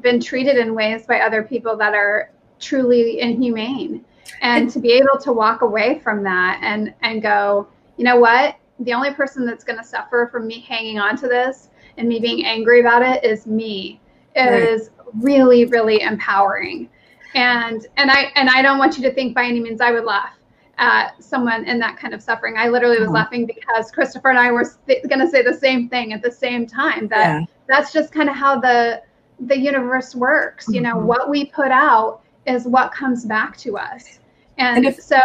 been 0.00 0.18
treated 0.18 0.56
in 0.56 0.74
ways 0.74 1.06
by 1.06 1.20
other 1.20 1.42
people 1.42 1.76
that 1.76 1.94
are 1.94 2.32
truly 2.58 3.20
inhumane. 3.20 4.04
And 4.40 4.70
to 4.70 4.80
be 4.80 4.92
able 4.92 5.18
to 5.20 5.32
walk 5.32 5.60
away 5.60 6.00
from 6.02 6.24
that 6.24 6.58
and 6.62 6.92
and 7.02 7.22
go, 7.22 7.68
you 7.98 8.04
know 8.04 8.16
what? 8.16 8.56
The 8.80 8.94
only 8.94 9.12
person 9.12 9.46
that's 9.46 9.62
going 9.62 9.78
to 9.78 9.84
suffer 9.84 10.28
from 10.32 10.46
me 10.46 10.60
hanging 10.60 10.98
on 10.98 11.16
to 11.18 11.28
this 11.28 11.68
and 11.98 12.08
me 12.08 12.18
being 12.18 12.44
angry 12.44 12.80
about 12.80 13.02
it 13.02 13.22
is 13.22 13.46
me. 13.46 14.00
Is 14.34 14.90
right. 14.98 15.06
really 15.20 15.66
really 15.66 16.00
empowering. 16.00 16.88
And 17.34 17.86
and 17.98 18.10
I 18.10 18.32
and 18.34 18.48
I 18.48 18.62
don't 18.62 18.78
want 18.78 18.96
you 18.96 19.02
to 19.04 19.12
think 19.12 19.34
by 19.34 19.44
any 19.44 19.60
means 19.60 19.82
I 19.82 19.92
would 19.92 20.04
laugh 20.04 20.32
at 20.78 21.22
someone 21.22 21.64
in 21.66 21.78
that 21.78 21.96
kind 21.96 22.14
of 22.14 22.22
suffering. 22.22 22.56
I 22.56 22.68
literally 22.68 22.98
was 22.98 23.06
mm-hmm. 23.06 23.14
laughing 23.14 23.46
because 23.46 23.90
Christopher 23.90 24.30
and 24.30 24.38
I 24.38 24.50
were 24.52 24.70
th- 24.86 25.04
going 25.08 25.20
to 25.20 25.28
say 25.28 25.42
the 25.42 25.54
same 25.54 25.88
thing 25.88 26.12
at 26.12 26.22
the 26.22 26.30
same 26.30 26.66
time. 26.66 27.08
That 27.08 27.40
yeah. 27.40 27.46
that's 27.68 27.92
just 27.92 28.12
kind 28.12 28.28
of 28.28 28.36
how 28.36 28.60
the 28.60 29.02
the 29.40 29.58
universe 29.58 30.14
works. 30.14 30.64
Mm-hmm. 30.64 30.74
You 30.74 30.80
know, 30.82 30.96
mm-hmm. 30.96 31.06
what 31.06 31.30
we 31.30 31.46
put 31.46 31.70
out 31.70 32.22
is 32.46 32.64
what 32.64 32.92
comes 32.92 33.24
back 33.24 33.56
to 33.58 33.78
us. 33.78 34.20
And, 34.58 34.78
and 34.78 34.86
if, 34.86 35.00
so 35.00 35.20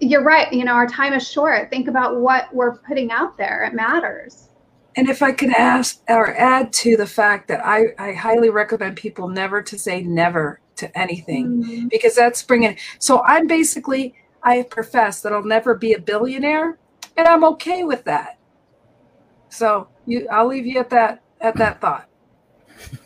you're 0.00 0.24
right. 0.24 0.52
You 0.52 0.64
know, 0.64 0.72
our 0.72 0.86
time 0.86 1.12
is 1.12 1.28
short. 1.28 1.70
Think 1.70 1.88
about 1.88 2.16
what 2.16 2.52
we're 2.54 2.76
putting 2.78 3.10
out 3.10 3.36
there. 3.36 3.64
It 3.64 3.74
matters. 3.74 4.48
And 4.96 5.08
if 5.08 5.22
I 5.22 5.32
could 5.32 5.50
ask 5.50 6.00
or 6.08 6.34
add 6.36 6.72
to 6.74 6.96
the 6.96 7.06
fact 7.06 7.48
that 7.48 7.64
I, 7.64 7.94
I 7.98 8.12
highly 8.12 8.50
recommend 8.50 8.96
people 8.96 9.28
never 9.28 9.62
to 9.62 9.78
say 9.78 10.02
never 10.02 10.60
to 10.76 10.98
anything 10.98 11.62
mm-hmm. 11.62 11.88
because 11.88 12.16
that's 12.16 12.42
bringing. 12.42 12.76
So 12.98 13.22
I'm 13.22 13.46
basically, 13.46 14.14
I 14.42 14.62
profess 14.62 15.20
that 15.22 15.32
I'll 15.32 15.44
never 15.44 15.74
be 15.74 15.92
a 15.92 16.00
billionaire 16.00 16.78
and 17.16 17.28
I'm 17.28 17.44
okay 17.44 17.84
with 17.84 18.04
that. 18.04 18.38
So 19.48 19.88
you, 20.06 20.26
I'll 20.30 20.46
leave 20.46 20.66
you 20.66 20.78
at 20.78 20.90
that, 20.90 21.22
at 21.40 21.56
that 21.56 21.80
thought. 21.80 22.08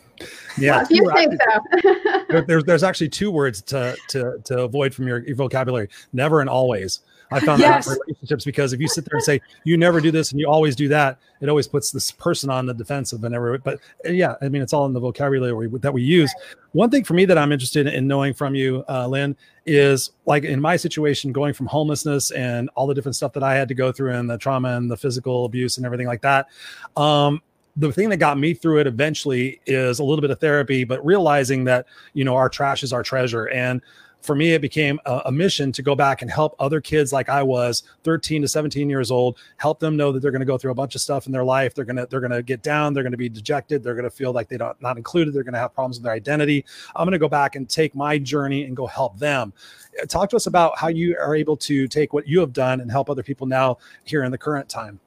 Yeah, 0.57 0.77
well, 0.77 0.87
you 0.89 1.11
think 1.13 1.33
so. 1.41 1.95
there, 2.29 2.41
there's 2.43 2.63
there's 2.63 2.83
actually 2.83 3.09
two 3.09 3.29
words 3.29 3.61
to 3.63 3.97
to 4.07 4.39
to 4.45 4.61
avoid 4.61 4.95
from 4.95 5.05
your, 5.05 5.17
your 5.19 5.35
vocabulary: 5.35 5.89
never 6.13 6.39
and 6.39 6.49
always. 6.49 7.01
I 7.31 7.39
found 7.39 7.59
yes. 7.59 7.85
that 7.85 7.91
in 7.93 7.97
relationships 8.07 8.45
because 8.45 8.71
if 8.71 8.79
you 8.79 8.87
sit 8.87 9.05
there 9.05 9.17
and 9.17 9.23
say 9.23 9.41
you 9.63 9.77
never 9.77 9.99
do 9.99 10.11
this 10.11 10.31
and 10.31 10.39
you 10.39 10.47
always 10.47 10.75
do 10.75 10.87
that, 10.89 11.17
it 11.41 11.49
always 11.49 11.67
puts 11.67 11.91
this 11.91 12.11
person 12.11 12.49
on 12.49 12.65
the 12.65 12.73
defensive 12.73 13.23
and 13.23 13.33
every. 13.33 13.57
But 13.57 13.79
uh, 14.05 14.11
yeah, 14.11 14.35
I 14.41 14.49
mean, 14.49 14.61
it's 14.61 14.73
all 14.73 14.85
in 14.85 14.93
the 14.93 14.99
vocabulary 14.99 15.67
that 15.79 15.93
we 15.93 16.03
use. 16.03 16.33
One 16.73 16.89
thing 16.89 17.03
for 17.03 17.13
me 17.13 17.25
that 17.25 17.37
I'm 17.37 17.51
interested 17.51 17.87
in 17.87 18.07
knowing 18.07 18.33
from 18.33 18.55
you, 18.55 18.83
uh, 18.87 19.07
Lynn, 19.07 19.35
is 19.65 20.11
like 20.25 20.43
in 20.43 20.61
my 20.61 20.75
situation, 20.75 21.31
going 21.31 21.53
from 21.53 21.65
homelessness 21.65 22.31
and 22.31 22.69
all 22.75 22.87
the 22.87 22.93
different 22.93 23.15
stuff 23.15 23.33
that 23.33 23.43
I 23.43 23.55
had 23.55 23.67
to 23.69 23.73
go 23.73 23.91
through 23.91 24.13
and 24.13 24.29
the 24.29 24.37
trauma 24.37 24.77
and 24.77 24.89
the 24.89 24.97
physical 24.97 25.45
abuse 25.45 25.77
and 25.77 25.85
everything 25.85 26.07
like 26.07 26.21
that. 26.21 26.47
Um, 26.95 27.41
the 27.77 27.91
thing 27.91 28.09
that 28.09 28.17
got 28.17 28.39
me 28.39 28.53
through 28.53 28.79
it 28.79 28.87
eventually 28.87 29.59
is 29.65 29.99
a 29.99 30.03
little 30.03 30.21
bit 30.21 30.31
of 30.31 30.39
therapy, 30.39 30.83
but 30.83 31.05
realizing 31.05 31.65
that, 31.65 31.87
you 32.13 32.23
know, 32.23 32.35
our 32.35 32.47
trash 32.47 32.83
is 32.83 32.93
our 32.93 33.03
treasure. 33.03 33.49
And 33.49 33.81
for 34.25 34.35
me, 34.35 34.53
it 34.53 34.61
became 34.61 34.99
a, 35.05 35.21
a, 35.25 35.31
mission 35.31 35.71
to 35.71 35.81
go 35.81 35.95
back 35.95 36.21
and 36.21 36.31
help 36.31 36.55
other 36.59 36.81
kids 36.81 37.13
like 37.13 37.29
I 37.29 37.43
was, 37.43 37.83
13 38.03 38.41
to 38.41 38.47
17 38.47 38.89
years 38.89 39.11
old, 39.11 39.37
help 39.57 39.79
them 39.79 39.95
know 39.95 40.11
that 40.11 40.21
they're 40.21 40.31
going 40.31 40.39
to 40.39 40.45
go 40.45 40.57
through 40.57 40.71
a 40.71 40.75
bunch 40.75 40.95
of 40.95 41.01
stuff 41.01 41.27
in 41.27 41.31
their 41.31 41.43
life. 41.43 41.75
They're 41.75 41.85
going 41.85 41.97
to, 41.97 42.07
they're 42.07 42.19
going 42.19 42.31
to 42.31 42.41
get 42.41 42.63
down. 42.63 42.93
They're 42.93 43.03
going 43.03 43.11
to 43.11 43.17
be 43.17 43.29
dejected. 43.29 43.83
They're 43.83 43.93
going 43.93 44.05
to 44.05 44.09
feel 44.09 44.31
like 44.31 44.49
they 44.49 44.57
don't, 44.57 44.79
not 44.81 44.97
included. 44.97 45.33
They're 45.33 45.43
going 45.43 45.53
to 45.53 45.59
have 45.59 45.73
problems 45.73 45.97
with 45.97 46.03
their 46.03 46.13
identity. 46.13 46.65
I'm 46.95 47.05
going 47.05 47.13
to 47.13 47.19
go 47.19 47.29
back 47.29 47.55
and 47.55 47.69
take 47.69 47.95
my 47.95 48.17
journey 48.17 48.63
and 48.63 48.75
go 48.75 48.87
help 48.87 49.17
them. 49.19 49.53
Uh, 50.01 50.05
talk 50.05 50.29
to 50.31 50.35
us 50.35 50.47
about 50.47 50.77
how 50.77 50.87
you 50.87 51.15
are 51.17 51.35
able 51.35 51.57
to 51.57 51.87
take 51.87 52.11
what 52.13 52.27
you 52.27 52.39
have 52.39 52.53
done 52.53 52.81
and 52.81 52.89
help 52.89 53.09
other 53.09 53.23
people 53.23 53.45
now 53.45 53.77
here 54.03 54.23
in 54.23 54.31
the 54.31 54.37
current 54.37 54.67
time. 54.67 54.99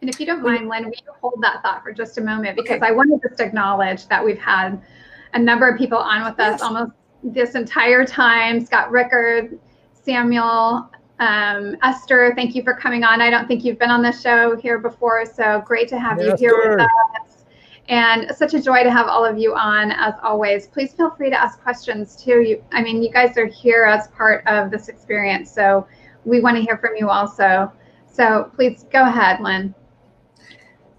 And 0.00 0.08
if 0.08 0.20
you 0.20 0.26
don't 0.26 0.42
mind, 0.42 0.68
Lynn, 0.68 0.84
will 0.84 0.92
you 0.92 1.12
hold 1.20 1.40
that 1.42 1.62
thought 1.62 1.82
for 1.82 1.92
just 1.92 2.18
a 2.18 2.20
moment? 2.20 2.56
Because 2.56 2.76
okay. 2.76 2.86
I 2.86 2.92
want 2.92 3.10
to 3.10 3.28
just 3.28 3.40
acknowledge 3.40 4.06
that 4.06 4.24
we've 4.24 4.38
had 4.38 4.80
a 5.34 5.38
number 5.38 5.68
of 5.68 5.76
people 5.78 5.98
on 5.98 6.24
with 6.24 6.38
us 6.38 6.52
yes. 6.52 6.62
almost 6.62 6.92
this 7.22 7.54
entire 7.54 8.04
time. 8.04 8.64
Scott 8.64 8.90
Rickard, 8.90 9.58
Samuel, 9.92 10.90
um, 11.20 11.76
Esther, 11.82 12.32
thank 12.36 12.54
you 12.54 12.62
for 12.62 12.74
coming 12.74 13.02
on. 13.02 13.20
I 13.20 13.30
don't 13.30 13.48
think 13.48 13.64
you've 13.64 13.78
been 13.78 13.90
on 13.90 14.02
the 14.02 14.12
show 14.12 14.56
here 14.56 14.78
before, 14.78 15.26
so 15.26 15.62
great 15.66 15.88
to 15.88 15.98
have 15.98 16.18
yes, 16.18 16.40
you 16.40 16.48
here 16.48 16.62
sir. 16.62 16.70
with 16.70 16.80
us. 16.80 17.44
And 17.88 18.36
such 18.36 18.54
a 18.54 18.62
joy 18.62 18.82
to 18.84 18.90
have 18.90 19.08
all 19.08 19.24
of 19.24 19.38
you 19.38 19.54
on 19.54 19.90
as 19.92 20.14
always. 20.22 20.66
Please 20.66 20.92
feel 20.92 21.10
free 21.10 21.30
to 21.30 21.40
ask 21.40 21.60
questions 21.62 22.22
too. 22.22 22.42
You, 22.42 22.62
I 22.70 22.82
mean, 22.82 23.02
you 23.02 23.10
guys 23.10 23.36
are 23.38 23.46
here 23.46 23.84
as 23.84 24.08
part 24.08 24.46
of 24.46 24.70
this 24.70 24.88
experience, 24.88 25.50
so 25.50 25.86
we 26.24 26.40
want 26.40 26.56
to 26.56 26.62
hear 26.62 26.76
from 26.76 26.96
you 26.96 27.08
also. 27.08 27.72
So 28.12 28.52
please 28.54 28.84
go 28.92 29.02
ahead, 29.02 29.40
Lynn. 29.40 29.74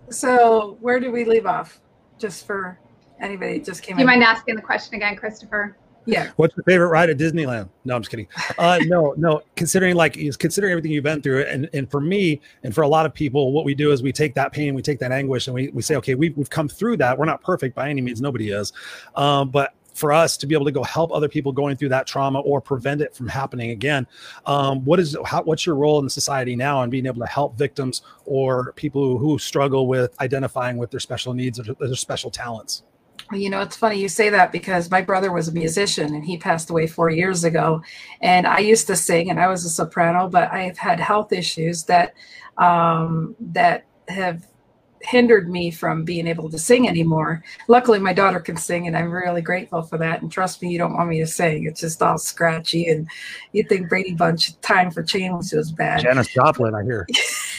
So 0.09 0.77
where 0.81 0.99
do 0.99 1.11
we 1.11 1.25
leave 1.25 1.45
off? 1.45 1.79
Just 2.17 2.47
for 2.47 2.79
anybody 3.21 3.59
just 3.59 3.83
came. 3.83 3.95
Do 3.95 4.01
you 4.01 4.09
in. 4.09 4.19
mind 4.19 4.23
asking 4.23 4.55
the 4.55 4.61
question 4.61 4.95
again, 4.95 5.15
Christopher? 5.15 5.77
Yeah. 6.09 6.31
What's 6.37 6.55
your 6.57 6.63
favorite 6.63 6.87
ride 6.87 7.09
at 7.09 7.17
Disneyland? 7.17 7.69
No, 7.85 7.95
I'm 7.95 8.01
just 8.01 8.09
kidding. 8.09 8.27
Uh, 8.57 8.79
no, 8.85 9.13
no. 9.15 9.41
Considering 9.55 9.95
like 9.95 10.13
considering 10.39 10.71
everything 10.71 10.91
you've 10.91 11.03
been 11.03 11.21
through, 11.21 11.43
and 11.43 11.69
and 11.73 11.89
for 11.89 12.01
me 12.01 12.41
and 12.63 12.73
for 12.73 12.81
a 12.81 12.87
lot 12.87 13.05
of 13.05 13.13
people, 13.13 13.51
what 13.51 13.63
we 13.63 13.75
do 13.75 13.91
is 13.91 14.01
we 14.01 14.11
take 14.11 14.33
that 14.33 14.51
pain, 14.51 14.73
we 14.73 14.81
take 14.81 14.99
that 14.99 15.11
anguish, 15.11 15.47
and 15.47 15.53
we 15.53 15.69
we 15.69 15.81
say, 15.81 15.95
okay, 15.97 16.15
we've 16.15 16.35
we've 16.35 16.49
come 16.49 16.67
through 16.67 16.97
that. 16.97 17.17
We're 17.17 17.25
not 17.25 17.43
perfect 17.43 17.75
by 17.75 17.89
any 17.89 18.01
means. 18.01 18.21
Nobody 18.21 18.49
is. 18.49 18.73
Um, 19.15 19.49
but 19.49 19.75
for 19.93 20.11
us 20.13 20.37
to 20.37 20.47
be 20.47 20.55
able 20.55 20.65
to 20.65 20.71
go 20.71 20.83
help 20.83 21.11
other 21.11 21.27
people 21.27 21.51
going 21.51 21.75
through 21.75 21.89
that 21.89 22.07
trauma 22.07 22.39
or 22.39 22.61
prevent 22.61 23.01
it 23.01 23.13
from 23.13 23.27
happening 23.27 23.71
again. 23.71 24.07
Um, 24.45 24.83
what 24.85 24.99
is 24.99 25.15
how, 25.25 25.43
what's 25.43 25.65
your 25.65 25.75
role 25.75 25.99
in 25.99 26.05
the 26.05 26.09
society 26.09 26.55
now 26.55 26.81
and 26.81 26.91
being 26.91 27.05
able 27.05 27.19
to 27.19 27.27
help 27.27 27.57
victims 27.57 28.01
or 28.25 28.71
people 28.73 29.01
who, 29.03 29.17
who 29.17 29.37
struggle 29.37 29.87
with 29.87 30.19
identifying 30.21 30.77
with 30.77 30.89
their 30.89 31.01
special 31.01 31.33
needs 31.33 31.59
or 31.59 31.75
their 31.75 31.95
special 31.95 32.31
talents? 32.31 32.83
You 33.31 33.49
know, 33.49 33.61
it's 33.61 33.77
funny 33.77 33.99
you 33.99 34.09
say 34.09 34.29
that 34.29 34.51
because 34.51 34.89
my 34.89 35.01
brother 35.01 35.31
was 35.31 35.47
a 35.47 35.51
musician 35.51 36.15
and 36.15 36.25
he 36.25 36.37
passed 36.37 36.69
away 36.69 36.87
four 36.87 37.09
years 37.09 37.43
ago. 37.43 37.81
And 38.21 38.47
I 38.47 38.59
used 38.59 38.87
to 38.87 38.95
sing 38.95 39.29
and 39.29 39.39
I 39.39 39.47
was 39.47 39.65
a 39.65 39.69
soprano, 39.69 40.27
but 40.27 40.51
I've 40.51 40.77
had 40.77 40.99
health 40.99 41.31
issues 41.31 41.83
that 41.83 42.13
um, 42.57 43.35
that 43.39 43.85
have 44.07 44.45
hindered 45.01 45.49
me 45.49 45.71
from 45.71 46.03
being 46.03 46.27
able 46.27 46.49
to 46.49 46.59
sing 46.59 46.87
anymore. 46.87 47.43
Luckily, 47.67 47.99
my 47.99 48.13
daughter 48.13 48.39
can 48.39 48.57
sing, 48.57 48.87
and 48.87 48.97
I'm 48.97 49.11
really 49.11 49.41
grateful 49.41 49.81
for 49.81 49.97
that. 49.97 50.21
And 50.21 50.31
trust 50.31 50.61
me, 50.61 50.69
you 50.69 50.77
don't 50.77 50.93
want 50.93 51.09
me 51.09 51.19
to 51.19 51.27
sing. 51.27 51.65
It's 51.65 51.81
just 51.81 52.01
all 52.01 52.17
scratchy, 52.17 52.87
and 52.87 53.07
you 53.51 53.63
think 53.63 53.89
Brady 53.89 54.13
Bunch 54.13 54.59
"Time 54.61 54.91
for 54.91 55.03
Change" 55.03 55.53
was 55.53 55.71
bad. 55.71 56.01
Janis 56.01 56.27
Joplin, 56.27 56.75
I 56.75 56.83
hear. 56.83 57.07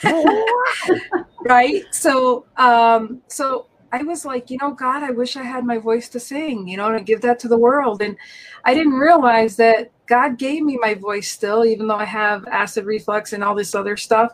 right. 1.44 1.85
So, 1.92 2.46
um, 2.56 3.22
so 3.28 3.66
I 3.92 4.03
was 4.03 4.24
like, 4.24 4.50
you 4.50 4.59
know, 4.61 4.72
God, 4.72 5.03
I 5.03 5.11
wish 5.11 5.37
I 5.37 5.42
had 5.42 5.64
my 5.64 5.79
voice 5.79 6.09
to 6.11 6.20
sing, 6.20 6.68
you 6.68 6.76
know, 6.76 6.92
to 6.92 7.00
give 7.00 7.20
that 7.22 7.38
to 7.40 7.48
the 7.48 7.59
world. 7.59 8.03
And 8.03 8.16
I 8.64 8.74
didn't 8.74 8.92
realize 8.94 9.57
that 9.57 9.90
God 10.07 10.38
gave 10.38 10.62
me 10.62 10.79
my 10.81 10.94
voice 10.94 11.31
still, 11.31 11.64
even 11.64 11.88
though 11.88 11.96
I 11.96 12.05
have 12.05 12.46
acid 12.46 12.85
reflux 12.85 13.33
and 13.33 13.42
all 13.42 13.55
this 13.55 13.74
other 13.74 13.96
stuff 13.96 14.33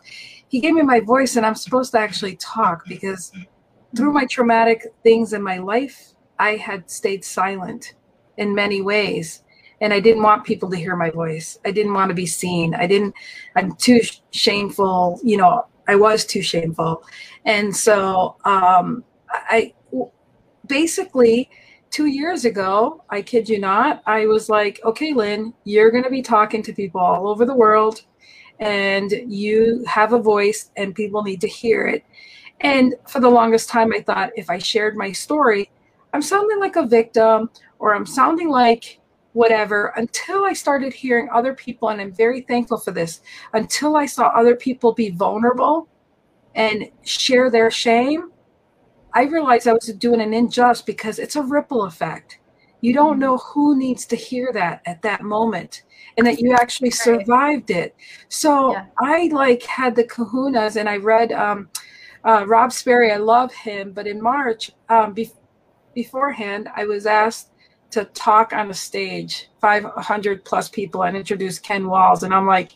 he 0.49 0.59
gave 0.59 0.73
me 0.73 0.81
my 0.81 0.99
voice 0.99 1.35
and 1.35 1.45
I'm 1.45 1.55
supposed 1.55 1.91
to 1.91 1.99
actually 1.99 2.35
talk 2.37 2.85
because 2.87 3.31
through 3.95 4.13
my 4.13 4.25
traumatic 4.25 4.85
things 5.03 5.33
in 5.33 5.43
my 5.43 5.57
life, 5.57 6.13
I 6.39 6.55
had 6.55 6.89
stayed 6.89 7.25
silent 7.25 7.95
in 8.37 8.55
many 8.55 8.81
ways. 8.81 9.43
And 9.79 9.93
I 9.93 9.99
didn't 9.99 10.23
want 10.23 10.43
people 10.43 10.69
to 10.71 10.77
hear 10.77 10.95
my 10.95 11.11
voice. 11.11 11.59
I 11.63 11.71
didn't 11.71 11.93
want 11.93 12.09
to 12.09 12.15
be 12.15 12.25
seen. 12.25 12.73
I 12.73 12.87
didn't, 12.87 13.13
I'm 13.55 13.75
too 13.75 13.99
shameful. 14.31 15.19
You 15.23 15.37
know, 15.37 15.67
I 15.87 15.95
was 15.95 16.25
too 16.25 16.41
shameful. 16.41 17.03
And 17.45 17.75
so 17.75 18.37
um, 18.43 19.03
I 19.29 19.73
basically, 20.65 21.49
two 21.89 22.07
years 22.07 22.45
ago, 22.45 23.03
I 23.09 23.21
kid 23.21 23.49
you 23.49 23.59
not, 23.59 24.03
I 24.05 24.25
was 24.25 24.49
like, 24.49 24.79
okay, 24.83 25.13
Lynn, 25.13 25.53
you're 25.63 25.91
going 25.91 26.03
to 26.03 26.09
be 26.09 26.21
talking 26.21 26.61
to 26.63 26.73
people 26.73 27.01
all 27.01 27.27
over 27.27 27.45
the 27.45 27.55
world 27.55 28.03
and 28.59 29.11
you 29.27 29.83
have 29.87 30.13
a 30.13 30.19
voice 30.19 30.71
and 30.75 30.95
people 30.95 31.23
need 31.23 31.41
to 31.41 31.47
hear 31.47 31.87
it. 31.87 32.03
And 32.61 32.95
for 33.07 33.19
the 33.19 33.29
longest 33.29 33.69
time, 33.69 33.93
I 33.93 34.01
thought 34.01 34.31
if 34.35 34.49
I 34.49 34.57
shared 34.57 34.97
my 34.97 35.11
story, 35.11 35.69
I'm 36.13 36.21
sounding 36.21 36.59
like 36.59 36.75
a 36.75 36.85
victim 36.85 37.49
or 37.79 37.95
I'm 37.95 38.05
sounding 38.05 38.49
like 38.49 38.99
whatever 39.33 39.93
until 39.95 40.43
I 40.43 40.53
started 40.53 40.93
hearing 40.93 41.29
other 41.31 41.53
people. 41.53 41.89
And 41.89 42.01
I'm 42.01 42.11
very 42.11 42.41
thankful 42.41 42.79
for 42.79 42.91
this 42.91 43.21
until 43.53 43.95
I 43.95 44.07
saw 44.07 44.27
other 44.27 44.55
people 44.55 44.93
be 44.93 45.11
vulnerable 45.11 45.87
and 46.55 46.89
share 47.03 47.51
their 47.51 47.69
shame. 47.69 48.31
I 49.17 49.23
realized 49.23 49.67
I 49.67 49.73
was 49.73 49.87
doing 49.87 50.21
an 50.21 50.31
injustice 50.31 50.85
because 50.85 51.17
it's 51.17 51.35
a 51.35 51.41
ripple 51.41 51.85
effect. 51.85 52.37
You 52.81 52.93
don't 52.93 53.13
mm-hmm. 53.13 53.21
know 53.21 53.37
who 53.37 53.75
needs 53.75 54.05
to 54.05 54.15
hear 54.15 54.51
that 54.53 54.83
at 54.85 55.01
that 55.01 55.23
moment 55.23 55.81
and 56.15 56.27
that 56.27 56.37
you 56.37 56.53
actually 56.53 56.91
survived 56.91 57.71
it. 57.71 57.95
So 58.29 58.73
yeah. 58.73 58.85
I 58.99 59.29
like 59.33 59.63
had 59.63 59.95
the 59.95 60.03
kahunas 60.03 60.75
and 60.75 60.87
I 60.87 60.97
read 60.97 61.31
um, 61.31 61.67
uh, 62.23 62.45
Rob 62.45 62.71
Sperry. 62.71 63.11
I 63.11 63.17
love 63.17 63.51
him, 63.51 63.91
but 63.91 64.05
in 64.05 64.21
March, 64.21 64.69
um, 64.87 65.13
be- 65.13 65.31
beforehand, 65.95 66.69
I 66.75 66.85
was 66.85 67.07
asked 67.07 67.53
to 67.89 68.05
talk 68.05 68.53
on 68.53 68.69
a 68.69 68.73
stage, 68.75 69.49
500 69.61 70.45
plus 70.45 70.69
people, 70.69 71.05
and 71.05 71.17
introduce 71.17 71.57
Ken 71.57 71.87
Walls. 71.87 72.21
And 72.21 72.35
I'm 72.35 72.45
like, 72.45 72.73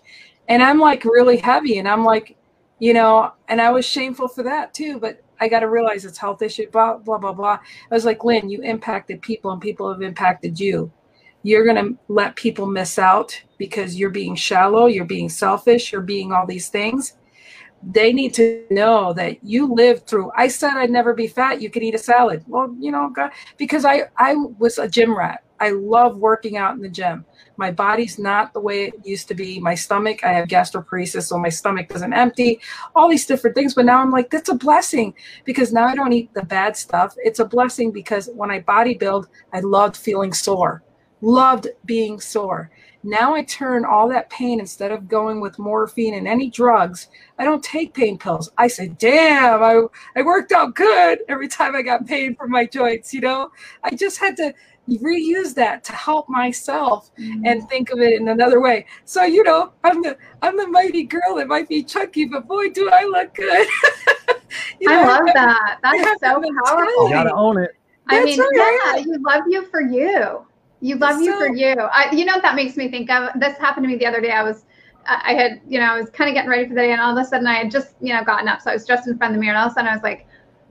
and 0.50 0.64
I'm 0.64 0.80
like 0.80 1.06
really 1.06 1.38
heavy. 1.38 1.78
And 1.78 1.88
I'm 1.88 2.04
like, 2.04 2.36
you 2.80 2.96
know, 2.96 3.32
and 3.48 3.62
I 3.62 3.70
was 3.70 3.86
shameful 3.86 4.28
for 4.28 4.42
that 4.42 4.74
too. 4.74 5.00
But 5.00 5.24
I 5.42 5.50
got 5.50 5.60
to 5.62 5.70
realize 5.70 6.06
it's 6.06 6.18
health 6.18 6.42
issue, 6.42 6.70
blah, 6.70 6.98
blah, 6.98 7.18
blah, 7.18 7.34
blah. 7.34 7.60
I 7.90 7.94
was 7.94 8.06
like, 8.06 8.24
Lynn, 8.24 8.50
you 8.50 8.62
impacted 8.62 9.22
people 9.22 9.52
and 9.52 9.62
people 9.62 9.92
have 9.92 10.02
impacted 10.02 10.60
you. 10.60 10.92
You're 11.44 11.66
going 11.66 11.84
to 11.84 12.00
let 12.08 12.36
people 12.36 12.68
miss 12.68 13.00
out 13.00 13.42
because 13.58 13.96
you're 13.96 14.12
being 14.12 14.36
shallow, 14.36 14.86
you're 14.86 15.06
being 15.06 15.28
selfish, 15.28 15.92
you're 15.92 16.02
being 16.02 16.32
all 16.32 16.46
these 16.46 16.70
things 16.70 17.18
they 17.84 18.14
need 18.14 18.34
to 18.34 18.66
know 18.70 19.14
that 19.14 19.44
you 19.44 19.74
lived 19.74 20.06
through 20.06 20.32
i 20.36 20.48
said 20.48 20.74
i'd 20.74 20.92
never 20.92 21.14
be 21.14 21.28
fat 21.28 21.62
you 21.62 21.70
could 21.70 21.82
eat 21.82 21.96
a 21.96 21.98
salad 21.98 22.44
well 22.48 22.74
you 22.80 22.92
know 22.92 23.12
because 23.58 23.86
i 23.86 24.04
i 24.18 24.36
was 24.60 24.78
a 24.78 24.88
gym 24.88 25.18
rat 25.18 25.44
i 25.62 25.70
love 25.70 26.18
working 26.18 26.58
out 26.58 26.76
in 26.76 26.82
the 26.82 26.90
gym 26.90 27.24
my 27.56 27.72
body's 27.72 28.20
not 28.20 28.52
the 28.54 28.60
way 28.60 28.86
it 28.86 28.94
used 29.06 29.28
to 29.28 29.34
be 29.34 29.60
my 29.60 29.74
stomach 29.74 30.24
i 30.24 30.34
have 30.34 30.48
gastroparesis 30.48 31.24
so 31.24 31.38
my 31.38 31.50
stomach 31.50 31.88
doesn't 31.88 32.14
empty 32.14 32.60
all 32.96 33.10
these 33.10 33.26
different 33.26 33.56
things 33.56 33.74
but 33.74 33.86
now 33.86 34.02
i'm 34.02 34.12
like 34.12 34.30
that's 34.30 34.50
a 34.50 34.56
blessing 34.56 35.14
because 35.46 35.72
now 35.72 35.86
i 35.86 35.96
don't 35.96 36.14
eat 36.14 36.34
the 36.34 36.44
bad 36.46 36.76
stuff 36.76 37.16
it's 37.18 37.40
a 37.40 37.46
blessing 37.46 37.92
because 37.92 38.30
when 38.36 38.52
i 38.52 38.60
bodybuild 38.62 39.28
i 39.54 39.60
loved 39.62 39.96
feeling 39.96 40.34
sore 40.34 40.84
loved 41.22 41.68
being 41.86 42.20
sore 42.20 42.70
now 43.04 43.34
I 43.34 43.44
turn 43.44 43.84
all 43.84 44.08
that 44.10 44.30
pain 44.30 44.60
instead 44.60 44.92
of 44.92 45.08
going 45.08 45.42
with 45.42 45.58
morphine 45.58 46.14
and 46.14 46.28
any 46.28 46.50
drugs. 46.52 47.08
I 47.40 47.44
don't 47.44 47.64
take 47.64 47.96
pain 47.96 48.18
pills. 48.18 48.52
I 48.58 48.68
say, 48.68 48.90
damn, 48.90 49.64
I, 49.64 49.82
I 50.16 50.22
worked 50.22 50.52
out 50.52 50.76
good 50.76 51.20
every 51.28 51.48
time 51.48 51.76
I 51.76 51.82
got 51.82 52.06
pain 52.06 52.36
from 52.36 52.52
my 52.52 52.66
joints. 52.66 53.12
You 53.12 53.22
know, 53.22 53.52
I 53.84 53.96
just 53.96 54.20
had 54.20 54.38
to 54.38 54.54
reuse 54.90 55.54
that 55.56 55.84
to 55.86 55.94
help 55.94 56.28
myself 56.28 57.12
mm-hmm. 57.18 57.46
and 57.46 57.68
think 57.70 57.92
of 57.92 58.00
it 58.00 58.20
in 58.20 58.28
another 58.28 58.60
way. 58.60 58.86
So, 59.06 59.24
you 59.24 59.44
know, 59.44 59.74
I'm 59.84 60.02
the 60.02 60.18
I'm 60.42 60.58
the 60.58 60.68
mighty 60.68 61.04
girl 61.04 61.36
that 61.36 61.48
might 61.48 61.70
be 61.70 61.84
chunky, 61.84 62.26
but 62.26 62.48
boy, 62.48 62.70
do 62.70 62.90
I 62.92 63.04
look 63.04 63.34
good. 63.34 63.68
you 64.80 64.90
know, 64.90 65.02
I 65.02 65.06
love 65.06 65.28
I, 65.28 65.34
that. 65.34 65.80
That 65.84 65.96
is 65.96 66.20
so 66.20 66.42
powerful. 66.66 67.08
You 67.08 67.14
gotta 67.14 67.34
own 67.34 67.60
it. 67.60 67.72
I 68.08 68.16
That's 68.16 68.38
mean, 68.38 68.40
right. 68.40 68.80
yeah, 68.86 68.98
you 68.98 69.18
love 69.24 69.44
you 69.48 69.66
for 69.68 69.82
you. 69.82 70.46
You 70.82 70.96
love 70.96 71.18
so, 71.18 71.22
you 71.22 71.38
for 71.38 71.56
you. 71.56 71.76
I, 71.80 72.12
you 72.12 72.26
know 72.26 72.34
what 72.34 72.42
that 72.42 72.56
makes 72.56 72.76
me 72.76 72.90
think 72.90 73.10
of? 73.12 73.40
This 73.40 73.58
happened 73.58 73.86
to 73.86 73.88
me 73.88 73.98
the 73.98 74.08
other 74.08 74.20
day. 74.20 74.32
I 74.32 74.42
was, 74.42 74.66
I 75.06 75.34
had, 75.34 75.62
you 75.68 75.80
know, 75.80 75.86
I 75.86 76.00
was 76.00 76.10
kind 76.10 76.28
of 76.28 76.34
getting 76.34 76.50
ready 76.50 76.68
for 76.68 76.74
the 76.74 76.82
day, 76.82 76.92
and 76.92 77.00
all 77.00 77.16
of 77.16 77.24
a 77.24 77.28
sudden 77.28 77.46
I 77.46 77.54
had 77.54 77.72
just, 77.72 77.94
you 78.02 78.14
know, 78.14 78.24
gotten 78.24 78.48
up. 78.48 78.62
So 78.62 78.72
I 78.72 78.74
was 78.74 78.86
dressed 78.86 79.08
in 79.08 79.18
front 79.18 79.32
of 79.32 79.36
the 79.38 79.42
mirror, 79.42 79.56
and 79.56 79.62
all 79.62 79.68
of 79.68 79.72
a 79.72 79.76
sudden 79.76 79.90
I 79.90 79.94
was 79.94 80.04
like, 80.04 80.28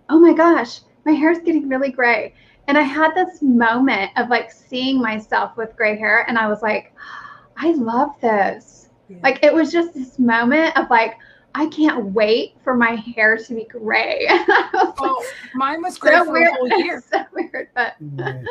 oh 0.08 0.18
my 0.18 0.32
gosh, 0.32 0.80
my 1.06 1.12
hair's 1.12 1.38
getting 1.38 1.68
really 1.68 1.92
gray. 1.92 2.34
And 2.66 2.78
I 2.78 2.82
had 2.82 3.14
this 3.14 3.42
moment 3.42 4.10
of 4.16 4.28
like 4.28 4.52
seeing 4.52 5.00
myself 5.00 5.56
with 5.56 5.76
gray 5.76 5.98
hair, 5.98 6.24
and 6.28 6.38
I 6.38 6.48
was 6.48 6.62
like, 6.62 6.94
I 7.56 7.72
love 7.72 8.10
this. 8.20 8.88
Yeah. 9.08 9.18
Like 9.22 9.42
it 9.42 9.52
was 9.52 9.72
just 9.72 9.94
this 9.94 10.18
moment 10.18 10.76
of 10.76 10.88
like, 10.88 11.16
I 11.54 11.66
can't 11.66 12.06
wait 12.06 12.54
for 12.62 12.76
my 12.76 12.94
hair 12.94 13.36
to 13.36 13.54
be 13.54 13.64
gray. 13.64 14.26
oh, 14.30 14.94
like, 15.18 15.54
mine 15.54 15.82
was 15.82 15.98
gray 15.98 16.12
so 16.12 16.24
for 16.26 16.32
weird. 16.32 16.48
a 16.48 16.52
whole 16.52 16.68
year. 16.68 17.02
so 17.12 17.24
weird, 17.34 17.68
but 17.74 17.96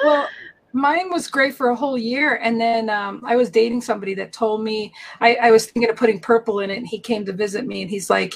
well, 0.03 0.27
mine 0.73 1.09
was 1.09 1.27
gray 1.27 1.51
for 1.51 1.69
a 1.69 1.75
whole 1.75 1.97
year 1.97 2.35
and 2.43 2.59
then 2.59 2.89
um, 2.89 3.23
i 3.25 3.35
was 3.35 3.49
dating 3.49 3.81
somebody 3.81 4.13
that 4.13 4.31
told 4.31 4.63
me 4.63 4.93
I, 5.19 5.35
I, 5.35 5.51
was 5.51 5.65
thinking 5.65 5.89
of 5.89 5.95
putting 5.95 6.19
purple 6.19 6.59
in 6.59 6.69
it 6.69 6.77
and 6.77 6.87
he 6.87 6.99
came 6.99 7.25
to 7.25 7.33
visit 7.33 7.65
me 7.65 7.81
and 7.81 7.89
he's 7.89 8.09
like 8.09 8.35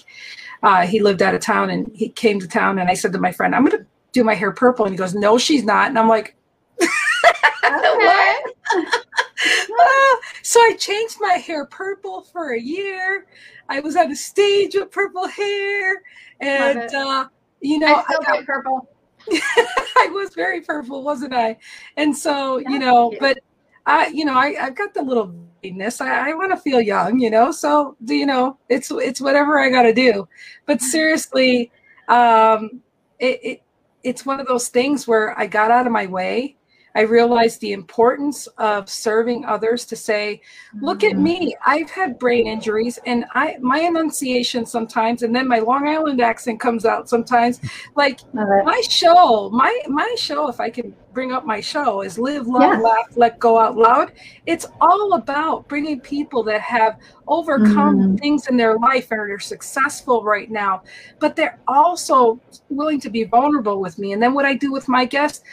uh, 0.64 0.88
he 0.88 1.02
lived 1.02 1.22
out 1.22 1.36
of 1.36 1.42
town 1.42 1.70
and 1.70 1.92
he 1.94 2.10
came 2.10 2.40
to 2.40 2.48
town 2.48 2.80
and 2.80 2.90
i 2.90 2.94
said 2.94 3.14
to 3.14 3.20
my 3.20 3.32
friend 3.32 3.54
i'm 3.54 3.66
going 3.66 3.78
to 3.78 3.86
do 4.14 4.24
my 4.24 4.34
hair 4.34 4.52
purple 4.52 4.86
and 4.86 4.94
he 4.94 4.98
goes 4.98 5.14
no 5.14 5.38
she's 5.38 5.64
not 5.64 5.90
and 5.90 6.00
i'm 6.00 6.08
like 6.08 6.36
what 6.80 8.54
uh, 8.76 10.16
so 10.42 10.60
i 10.62 10.76
changed 10.80 11.18
my 11.20 11.34
hair 11.34 11.66
purple 11.66 12.22
for 12.22 12.54
a 12.54 12.60
year 12.60 13.28
i 13.70 13.80
was 13.80 13.96
on 13.96 14.12
a 14.12 14.16
stage 14.16 14.76
with 14.76 14.90
purple 14.92 15.28
hair 15.28 16.02
and 16.40 16.94
uh, 16.94 17.28
you 17.62 17.80
know 17.80 17.96
I 17.96 18.04
still 18.04 18.20
I 18.22 18.38
got, 18.38 18.46
purple 18.46 18.88
I 19.32 20.10
was 20.12 20.34
very 20.34 20.62
purple, 20.62 21.04
wasn't 21.04 21.34
I? 21.34 21.58
And 21.98 22.16
so, 22.16 22.58
you 22.58 22.80
know, 22.80 23.14
but 23.20 23.40
I, 23.86 24.08
you 24.08 24.26
know, 24.26 24.34
I, 24.34 24.56
I've 24.60 24.76
got 24.76 24.94
the 24.94 25.02
little 25.02 25.34
vagueness. 25.62 26.02
I, 26.02 26.32
I 26.32 26.34
want 26.34 26.52
to 26.52 26.58
feel 26.58 26.82
young, 26.82 27.20
you 27.20 27.30
know. 27.30 27.52
So, 27.52 27.96
you 28.06 28.26
know, 28.26 28.58
it's 28.70 28.92
it's 28.92 29.22
whatever 29.22 29.60
I 29.60 29.70
got 29.70 29.84
to 29.84 29.94
do. 29.94 30.28
But 30.66 30.82
seriously, 30.82 31.72
um, 32.08 32.82
it, 33.20 33.40
it 33.44 33.63
it's 34.04 34.26
one 34.26 34.40
of 34.40 34.48
those 34.48 34.68
things 34.68 35.08
where 35.08 35.38
I 35.40 35.48
got 35.48 35.72
out 35.72 35.86
of 35.86 35.92
my 35.92 36.06
way 36.06 36.56
I 36.96 37.02
realized 37.02 37.60
the 37.60 37.74
importance 37.74 38.48
of 38.58 38.88
serving 38.88 39.46
others 39.46 39.86
to 39.86 39.96
say, 39.96 40.42
look 40.80 41.04
at 41.04 41.18
me, 41.18 41.54
mm-hmm. 41.54 41.70
I've 41.72 41.90
had 41.90 42.20
brain 42.20 42.48
injuries 42.48 43.00
and 43.06 43.26
I 43.34 43.58
my 43.62 43.80
enunciation 43.80 44.66
sometimes 44.66 45.24
and 45.24 45.36
then 45.36 45.48
my 45.48 45.60
Long 45.60 45.88
Island 45.88 46.22
accent 46.22 46.60
comes 46.60 46.86
out 46.86 47.10
sometimes. 47.10 47.60
Like 47.96 48.20
my 48.34 48.82
show, 48.88 49.50
my 49.50 49.82
my 49.88 50.16
show, 50.18 50.50
if 50.50 50.60
I 50.60 50.70
can 50.70 50.96
bring 51.14 51.32
up 51.32 51.46
my 51.46 51.62
show, 51.62 52.02
is 52.02 52.18
live, 52.18 52.48
love, 52.48 52.62
yes. 52.62 52.84
laugh, 52.84 53.18
let 53.18 53.40
go 53.40 53.60
out 53.60 53.76
loud. 53.76 54.12
It's 54.46 54.66
all 54.82 55.14
about 55.14 55.68
bringing 55.68 56.00
people 56.00 56.44
that 56.44 56.62
have 56.62 57.00
overcome 57.28 58.00
mm. 58.00 58.20
things 58.20 58.48
in 58.48 58.58
their 58.58 58.78
life 58.78 59.12
and 59.12 59.20
are 59.20 59.40
successful 59.40 60.24
right 60.24 60.50
now, 60.50 60.84
but 61.20 61.36
they're 61.36 61.60
also 61.68 62.40
willing 62.70 63.00
to 63.00 63.10
be 63.10 63.24
vulnerable 63.24 63.80
with 63.80 63.98
me. 63.98 64.14
And 64.14 64.22
then 64.22 64.34
what 64.34 64.46
I 64.46 64.56
do 64.56 64.72
with 64.72 64.88
my 64.88 65.06
guests 65.06 65.44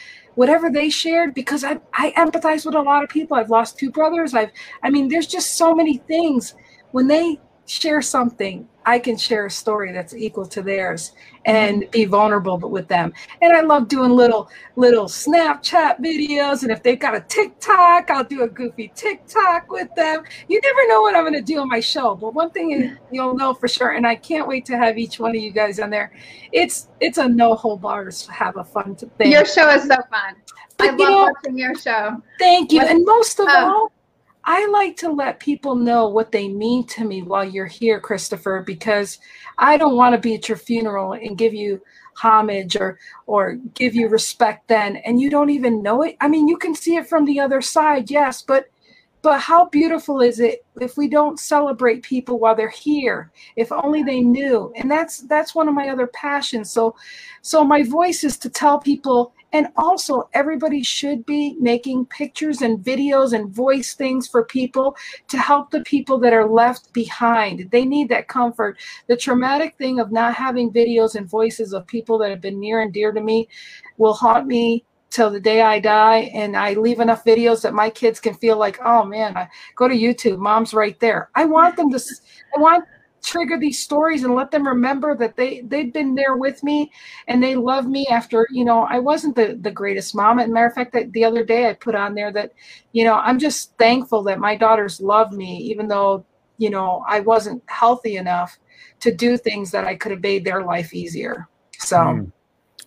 whatever 0.41 0.71
they 0.71 0.89
shared 0.89 1.35
because 1.35 1.63
I, 1.63 1.79
I 1.93 2.13
empathize 2.13 2.65
with 2.65 2.75
a 2.75 2.81
lot 2.81 3.05
of 3.05 3.11
people. 3.11 3.37
I've 3.37 3.51
lost 3.51 3.79
two 3.79 3.91
brothers. 3.91 4.33
I've, 4.33 4.51
I 4.83 4.89
mean, 4.89 5.09
there's 5.09 5.27
just 5.27 5.57
so 5.59 5.75
many 5.75 5.99
things 5.99 6.55
when 6.93 7.09
they 7.09 7.39
share 7.71 8.03
something 8.03 8.69
I 8.87 8.99
can 8.99 9.17
share 9.17 9.47
a 9.47 9.51
story 9.51 9.93
that's 9.93 10.15
equal 10.15 10.47
to 10.47 10.63
theirs 10.63 11.13
and 11.45 11.83
mm-hmm. 11.83 11.91
be 11.91 12.05
vulnerable 12.07 12.59
with 12.59 12.89
them. 12.89 13.13
And 13.41 13.53
I 13.53 13.61
love 13.61 13.89
doing 13.89 14.11
little 14.11 14.51
little 14.77 15.05
Snapchat 15.05 16.01
videos. 16.01 16.63
And 16.63 16.73
if 16.73 16.83
they've 16.83 16.99
got 16.99 17.15
a 17.15 17.21
TikTok, 17.21 18.11
I'll 18.11 18.25
do 18.25 18.43
a 18.43 18.49
goofy 18.49 18.91
TikTok 18.95 19.71
with 19.71 19.95
them. 19.95 20.25
You 20.49 20.61
never 20.61 20.89
know 20.89 21.03
what 21.03 21.15
I'm 21.15 21.23
going 21.23 21.35
to 21.35 21.43
do 21.43 21.61
on 21.61 21.69
my 21.69 21.81
show. 21.81 22.17
But 22.17 22.35
one 22.35 22.51
thing 22.51 22.97
you'll 23.13 23.35
know 23.35 23.55
for 23.55 23.69
sure, 23.69 23.91
and 23.91 24.07
I 24.07 24.17
can't 24.17 24.49
wait 24.49 24.65
to 24.67 24.77
have 24.77 24.99
each 24.99 25.21
one 25.21 25.31
of 25.31 25.43
you 25.43 25.53
guys 25.53 25.79
on 25.79 25.91
there. 25.91 26.13
It's 26.53 26.89
it's 27.01 27.19
a 27.19 27.29
no 27.29 27.55
hold 27.55 27.83
bars 27.83 28.25
to 28.27 28.33
have 28.33 28.57
a 28.57 28.65
fun 28.65 28.97
thing. 28.97 29.31
Your 29.31 29.45
show 29.45 29.69
is 29.71 29.83
so 29.83 29.97
fun. 30.11 30.35
But, 30.79 30.89
I 30.89 30.91
love 30.93 30.99
know, 30.99 31.33
watching 31.35 31.59
your 31.59 31.75
show. 31.75 32.23
Thank 32.39 32.73
you. 32.73 32.81
and 32.81 33.05
most 33.05 33.39
of 33.39 33.47
uh, 33.47 33.67
all, 33.67 33.93
I 34.45 34.67
like 34.69 34.97
to 34.99 35.11
let 35.11 35.41
people 35.41 35.75
know 35.75 36.09
what 36.09 36.33
they 36.33 36.49
mean 36.49 36.87
to 36.89 37.05
me 37.05 37.23
while 37.23 37.45
you're 37.45 37.67
here, 37.67 38.01
Christopher, 38.01 38.63
because 38.67 39.19
I 39.59 39.77
don't 39.77 39.97
want 39.97 40.15
to 40.15 40.21
be 40.21 40.35
at 40.35 40.49
your 40.49 40.59
funeral 40.59 41.13
and 41.13 41.37
give 41.37 41.55
you 41.55 41.83
homage 42.17 42.77
or 42.77 42.99
or 43.27 43.55
give 43.75 43.95
you 43.95 44.09
respect 44.09 44.69
then 44.69 44.97
and 44.97 45.21
you 45.21 45.31
don't 45.31 45.51
even 45.51 45.83
know 45.83 46.03
it. 46.03 46.17
I 46.21 46.29
mean, 46.29 46.49
you 46.49 46.57
can 46.57 46.75
see 46.75 46.97
it 46.97 47.09
from 47.09 47.25
the 47.25 47.41
other 47.41 47.61
side, 47.61 48.11
yes, 48.11 48.43
but 48.43 48.67
but 49.23 49.39
how 49.41 49.67
beautiful 49.67 50.21
is 50.23 50.41
it 50.41 50.65
if 50.81 50.97
we 50.97 51.07
don't 51.07 51.39
celebrate 51.39 52.03
people 52.03 52.39
while 52.39 52.55
they're 52.55 52.71
here? 52.71 53.31
If 53.57 53.71
only 53.71 54.03
they 54.03 54.21
knew. 54.21 54.73
And 54.77 54.91
that's 54.91 55.19
that's 55.19 55.55
one 55.55 55.69
of 55.69 55.75
my 55.75 55.89
other 55.89 56.07
passions. 56.07 56.71
So 56.71 56.97
so 57.43 57.63
my 57.63 57.83
voice 57.83 58.25
is 58.25 58.39
to 58.39 58.49
tell 58.49 58.79
people 58.79 59.35
and 59.53 59.69
also, 59.77 60.29
everybody 60.33 60.83
should 60.83 61.27
be 61.27 61.57
making 61.59 62.07
pictures 62.07 62.63
and 62.63 62.79
videos 62.79 63.33
and 63.33 63.51
voice 63.51 63.95
things 63.95 64.29
for 64.29 64.45
people 64.45 64.97
to 65.29 65.39
help 65.39 65.71
the 65.71 65.83
people 65.83 66.19
that 66.21 66.33
are 66.33 66.49
left 66.49 66.93
behind. 66.93 67.69
They 67.71 67.85
need 67.85 68.09
that 68.11 68.29
comfort. 68.29 68.79
The 69.09 69.17
traumatic 69.17 69.77
thing 69.77 69.99
of 69.99 70.13
not 70.13 70.35
having 70.35 70.73
videos 70.73 71.17
and 71.17 71.29
voices 71.29 71.73
of 71.73 71.87
people 71.87 72.17
that 72.19 72.31
have 72.31 72.41
been 72.41 72.61
near 72.61 72.81
and 72.81 72.93
dear 72.93 73.13
to 73.13 73.21
me 73.21 73.49
will 73.99 74.15
haunt 74.15 74.47
me 74.47 74.85
till 75.11 75.31
the 75.31 75.41
day 75.41 75.63
I 75.63 75.81
die. 75.81 76.31
And 76.33 76.57
I 76.57 76.75
leave 76.75 77.01
enough 77.01 77.25
videos 77.25 77.63
that 77.63 77.75
my 77.75 77.91
kids 77.91 78.21
can 78.21 78.35
feel 78.35 78.57
like, 78.57 78.79
oh 78.85 79.05
man, 79.05 79.37
I 79.37 79.49
go 79.75 79.89
to 79.89 79.95
YouTube, 79.95 80.39
mom's 80.39 80.73
right 80.73 80.99
there. 81.01 81.31
I 81.35 81.45
want 81.47 81.77
them 81.77 81.91
to, 81.91 82.01
I 82.57 82.61
want 82.61 82.85
trigger 83.23 83.59
these 83.59 83.79
stories 83.79 84.25
and 84.25 84.35
let 84.35 84.51
them 84.51 84.67
remember 84.67 85.17
that 85.17 85.37
they 85.37 85.61
they've 85.63 85.93
been 85.93 86.15
there 86.15 86.37
with 86.37 86.63
me 86.63 86.91
and 87.29 87.43
they 87.43 87.55
love 87.55 87.87
me 87.87 88.07
after 88.11 88.47
you 88.51 88.65
know 88.65 88.83
i 88.91 88.99
wasn't 88.99 89.35
the 89.37 89.59
the 89.61 89.71
greatest 89.71 90.15
mom 90.15 90.39
and 90.39 90.53
matter 90.53 90.67
of 90.67 90.75
fact 90.75 90.93
that 90.93 91.13
the 91.13 91.25
other 91.25 91.45
day 91.45 91.69
i 91.69 91.73
put 91.75 91.95
on 91.95 92.15
there 92.15 92.33
that 92.33 92.53
you 92.93 93.05
know 93.05 93.15
i'm 93.17 93.39
just 93.39 93.77
thankful 93.79 94.23
that 94.23 94.39
my 94.39 94.57
daughters 94.57 95.01
love 95.01 95.33
me 95.33 95.59
even 95.59 95.89
though 95.89 96.25
you 96.59 96.71
know 96.71 97.05
i 97.09 97.21
wasn't 97.21 97.63
healthy 97.67 98.17
enough 98.17 98.59
to 99.01 99.15
do 99.15 99.37
things 99.37 99.71
that 99.71 99.85
i 99.85 99.95
could 99.95 100.13
have 100.13 100.23
made 100.23 100.45
their 100.45 100.63
life 100.65 100.95
easier 100.95 101.49
so 101.79 101.97
mm. 101.97 102.33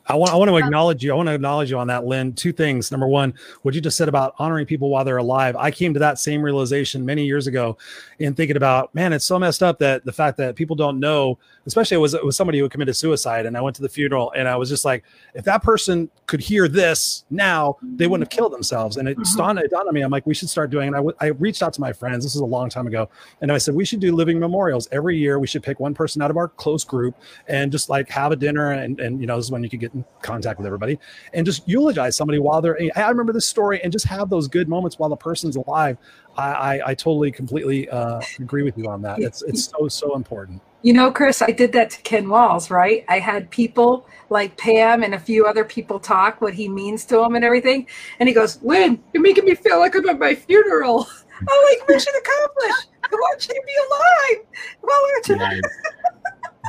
I 0.06 0.16
want 0.16 0.34
I 0.34 0.36
want 0.36 0.50
to 0.50 0.58
acknowledge 0.58 1.04
you. 1.04 1.14
I 1.14 1.16
want 1.16 1.28
to 1.28 1.34
acknowledge 1.34 1.70
you 1.72 1.78
on 1.78 1.88
that, 1.88 2.06
Lynn. 2.06 2.34
Two 2.34 2.52
things. 2.52 2.92
Number 2.92 3.08
one, 3.08 3.34
what 3.62 3.74
you 3.74 3.80
just 3.80 3.96
said 3.96 4.10
about 4.10 4.36
honoring 4.38 4.66
people 4.66 4.90
while 4.90 5.06
they're 5.06 5.18
alive. 5.18 5.56
I 5.56 5.72
came 5.72 5.94
to 5.94 6.00
that 6.00 6.20
same 6.20 6.42
realization 6.42 7.06
many 7.06 7.26
years 7.26 7.48
ago 7.48 7.78
in 8.20 8.34
thinking 8.34 8.58
about, 8.58 8.94
man, 8.94 9.14
it's 9.14 9.24
so 9.24 9.40
messed 9.40 9.64
up 9.64 9.80
that 9.80 10.04
the 10.04 10.12
fact 10.12 10.38
that 10.38 10.56
people 10.56 10.76
don't 10.76 11.00
know, 11.00 11.40
especially 11.66 11.96
it 11.96 12.00
was 12.00 12.14
it 12.14 12.26
was 12.26 12.36
somebody 12.36 12.60
who 12.60 12.68
committed 12.68 12.98
suicide, 12.98 13.46
and 13.46 13.56
I 13.56 13.62
went 13.62 13.78
to 13.78 13.82
the 13.82 13.88
funeral, 13.88 14.34
and 14.36 14.48
I 14.48 14.58
was 14.58 14.68
just 14.68 14.84
like, 14.84 15.06
if 15.36 15.46
that 15.46 15.64
person 15.64 16.10
could 16.26 16.42
hear 16.42 16.68
this 16.68 17.24
now, 17.30 17.78
they 17.82 18.08
wouldn't 18.08 18.30
have 18.30 18.38
killed 18.38 18.52
themselves. 18.52 18.98
And 18.98 19.08
it, 19.08 19.18
mm-hmm. 19.18 19.38
dawned, 19.38 19.60
it 19.60 19.72
dawned 19.72 19.88
on 19.88 19.94
me, 19.94 20.02
I'm 20.02 20.12
like, 20.12 20.26
we 20.26 20.34
should 20.34 20.50
start 20.50 20.70
doing. 20.70 20.88
And 20.88 20.96
I, 20.96 21.00
w- 21.00 21.16
I 21.22 21.28
reached 21.28 21.64
out 21.64 21.74
to 21.74 21.82
my 21.82 21.94
friends. 21.94 22.26
This 22.26 22.36
is 22.36 22.42
a 22.42 22.46
long 22.46 22.70
time 22.70 22.88
ago, 22.88 23.10
and 23.40 23.52
I 23.54 23.58
said 23.58 23.74
we 23.74 23.86
should 23.86 24.02
do 24.02 24.14
living 24.14 24.38
memorials 24.38 24.90
every 24.92 25.18
year. 25.18 25.40
We 25.40 25.48
should 25.48 25.64
pick 25.64 25.80
one 25.80 25.94
person 25.94 26.22
out 26.22 26.30
of 26.30 26.36
our 26.36 26.50
close 26.50 26.84
group 26.84 27.16
and 27.48 27.72
just 27.72 27.88
like 27.88 28.10
have 28.10 28.34
a 28.34 28.36
dinner, 28.36 28.74
and 28.74 29.00
and 29.00 29.22
you 29.22 29.28
know 29.28 29.38
this 29.38 29.46
is 29.46 29.52
when 29.52 29.64
you 29.64 29.70
could 29.70 29.80
get 29.80 29.93
contact 30.22 30.58
with 30.58 30.66
everybody 30.66 31.00
and 31.34 31.46
just 31.46 31.68
eulogize 31.68 32.16
somebody 32.16 32.40
while 32.40 32.62
they're 32.62 32.80
i 32.96 33.10
remember 33.10 33.34
this 33.34 33.46
story 33.46 33.82
and 33.84 33.92
just 33.92 34.06
have 34.06 34.30
those 34.30 34.48
good 34.48 34.68
moments 34.68 34.98
while 34.98 35.10
the 35.10 35.16
person's 35.16 35.56
alive. 35.56 35.98
I 36.38 36.54
i, 36.54 36.90
I 36.90 36.96
totally 36.96 37.32
completely 37.32 37.90
uh, 37.90 38.22
agree 38.40 38.64
with 38.64 38.78
you 38.78 38.88
on 38.88 39.02
that. 39.04 39.20
It's 39.20 39.42
it's 39.44 39.66
so 39.66 39.88
so 39.88 40.16
important. 40.16 40.62
You 40.82 40.94
know 40.94 41.12
chris 41.12 41.42
i 41.42 41.52
did 41.52 41.72
that 41.74 41.92
to 41.92 42.02
ken 42.02 42.30
walls 42.30 42.70
right? 42.70 43.06
I 43.08 43.20
had 43.20 43.50
people 43.52 44.08
like 44.30 44.58
pam 44.58 45.04
and 45.04 45.14
a 45.14 45.20
few 45.20 45.46
other 45.46 45.64
people 45.64 46.00
talk 46.00 46.42
what 46.42 46.54
he 46.54 46.68
means 46.68 47.06
to 47.06 47.18
them 47.18 47.36
and 47.36 47.46
everything. 47.46 47.88
And 48.20 48.28
he 48.28 48.34
goes 48.34 48.62
lynn 48.64 49.02
you're 49.14 49.24
making 49.24 49.46
me 49.46 49.56
feel 49.56 49.80
like 49.80 49.96
i'm 49.96 50.08
at 50.10 50.20
my 50.20 50.36
funeral. 50.36 51.08
I'm 51.40 51.64
like 51.72 51.90
mission 51.90 52.14
accomplished 52.18 52.88
i 53.04 53.08
want 53.12 53.48
you 53.48 53.54
to 53.54 53.62
be 53.66 53.74
alive. 53.88 54.46
Well, 54.82 55.38
nice. 55.38 55.62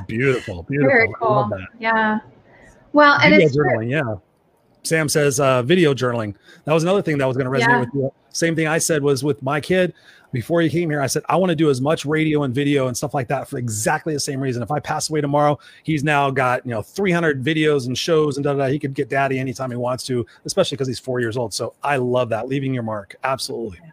beautiful 0.07 0.63
beautiful. 0.65 1.15
Cool. 1.15 1.51
yeah 1.79 2.19
well, 2.95 3.19
and 3.21 3.35
video 3.35 3.49
journaling, 3.49 3.91
yeah. 3.91 4.15
Sam 4.85 5.09
says 5.09 5.41
uh, 5.41 5.63
video 5.63 5.95
journaling. 5.95 6.35
That 6.65 6.73
was 6.73 6.83
another 6.83 7.03
thing 7.03 7.19
that 7.19 7.27
was 7.27 7.37
going 7.37 7.51
to 7.51 7.51
resonate 7.51 7.69
yeah. 7.69 7.81
with 7.81 7.89
you. 7.95 8.13
Same 8.31 8.55
thing 8.55 8.67
I 8.67 8.79
said 8.79 9.03
was 9.03 9.25
with 9.25 9.43
my 9.43 9.61
kid 9.61 9.95
before 10.33 10.61
he 10.61 10.69
came 10.69 10.91
here. 10.91 11.01
I 11.01 11.07
said 11.07 11.23
I 11.29 11.37
want 11.37 11.51
to 11.51 11.57
do 11.57 11.71
as 11.71 11.81
much 11.81 12.05
radio 12.05 12.43
and 12.43 12.55
video 12.55 12.89
and 12.89 12.97
stuff 12.97 13.15
like 13.15 13.29
that 13.29 13.49
for 13.49 13.59
exactly 13.59 14.13
the 14.13 14.21
same 14.21 14.41
reason. 14.41 14.63
If 14.63 14.71
I 14.71 14.81
pass 14.81 15.09
away 15.09 15.21
tomorrow, 15.21 15.59
he's 15.85 16.05
now 16.05 16.31
got 16.31 16.65
you 16.67 16.73
know 16.73 16.83
300 16.83 17.43
videos 17.43 17.87
and 17.87 17.97
shows 17.97 18.37
and 18.37 18.45
da 18.45 18.53
da. 18.53 18.67
He 18.67 18.79
could 18.79 18.95
get 18.95 19.09
daddy 19.09 19.39
anytime 19.39 19.71
he 19.71 19.77
wants 19.77 20.05
to, 20.05 20.27
especially 20.45 20.77
because 20.77 20.89
he's 20.89 20.99
four 20.99 21.21
years 21.21 21.37
old. 21.37 21.55
So 21.55 21.75
I 21.83 21.97
love 21.97 22.29
that 22.31 22.49
leaving 22.49 22.75
your 22.75 22.83
mark. 22.83 23.17
Absolutely. 23.25 23.79
Yeah, 23.83 23.91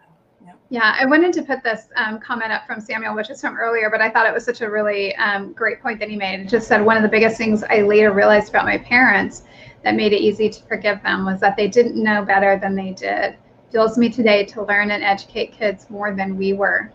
I 0.80 1.04
wanted 1.04 1.34
to 1.34 1.42
put 1.42 1.62
this 1.62 1.88
um, 1.96 2.18
comment 2.18 2.50
up 2.50 2.66
from 2.66 2.80
Samuel, 2.80 3.14
which 3.14 3.28
is 3.28 3.40
from 3.40 3.58
earlier, 3.58 3.90
but 3.90 4.00
I 4.00 4.08
thought 4.08 4.26
it 4.26 4.32
was 4.32 4.44
such 4.44 4.62
a 4.62 4.70
really 4.70 5.14
um, 5.16 5.52
great 5.52 5.82
point 5.82 5.98
that 6.00 6.08
he 6.08 6.16
made. 6.16 6.40
It 6.40 6.48
just 6.48 6.66
said 6.66 6.80
one 6.80 6.96
of 6.96 7.02
the 7.02 7.08
biggest 7.08 7.36
things 7.36 7.62
I 7.64 7.82
later 7.82 8.12
realized 8.12 8.48
about 8.48 8.64
my 8.64 8.78
parents 8.78 9.42
that 9.82 9.94
made 9.94 10.12
it 10.12 10.20
easy 10.20 10.48
to 10.48 10.62
forgive 10.64 11.02
them 11.02 11.26
was 11.26 11.40
that 11.40 11.56
they 11.56 11.68
didn't 11.68 12.02
know 12.02 12.24
better 12.24 12.58
than 12.58 12.74
they 12.74 12.92
did. 12.92 13.36
Fuels 13.70 13.98
me 13.98 14.08
today 14.08 14.44
to 14.46 14.62
learn 14.64 14.90
and 14.92 15.02
educate 15.02 15.52
kids 15.52 15.90
more 15.90 16.14
than 16.14 16.38
we 16.38 16.52
were. 16.52 16.90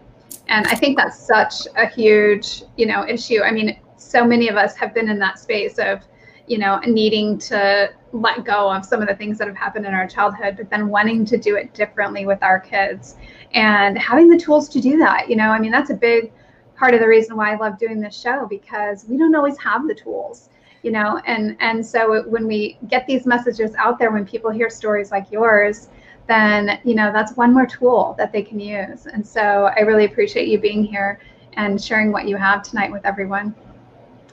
And 0.47 0.65
I 0.67 0.75
think 0.75 0.97
that's 0.97 1.19
such 1.19 1.67
a 1.75 1.85
huge, 1.87 2.63
you 2.77 2.85
know, 2.85 3.05
issue. 3.07 3.41
I 3.43 3.51
mean, 3.51 3.79
so 3.97 4.25
many 4.25 4.47
of 4.47 4.55
us 4.55 4.75
have 4.77 4.93
been 4.93 5.09
in 5.09 5.19
that 5.19 5.37
space 5.37 5.77
of, 5.77 6.01
you 6.47 6.57
know, 6.57 6.79
needing 6.79 7.37
to 7.37 7.91
let 8.13 8.45
go 8.45 8.71
of 8.71 8.85
some 8.85 9.01
of 9.01 9.07
the 9.07 9.15
things 9.15 9.37
that 9.37 9.47
have 9.47 9.57
happened 9.57 9.85
in 9.85 9.93
our 9.93 10.07
childhood, 10.07 10.55
but 10.57 10.69
then 10.69 10.87
wanting 10.87 11.25
to 11.25 11.37
do 11.37 11.55
it 11.55 11.73
differently 11.73 12.25
with 12.25 12.41
our 12.41 12.59
kids. 12.59 13.15
And 13.51 13.97
having 13.97 14.29
the 14.29 14.37
tools 14.37 14.69
to 14.69 14.81
do 14.81 14.97
that. 14.97 15.29
You 15.29 15.35
know, 15.35 15.49
I 15.49 15.59
mean, 15.59 15.71
that's 15.71 15.89
a 15.89 15.95
big 15.95 16.31
part 16.77 16.93
of 16.93 16.99
the 16.99 17.07
reason 17.07 17.35
why 17.35 17.53
I 17.53 17.57
love 17.57 17.77
doing 17.77 17.99
this 17.99 18.19
show 18.19 18.47
because 18.47 19.05
we 19.05 19.17
don't 19.17 19.35
always 19.35 19.57
have 19.57 19.87
the 19.87 19.95
tools 19.95 20.49
you 20.83 20.91
know? 20.91 21.21
And 21.25 21.57
and 21.59 21.85
so 21.85 22.23
when 22.29 22.47
we 22.47 22.77
get 22.87 23.05
these 23.07 23.25
messages 23.25 23.75
out 23.75 23.99
there 23.99 24.11
when 24.11 24.25
people 24.25 24.49
hear 24.49 24.69
stories 24.69 25.11
like 25.11 25.31
yours 25.31 25.89
then 26.27 26.79
you 26.83 26.93
know 26.93 27.11
that's 27.11 27.37
one 27.37 27.53
more 27.53 27.65
tool 27.65 28.15
that 28.17 28.31
they 28.31 28.41
can 28.41 28.59
use. 28.59 29.05
And 29.07 29.25
so 29.25 29.71
i 29.77 29.81
really 29.81 30.05
appreciate 30.05 30.47
you 30.47 30.59
being 30.59 30.83
here 30.83 31.19
and 31.53 31.81
sharing 31.81 32.11
what 32.11 32.27
you 32.27 32.37
have 32.37 32.63
tonight 32.63 32.91
with 32.91 33.05
everyone 33.05 33.55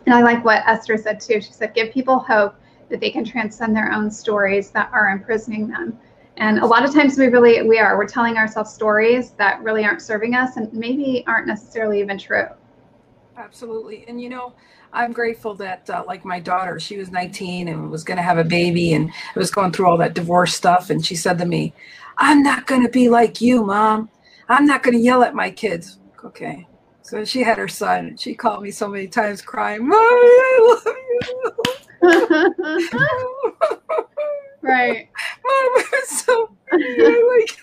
and 0.07 0.15
i 0.15 0.23
like 0.23 0.45
what 0.45 0.63
esther 0.67 0.97
said 0.97 1.21
too. 1.21 1.41
She 1.41 1.53
said 1.53 1.75
give 1.75 1.93
people 1.93 2.19
hope 2.19 2.55
that 2.91 3.01
they 3.01 3.11
can 3.11 3.25
transcend 3.25 3.75
their 3.75 3.93
own 3.93 4.11
stories 4.11 4.71
that 4.71 4.91
are 4.93 5.09
imprisoning 5.09 5.67
them. 5.67 5.99
And 6.37 6.59
a 6.59 6.67
lot 6.67 6.85
of 6.85 6.93
times 6.93 7.17
we 7.17 7.27
really 7.27 7.63
we 7.63 7.79
are. 7.79 7.97
We're 7.97 8.09
telling 8.09 8.37
ourselves 8.37 8.73
stories 8.73 9.31
that 9.33 9.63
really 9.63 9.85
aren't 9.85 10.03
serving 10.03 10.35
us 10.35 10.57
and 10.57 10.73
maybe 10.73 11.25
aren't 11.27 11.47
necessarily 11.47 12.01
even 12.01 12.19
true. 12.19 12.47
Absolutely. 13.37 14.05
And 14.09 14.21
you 14.21 14.29
know 14.29 14.55
i'm 14.93 15.13
grateful 15.13 15.57
that 15.57 15.91
uh, 15.91 16.05
like 16.07 16.25
my 16.25 16.39
daughter 16.39 16.79
she 16.79 16.97
was 16.97 17.11
19 17.11 17.67
and 17.67 17.91
was 17.91 18.05
going 18.05 18.17
to 18.17 18.23
have 18.23 18.39
a 18.39 18.45
baby 18.45 18.93
and 18.93 19.11
was 19.35 19.51
going 19.51 19.73
through 19.73 19.89
all 19.89 19.97
that 19.97 20.15
divorce 20.15 20.55
stuff. 20.55 20.89
And 20.91 21.05
she 21.05 21.17
said 21.17 21.39
to 21.39 21.47
me 21.47 21.73
i'm 22.19 22.43
not 22.43 22.67
going 22.67 22.83
to 22.83 22.89
be 22.89 23.09
like 23.09 23.41
you 23.41 23.65
mom. 23.65 24.09
I'm 24.49 24.67
not 24.67 24.83
going 24.83 24.97
to 24.97 25.03
yell 25.03 25.25
at 25.25 25.35
my 25.35 25.51
kids. 25.51 25.99
Okay 26.25 26.69
so 27.05 27.25
she 27.25 27.43
had 27.43 27.59
her 27.59 27.69
son 27.69 28.07
and 28.07 28.21
she 28.21 28.35
called 28.35 28.63
me 28.63 28.71
so 28.71 28.89
many 28.89 29.07
times 29.07 29.41
crying 29.41 29.87
mom 29.87 29.99
i 30.01 30.81
love 30.85 30.87
you 30.87 30.95
right. 34.63 35.09
Mom, 35.45 35.85
was 35.93 36.09
so 36.09 36.57
like, 36.73 37.59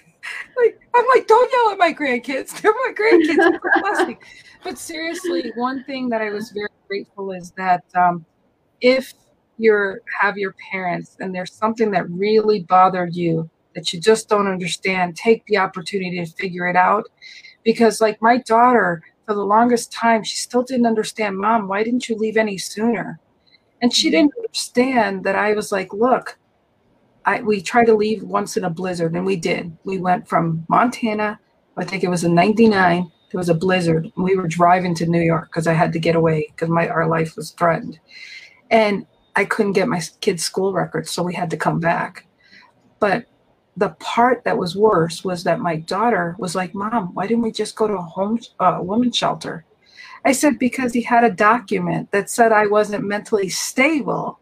like 0.58 0.80
I'm 0.96 1.06
like, 1.14 1.28
don't 1.28 1.52
yell 1.52 1.72
at 1.72 1.78
my 1.78 1.94
grandkids. 1.94 2.60
They're 2.62 2.74
my 2.74 2.94
grandkids. 2.98 4.18
but 4.64 4.78
seriously, 4.78 5.52
one 5.56 5.84
thing 5.84 6.10
that 6.10 6.22
I 6.22 6.30
was 6.30 6.52
very 6.52 6.70
grateful 6.88 7.32
is 7.32 7.52
that 7.58 7.84
um, 7.96 8.26
if 8.82 9.14
you 9.58 9.98
have 10.20 10.38
your 10.38 10.56
parents 10.72 11.18
and 11.20 11.34
there's 11.34 11.54
something 11.54 11.92
that 11.92 12.10
really 12.10 12.64
bothered 12.64 13.16
you 13.16 13.50
that 13.76 13.94
you 13.94 14.02
just 14.02 14.28
don't 14.28 14.48
understand, 14.48 15.16
take 15.16 15.46
the 15.46 15.58
opportunity 15.58 16.18
to 16.18 16.32
figure 16.34 16.68
it 16.68 16.76
out. 16.76 17.06
Because 17.64 18.02
like 18.02 18.22
my 18.22 18.40
daughter, 18.40 19.02
for 19.32 19.36
the 19.36 19.46
longest 19.46 19.94
time, 19.94 20.26
she 20.26 20.36
still 20.36 20.62
didn't 20.62 20.86
understand, 20.86 21.38
Mom, 21.38 21.70
why 21.70 21.86
didn't 21.86 22.10
you 22.10 22.18
leave 22.18 22.36
any 22.36 22.58
sooner? 22.58 23.18
And 23.82 23.94
she 23.94 24.10
didn't 24.10 24.34
understand 24.36 25.24
that 25.24 25.38
I 25.38 25.54
was 25.54 25.72
like, 25.72 25.94
look, 25.94 26.38
I, 27.24 27.42
we 27.42 27.62
tried 27.62 27.86
to 27.86 27.96
leave 27.96 28.24
once 28.24 28.58
in 28.58 28.66
a 28.66 28.70
blizzard, 28.70 29.14
and 29.14 29.26
we 29.26 29.38
did. 29.38 29.72
We 29.86 30.00
went 30.00 30.28
from 30.28 30.66
Montana, 30.68 31.40
I 31.78 31.86
think 31.86 32.04
it 32.04 32.10
was 32.10 32.26
in 32.26 32.36
'99. 32.36 33.10
There 33.32 33.40
was 33.40 33.48
a 33.48 33.54
blizzard. 33.54 34.12
We 34.18 34.36
were 34.36 34.50
driving 34.50 34.94
to 34.96 35.06
New 35.06 35.22
York 35.22 35.48
because 35.50 35.66
I 35.66 35.74
had 35.74 35.94
to 35.94 36.00
get 36.00 36.18
away 36.18 36.48
because 36.50 36.68
my 36.68 36.90
our 36.90 37.08
life 37.08 37.38
was 37.38 37.52
threatened, 37.52 38.00
and 38.70 39.06
I 39.38 39.46
couldn't 39.46 39.74
get 39.74 39.88
my 39.88 40.02
kids' 40.20 40.44
school 40.44 40.74
records, 40.74 41.10
so 41.10 41.24
we 41.24 41.36
had 41.36 41.50
to 41.52 41.58
come 41.58 41.80
back. 41.80 42.28
But 43.00 43.28
the 43.78 43.90
part 44.00 44.44
that 44.44 44.58
was 44.58 44.76
worse 44.76 45.24
was 45.24 45.44
that 45.44 45.60
my 45.60 45.78
daughter 45.78 46.36
was 46.38 46.56
like, 46.56 46.74
"Mom, 46.76 47.14
why 47.14 47.28
didn't 47.28 47.44
we 47.44 47.52
just 47.52 47.76
go 47.76 47.88
to 47.88 47.94
a 47.96 48.02
home 48.02 48.40
uh, 48.60 48.80
women's 48.82 49.18
shelter?" 49.18 49.66
I 50.24 50.34
said 50.34 50.60
because 50.60 50.94
he 50.94 51.02
had 51.02 51.24
a 51.24 51.32
document 51.32 52.12
that 52.12 52.30
said 52.30 52.52
I 52.52 52.68
wasn't 52.68 53.06
mentally 53.06 53.50
stable 53.50 54.40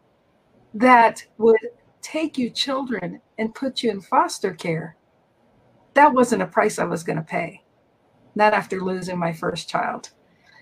that 0.74 1.24
would 1.38 1.56
take 2.02 2.38
you 2.38 2.50
children 2.50 3.20
and 3.38 3.54
put 3.54 3.82
you 3.82 3.90
in 3.90 4.00
foster 4.00 4.52
care, 4.52 4.96
that 5.94 6.12
wasn't 6.12 6.42
a 6.42 6.46
price 6.46 6.78
I 6.78 6.84
was 6.84 7.02
going 7.02 7.16
to 7.16 7.22
pay. 7.22 7.62
Not 8.34 8.54
after 8.54 8.80
losing 8.80 9.18
my 9.18 9.32
first 9.32 9.68
child. 9.68 10.10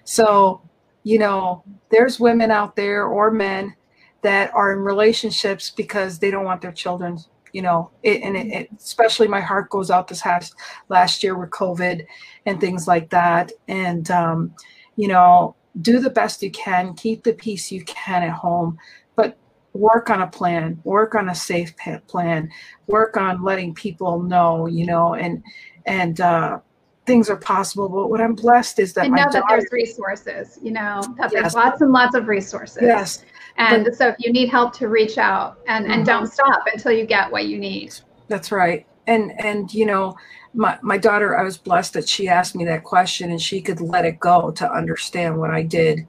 So, 0.04 0.62
you 1.02 1.18
know, 1.18 1.64
there's 1.90 2.20
women 2.20 2.50
out 2.50 2.76
there 2.76 3.04
or 3.04 3.30
men 3.30 3.74
that 4.22 4.52
are 4.54 4.72
in 4.72 4.80
relationships 4.80 5.70
because 5.70 6.18
they 6.18 6.30
don't 6.30 6.44
want 6.44 6.60
their 6.62 6.72
children, 6.72 7.18
you 7.53 7.62
know, 7.62 7.90
it, 8.03 8.22
and 8.22 8.36
it, 8.36 8.46
it, 8.49 8.68
especially 8.76 9.28
my 9.28 9.40
heart 9.40 9.70
goes 9.70 9.90
out 9.90 10.09
this 10.09 10.24
last, 10.24 10.55
last 10.88 11.22
year 11.22 11.36
with 11.36 11.51
COVID 11.51 12.07
and 12.46 12.61
things 12.61 12.86
like 12.86 13.11
that. 13.11 13.53
And, 13.68 14.11
um, 14.11 14.55
you 14.96 15.09
know, 15.09 15.55
do 15.80 16.01
the 16.01 16.11
best 16.11 16.42
you 16.42 16.51
can, 16.51 16.94
keep 16.94 17.22
the 17.22 17.32
peace 17.32 17.70
you 17.70 17.84
can 17.84 18.22
at 18.22 18.30
home, 18.30 18.78
but 19.16 19.36
work 19.72 20.11
on 20.11 20.22
a 20.22 20.26
plan, 20.26 20.80
work 20.84 21.14
on 21.14 21.28
a 21.28 21.34
safe 21.34 21.74
plan, 22.07 22.51
work 22.86 23.16
on 23.16 23.42
letting 23.42 23.74
people 23.74 24.22
know, 24.22 24.66
you 24.66 24.86
know, 24.86 25.14
and 25.14 25.42
and 25.86 26.20
uh, 26.20 26.59
things 27.07 27.30
are 27.30 27.36
possible. 27.36 27.88
But 27.88 28.09
what 28.09 28.20
I'm 28.20 28.34
blessed 28.34 28.78
is 28.78 28.92
that 28.94 29.07
and 29.07 29.14
know 29.14 29.26
that 29.30 29.44
there's 29.49 29.66
resources, 29.70 30.59
you 30.62 30.72
know, 30.72 31.03
that 31.18 31.32
yes. 31.32 31.42
there's 31.42 31.55
lots 31.55 31.80
and 31.80 31.92
lots 31.92 32.14
of 32.14 32.28
resources. 32.28 32.82
Yes. 32.82 33.24
And 33.59 33.88
so 33.94 34.09
if 34.09 34.16
you 34.20 34.32
need 34.32 34.48
help 34.48 34.72
to 34.74 34.88
reach 34.88 35.18
out 35.18 35.59
and, 35.66 35.84
and 35.86 35.94
mm-hmm. 35.94 36.04
don't 36.04 36.26
stop 36.26 36.62
until 36.72 36.92
you 36.92 37.04
get 37.04 37.30
what 37.30 37.46
you 37.46 37.59
need. 37.59 37.94
That's 38.28 38.52
right. 38.52 38.86
And 39.06 39.32
and 39.40 39.72
you 39.74 39.84
know, 39.84 40.16
my, 40.54 40.78
my 40.82 40.96
daughter, 40.96 41.36
I 41.36 41.42
was 41.42 41.59
blessed 41.59 41.94
that 41.94 42.09
she 42.09 42.28
asked 42.28 42.54
me 42.54 42.64
that 42.66 42.84
question 42.84 43.30
and 43.30 43.40
she 43.40 43.61
could 43.61 43.80
let 43.80 44.04
it 44.04 44.20
go 44.20 44.52
to 44.52 44.70
understand 44.70 45.38
what 45.38 45.50
I 45.50 45.62
did 45.62 46.06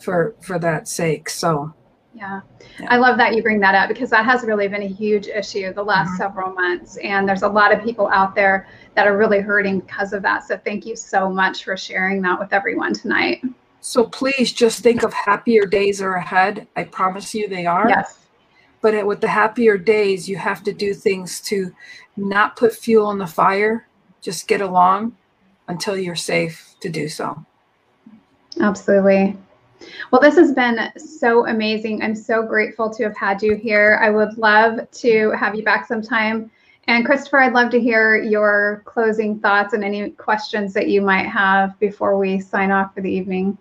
for 0.00 0.34
for 0.40 0.58
that 0.58 0.88
sake. 0.88 1.30
So 1.30 1.72
yeah. 2.12 2.40
yeah. 2.80 2.86
I 2.90 2.96
love 2.96 3.16
that 3.18 3.36
you 3.36 3.42
bring 3.42 3.60
that 3.60 3.76
up 3.76 3.88
because 3.88 4.10
that 4.10 4.24
has 4.24 4.42
really 4.42 4.66
been 4.66 4.82
a 4.82 4.88
huge 4.88 5.28
issue 5.28 5.72
the 5.72 5.82
last 5.82 6.08
mm-hmm. 6.08 6.16
several 6.16 6.52
months. 6.52 6.96
And 6.96 7.28
there's 7.28 7.42
a 7.42 7.48
lot 7.48 7.72
of 7.72 7.84
people 7.84 8.08
out 8.08 8.34
there 8.34 8.68
that 8.96 9.06
are 9.06 9.16
really 9.16 9.40
hurting 9.40 9.80
because 9.80 10.12
of 10.12 10.22
that. 10.22 10.46
So 10.46 10.58
thank 10.58 10.86
you 10.86 10.96
so 10.96 11.30
much 11.30 11.62
for 11.62 11.76
sharing 11.76 12.20
that 12.22 12.38
with 12.38 12.52
everyone 12.52 12.94
tonight. 12.94 13.42
So 13.80 14.04
please 14.04 14.52
just 14.52 14.82
think 14.82 15.02
of 15.02 15.12
happier 15.12 15.64
days 15.64 16.02
are 16.02 16.14
ahead. 16.14 16.68
I 16.76 16.84
promise 16.84 17.34
you 17.34 17.48
they 17.48 17.66
are. 17.66 17.88
Yes. 17.88 18.18
But 18.82 19.06
with 19.06 19.20
the 19.20 19.28
happier 19.28 19.76
days, 19.76 20.28
you 20.28 20.36
have 20.36 20.62
to 20.64 20.72
do 20.72 20.94
things 20.94 21.40
to 21.42 21.74
not 22.16 22.56
put 22.56 22.74
fuel 22.74 23.06
on 23.06 23.18
the 23.18 23.26
fire, 23.26 23.86
just 24.20 24.48
get 24.48 24.60
along 24.60 25.16
until 25.68 25.96
you're 25.96 26.16
safe 26.16 26.74
to 26.80 26.88
do 26.88 27.08
so. 27.08 27.44
Absolutely. 28.60 29.36
Well, 30.10 30.20
this 30.20 30.36
has 30.36 30.52
been 30.52 30.90
so 30.98 31.46
amazing. 31.46 32.02
I'm 32.02 32.14
so 32.14 32.42
grateful 32.42 32.90
to 32.90 33.02
have 33.04 33.16
had 33.16 33.42
you 33.42 33.54
here. 33.54 33.98
I 34.02 34.10
would 34.10 34.36
love 34.36 34.90
to 34.90 35.30
have 35.30 35.54
you 35.54 35.62
back 35.62 35.86
sometime. 35.86 36.50
And 36.86 37.04
Christopher, 37.04 37.40
I'd 37.40 37.52
love 37.52 37.70
to 37.70 37.80
hear 37.80 38.16
your 38.16 38.82
closing 38.84 39.38
thoughts 39.38 39.74
and 39.74 39.84
any 39.84 40.10
questions 40.10 40.74
that 40.74 40.88
you 40.88 41.00
might 41.00 41.26
have 41.26 41.78
before 41.78 42.18
we 42.18 42.40
sign 42.40 42.70
off 42.70 42.94
for 42.94 43.00
the 43.00 43.10
evening. 43.10 43.56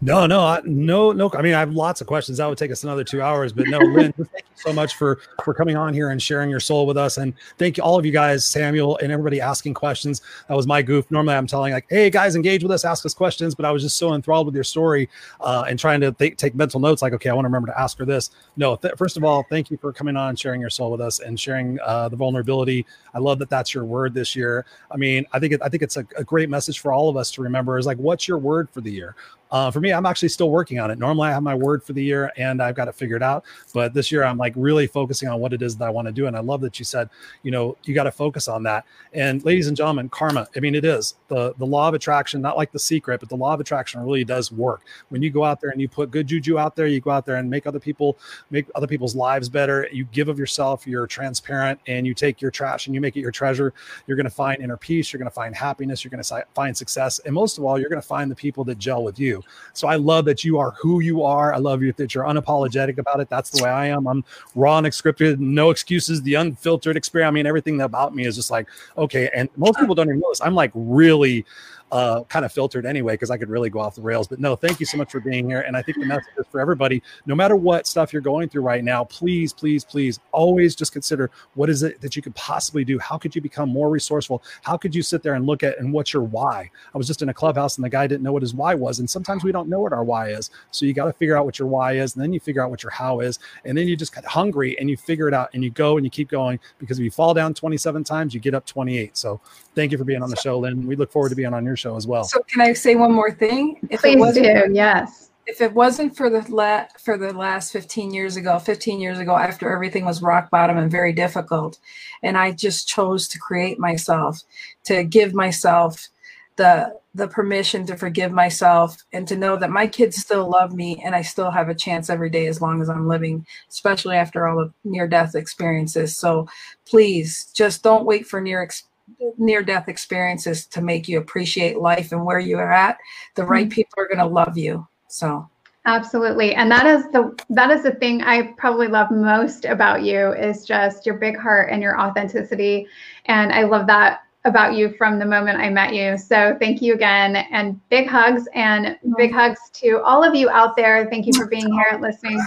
No, 0.00 0.26
no, 0.26 0.40
I, 0.40 0.60
no, 0.64 1.12
no. 1.12 1.30
I 1.34 1.42
mean, 1.42 1.54
I 1.54 1.60
have 1.60 1.72
lots 1.72 2.00
of 2.00 2.06
questions. 2.06 2.38
That 2.38 2.46
would 2.46 2.58
take 2.58 2.70
us 2.70 2.82
another 2.84 3.04
two 3.04 3.22
hours. 3.22 3.52
But 3.52 3.68
no, 3.68 3.78
Lynn, 3.78 4.12
thank 4.12 4.44
so 4.62 4.72
much 4.72 4.94
for 4.94 5.20
for 5.44 5.52
coming 5.52 5.76
on 5.76 5.92
here 5.92 6.10
and 6.10 6.22
sharing 6.22 6.48
your 6.48 6.60
soul 6.60 6.86
with 6.86 6.96
us. 6.96 7.18
And 7.18 7.34
thank 7.58 7.76
you 7.76 7.82
all 7.82 7.98
of 7.98 8.06
you 8.06 8.12
guys, 8.12 8.46
Samuel, 8.46 8.98
and 8.98 9.10
everybody 9.10 9.40
asking 9.40 9.74
questions. 9.74 10.22
That 10.48 10.56
was 10.56 10.66
my 10.66 10.82
goof. 10.82 11.10
Normally, 11.10 11.34
I'm 11.34 11.46
telling 11.46 11.72
like, 11.72 11.86
hey 11.88 12.10
guys, 12.10 12.36
engage 12.36 12.62
with 12.62 12.72
us, 12.72 12.84
ask 12.84 13.04
us 13.04 13.14
questions. 13.14 13.54
But 13.54 13.64
I 13.64 13.70
was 13.70 13.82
just 13.82 13.96
so 13.96 14.14
enthralled 14.14 14.46
with 14.46 14.54
your 14.54 14.64
story 14.64 15.08
uh, 15.40 15.64
and 15.68 15.78
trying 15.78 16.00
to 16.00 16.12
th- 16.12 16.36
take 16.36 16.54
mental 16.54 16.80
notes. 16.80 17.02
Like, 17.02 17.12
okay, 17.14 17.28
I 17.28 17.34
want 17.34 17.44
to 17.44 17.48
remember 17.48 17.68
to 17.68 17.80
ask 17.80 17.98
her 17.98 18.04
this. 18.04 18.30
No, 18.56 18.76
th- 18.76 18.94
first 18.96 19.16
of 19.16 19.24
all, 19.24 19.44
thank 19.50 19.70
you 19.70 19.76
for 19.76 19.92
coming 19.92 20.16
on, 20.16 20.30
and 20.30 20.38
sharing 20.38 20.60
your 20.60 20.70
soul 20.70 20.90
with 20.90 21.00
us, 21.00 21.20
and 21.20 21.38
sharing 21.38 21.78
uh, 21.80 22.08
the 22.08 22.16
vulnerability. 22.16 22.86
I 23.14 23.18
love 23.18 23.38
that 23.40 23.50
that's 23.50 23.74
your 23.74 23.84
word 23.84 24.14
this 24.14 24.36
year. 24.36 24.64
I 24.90 24.96
mean, 24.96 25.26
I 25.32 25.38
think 25.38 25.54
it, 25.54 25.62
I 25.62 25.68
think 25.68 25.82
it's 25.82 25.96
a, 25.96 26.06
a 26.16 26.24
great 26.24 26.48
message 26.48 26.78
for 26.78 26.92
all 26.92 27.08
of 27.08 27.16
us 27.16 27.30
to 27.32 27.42
remember. 27.42 27.78
Is 27.78 27.86
like, 27.86 27.98
what's 27.98 28.28
your 28.28 28.38
word 28.38 28.70
for 28.70 28.80
the 28.80 28.90
year? 28.90 29.16
Uh, 29.52 29.70
for 29.70 29.80
me, 29.80 29.92
I'm 29.92 30.06
actually 30.06 30.30
still 30.30 30.50
working 30.50 30.80
on 30.80 30.90
it. 30.90 30.98
Normally, 30.98 31.28
I 31.28 31.32
have 31.32 31.42
my 31.42 31.54
word 31.54 31.84
for 31.84 31.92
the 31.92 32.02
year 32.02 32.32
and 32.38 32.62
I've 32.62 32.74
got 32.74 32.88
it 32.88 32.94
figured 32.94 33.22
out. 33.22 33.44
But 33.74 33.92
this 33.92 34.10
year, 34.10 34.24
I'm 34.24 34.38
like 34.38 34.51
really 34.56 34.86
focusing 34.86 35.28
on 35.28 35.40
what 35.40 35.52
it 35.52 35.62
is 35.62 35.76
that 35.76 35.86
I 35.86 35.90
want 35.90 36.06
to 36.06 36.12
do. 36.12 36.26
And 36.26 36.36
I 36.36 36.40
love 36.40 36.60
that 36.62 36.78
you 36.78 36.84
said, 36.84 37.08
you 37.42 37.50
know, 37.50 37.76
you 37.84 37.94
got 37.94 38.04
to 38.04 38.12
focus 38.12 38.48
on 38.48 38.62
that. 38.64 38.84
And 39.12 39.44
ladies 39.44 39.66
and 39.66 39.76
gentlemen, 39.76 40.08
karma. 40.08 40.48
I 40.56 40.60
mean, 40.60 40.74
it 40.74 40.84
is 40.84 41.14
the 41.28 41.54
the 41.58 41.66
law 41.66 41.88
of 41.88 41.94
attraction, 41.94 42.40
not 42.40 42.56
like 42.56 42.72
the 42.72 42.78
secret, 42.78 43.20
but 43.20 43.28
the 43.28 43.36
law 43.36 43.54
of 43.54 43.60
attraction 43.60 44.02
really 44.02 44.24
does 44.24 44.52
work. 44.52 44.82
When 45.08 45.22
you 45.22 45.30
go 45.30 45.44
out 45.44 45.60
there 45.60 45.70
and 45.70 45.80
you 45.80 45.88
put 45.88 46.10
good 46.10 46.26
juju 46.26 46.58
out 46.58 46.76
there, 46.76 46.86
you 46.86 47.00
go 47.00 47.10
out 47.10 47.26
there 47.26 47.36
and 47.36 47.48
make 47.48 47.66
other 47.66 47.80
people 47.80 48.18
make 48.50 48.66
other 48.74 48.86
people's 48.86 49.14
lives 49.14 49.48
better. 49.48 49.88
You 49.92 50.04
give 50.06 50.28
of 50.28 50.38
yourself. 50.38 50.86
You're 50.86 51.06
transparent, 51.06 51.80
and 51.86 52.06
you 52.06 52.14
take 52.14 52.40
your 52.40 52.50
trash 52.50 52.86
and 52.86 52.94
you 52.94 53.00
make 53.00 53.16
it 53.16 53.20
your 53.20 53.30
treasure. 53.30 53.72
You're 54.06 54.16
going 54.16 54.24
to 54.24 54.30
find 54.30 54.62
inner 54.62 54.76
peace. 54.76 55.12
You're 55.12 55.18
going 55.18 55.30
to 55.30 55.34
find 55.34 55.54
happiness. 55.54 56.04
You're 56.04 56.10
going 56.10 56.22
to 56.22 56.46
find 56.54 56.76
success, 56.76 57.18
and 57.20 57.34
most 57.34 57.58
of 57.58 57.64
all, 57.64 57.78
you're 57.78 57.88
going 57.88 58.02
to 58.02 58.06
find 58.06 58.30
the 58.30 58.36
people 58.36 58.64
that 58.64 58.78
gel 58.78 59.02
with 59.02 59.18
you. 59.18 59.42
So 59.72 59.88
I 59.88 59.96
love 59.96 60.24
that 60.26 60.44
you 60.44 60.58
are 60.58 60.72
who 60.80 61.00
you 61.00 61.22
are. 61.22 61.54
I 61.54 61.58
love 61.58 61.82
you 61.82 61.92
that 61.94 62.14
you're 62.14 62.24
unapologetic 62.24 62.98
about 62.98 63.20
it. 63.20 63.28
That's 63.28 63.50
the 63.50 63.62
way 63.62 63.70
I 63.70 63.86
am. 63.86 64.06
I'm 64.06 64.24
raw 64.54 64.78
and 64.78 64.86
unscripted, 64.86 65.38
no 65.38 65.70
excuses, 65.70 66.22
the 66.22 66.34
unfiltered 66.34 66.96
experience. 66.96 67.28
I 67.28 67.32
mean, 67.32 67.46
everything 67.46 67.80
about 67.80 68.14
me 68.14 68.26
is 68.26 68.36
just 68.36 68.50
like, 68.50 68.68
okay. 68.96 69.30
And 69.34 69.48
most 69.56 69.78
people 69.78 69.94
don't 69.94 70.08
even 70.08 70.20
know 70.20 70.30
this. 70.30 70.40
I'm 70.40 70.54
like 70.54 70.72
really 70.74 71.44
uh, 71.92 72.24
kind 72.24 72.44
of 72.44 72.50
filtered 72.50 72.86
anyway 72.86 73.12
because 73.12 73.30
I 73.30 73.36
could 73.36 73.50
really 73.50 73.68
go 73.68 73.78
off 73.78 73.94
the 73.94 74.02
rails. 74.02 74.26
But 74.26 74.40
no, 74.40 74.56
thank 74.56 74.80
you 74.80 74.86
so 74.86 74.96
much 74.96 75.12
for 75.12 75.20
being 75.20 75.48
here. 75.48 75.60
And 75.60 75.76
I 75.76 75.82
think 75.82 75.98
the 75.98 76.06
message 76.06 76.32
is 76.38 76.46
for 76.50 76.58
everybody, 76.58 77.02
no 77.26 77.34
matter 77.34 77.54
what 77.54 77.86
stuff 77.86 78.14
you're 78.14 78.22
going 78.22 78.48
through 78.48 78.62
right 78.62 78.82
now, 78.82 79.04
please, 79.04 79.52
please, 79.52 79.84
please 79.84 80.18
always 80.32 80.74
just 80.74 80.92
consider 80.92 81.30
what 81.54 81.68
is 81.68 81.82
it 81.82 82.00
that 82.00 82.16
you 82.16 82.22
could 82.22 82.34
possibly 82.34 82.82
do? 82.82 82.98
How 82.98 83.18
could 83.18 83.36
you 83.36 83.42
become 83.42 83.68
more 83.68 83.90
resourceful? 83.90 84.42
How 84.62 84.78
could 84.78 84.94
you 84.94 85.02
sit 85.02 85.22
there 85.22 85.34
and 85.34 85.46
look 85.46 85.62
at 85.62 85.78
and 85.78 85.92
what's 85.92 86.14
your 86.14 86.22
why? 86.22 86.70
I 86.94 86.98
was 86.98 87.06
just 87.06 87.20
in 87.20 87.28
a 87.28 87.34
clubhouse 87.34 87.76
and 87.76 87.84
the 87.84 87.90
guy 87.90 88.06
didn't 88.06 88.22
know 88.22 88.32
what 88.32 88.42
his 88.42 88.54
why 88.54 88.74
was. 88.74 88.98
And 88.98 89.08
sometimes 89.08 89.44
we 89.44 89.52
don't 89.52 89.68
know 89.68 89.80
what 89.80 89.92
our 89.92 90.02
why 90.02 90.30
is. 90.30 90.48
So 90.70 90.86
you 90.86 90.94
got 90.94 91.04
to 91.04 91.12
figure 91.12 91.36
out 91.36 91.44
what 91.44 91.58
your 91.58 91.68
why 91.68 91.96
is. 91.96 92.14
And 92.14 92.22
then 92.22 92.32
you 92.32 92.40
figure 92.40 92.64
out 92.64 92.70
what 92.70 92.82
your 92.82 92.90
how 92.90 93.20
is. 93.20 93.38
And 93.66 93.76
then 93.76 93.86
you 93.86 93.96
just 93.96 94.14
get 94.14 94.24
hungry 94.24 94.78
and 94.80 94.88
you 94.88 94.96
figure 94.96 95.28
it 95.28 95.34
out 95.34 95.50
and 95.52 95.62
you 95.62 95.68
go 95.68 95.98
and 95.98 96.06
you 96.06 96.10
keep 96.10 96.30
going 96.30 96.58
because 96.78 96.98
if 96.98 97.04
you 97.04 97.10
fall 97.10 97.34
down 97.34 97.52
27 97.52 98.02
times, 98.02 98.32
you 98.32 98.40
get 98.40 98.54
up 98.54 98.64
28. 98.64 99.14
So 99.14 99.42
thank 99.74 99.92
you 99.92 99.98
for 99.98 100.04
being 100.04 100.22
on 100.22 100.30
the 100.30 100.36
show, 100.36 100.58
Lynn. 100.58 100.86
We 100.86 100.96
look 100.96 101.12
forward 101.12 101.28
to 101.28 101.34
being 101.34 101.52
on 101.52 101.66
your 101.66 101.76
show 101.76 101.81
as 101.90 102.06
well. 102.06 102.24
So 102.24 102.40
can 102.48 102.60
I 102.60 102.72
say 102.72 102.94
one 102.94 103.12
more 103.12 103.30
thing? 103.30 103.78
If 103.90 104.00
Please 104.00 104.34
do. 104.34 104.64
Yes. 104.72 105.30
If 105.46 105.60
it 105.60 105.72
wasn't 105.74 106.16
for 106.16 106.30
the 106.30 106.44
la- 106.48 106.86
for 106.98 107.18
the 107.18 107.32
last 107.32 107.72
15 107.72 108.14
years 108.14 108.36
ago, 108.36 108.58
15 108.60 109.00
years 109.00 109.18
ago, 109.18 109.36
after 109.36 109.72
everything 109.72 110.04
was 110.04 110.22
rock 110.22 110.50
bottom 110.50 110.78
and 110.78 110.90
very 110.90 111.12
difficult, 111.12 111.78
and 112.22 112.38
I 112.38 112.52
just 112.52 112.86
chose 112.86 113.26
to 113.28 113.38
create 113.40 113.78
myself, 113.78 114.40
to 114.84 115.02
give 115.02 115.34
myself 115.34 116.08
the 116.56 116.96
the 117.14 117.28
permission 117.28 117.84
to 117.86 117.96
forgive 117.96 118.32
myself 118.32 118.96
and 119.12 119.28
to 119.28 119.36
know 119.36 119.56
that 119.56 119.70
my 119.70 119.86
kids 119.86 120.16
still 120.16 120.48
love 120.48 120.72
me 120.72 121.02
and 121.04 121.14
I 121.14 121.20
still 121.20 121.50
have 121.50 121.68
a 121.68 121.74
chance 121.74 122.08
every 122.08 122.30
day 122.30 122.46
as 122.46 122.62
long 122.62 122.80
as 122.80 122.88
I'm 122.88 123.06
living, 123.06 123.44
especially 123.68 124.16
after 124.16 124.48
all 124.48 124.56
the 124.56 124.72
near 124.88 125.06
death 125.06 125.34
experiences. 125.34 126.16
So 126.16 126.48
please 126.86 127.50
just 127.54 127.82
don't 127.82 128.06
wait 128.06 128.26
for 128.26 128.40
near 128.40 128.62
experience 128.62 128.91
near 129.38 129.62
death 129.62 129.88
experiences 129.88 130.66
to 130.66 130.80
make 130.80 131.08
you 131.08 131.18
appreciate 131.18 131.78
life 131.78 132.12
and 132.12 132.24
where 132.24 132.38
you 132.38 132.58
are 132.58 132.72
at. 132.72 132.98
The 133.34 133.44
right 133.44 133.66
mm-hmm. 133.66 133.74
people 133.74 133.94
are 133.98 134.08
going 134.08 134.18
to 134.18 134.26
love 134.26 134.56
you 134.56 134.86
so. 135.08 135.48
Absolutely 135.84 136.54
and 136.54 136.70
that 136.70 136.86
is 136.86 137.10
the 137.10 137.36
that 137.50 137.72
is 137.72 137.82
the 137.82 137.90
thing 137.90 138.22
i 138.22 138.54
probably 138.56 138.86
love 138.86 139.10
most 139.10 139.64
about 139.64 140.04
you 140.04 140.32
is 140.32 140.64
just 140.64 141.04
your 141.04 141.16
big 141.16 141.36
heart 141.36 141.70
and 141.72 141.82
your 141.82 142.00
authenticity 142.00 142.86
and 143.26 143.52
i 143.52 143.64
love 143.64 143.88
that 143.88 144.20
about 144.44 144.74
you 144.74 144.94
from 144.96 145.18
the 145.18 145.24
moment 145.24 145.58
i 145.58 145.68
met 145.68 145.92
you. 145.92 146.16
So 146.16 146.56
thank 146.60 146.82
you 146.82 146.94
again 146.94 147.34
and 147.34 147.80
big 147.88 148.06
hugs 148.08 148.46
and 148.54 148.96
big 149.16 149.30
mm-hmm. 149.30 149.38
hugs 149.38 149.70
to 149.74 150.00
all 150.02 150.22
of 150.22 150.36
you 150.36 150.48
out 150.50 150.76
there. 150.76 151.08
Thank 151.10 151.26
you 151.26 151.32
for 151.32 151.46
being 151.46 151.72
here 151.72 151.86
and 151.90 152.00
listening. 152.00 152.40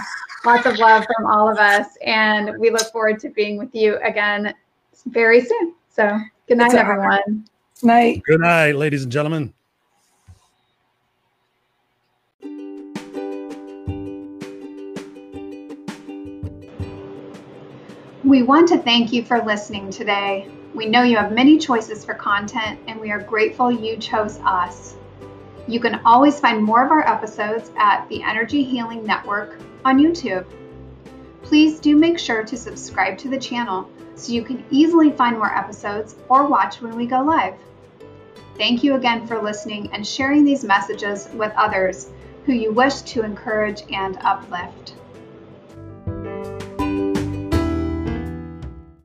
Lots 0.46 0.64
of 0.64 0.78
love 0.78 1.04
from 1.14 1.26
all 1.26 1.50
of 1.50 1.58
us 1.58 1.88
and 2.04 2.58
we 2.58 2.70
look 2.70 2.90
forward 2.90 3.20
to 3.20 3.28
being 3.28 3.58
with 3.58 3.74
you 3.74 3.98
again 4.02 4.54
very 5.06 5.40
soon 5.40 5.74
so 5.88 6.18
Good 6.48 6.58
night, 6.58 6.74
everyone. 6.74 7.44
Night. 7.82 8.22
Good 8.22 8.40
night, 8.40 8.76
ladies 8.76 9.02
and 9.02 9.10
gentlemen. 9.10 9.52
We 18.22 18.44
want 18.44 18.68
to 18.68 18.78
thank 18.78 19.12
you 19.12 19.24
for 19.24 19.42
listening 19.42 19.90
today. 19.90 20.48
We 20.72 20.86
know 20.86 21.02
you 21.02 21.16
have 21.16 21.32
many 21.32 21.58
choices 21.58 22.04
for 22.04 22.14
content, 22.14 22.78
and 22.86 23.00
we 23.00 23.10
are 23.10 23.20
grateful 23.20 23.72
you 23.72 23.96
chose 23.96 24.38
us. 24.44 24.94
You 25.66 25.80
can 25.80 26.00
always 26.04 26.38
find 26.38 26.62
more 26.62 26.84
of 26.84 26.92
our 26.92 27.04
episodes 27.08 27.72
at 27.76 28.08
the 28.08 28.22
Energy 28.22 28.62
Healing 28.62 29.04
Network 29.04 29.58
on 29.84 29.98
YouTube. 29.98 30.46
Please 31.46 31.78
do 31.78 31.94
make 31.94 32.18
sure 32.18 32.42
to 32.42 32.56
subscribe 32.56 33.16
to 33.18 33.28
the 33.28 33.38
channel 33.38 33.88
so 34.16 34.32
you 34.32 34.42
can 34.42 34.64
easily 34.68 35.12
find 35.12 35.38
more 35.38 35.56
episodes 35.56 36.16
or 36.28 36.48
watch 36.48 36.82
when 36.82 36.96
we 36.96 37.06
go 37.06 37.22
live. 37.22 37.54
Thank 38.58 38.82
you 38.82 38.96
again 38.96 39.28
for 39.28 39.40
listening 39.40 39.88
and 39.92 40.04
sharing 40.04 40.44
these 40.44 40.64
messages 40.64 41.28
with 41.34 41.52
others 41.56 42.10
who 42.46 42.52
you 42.52 42.72
wish 42.72 43.02
to 43.02 43.22
encourage 43.22 43.82
and 43.92 44.18
uplift. 44.22 44.94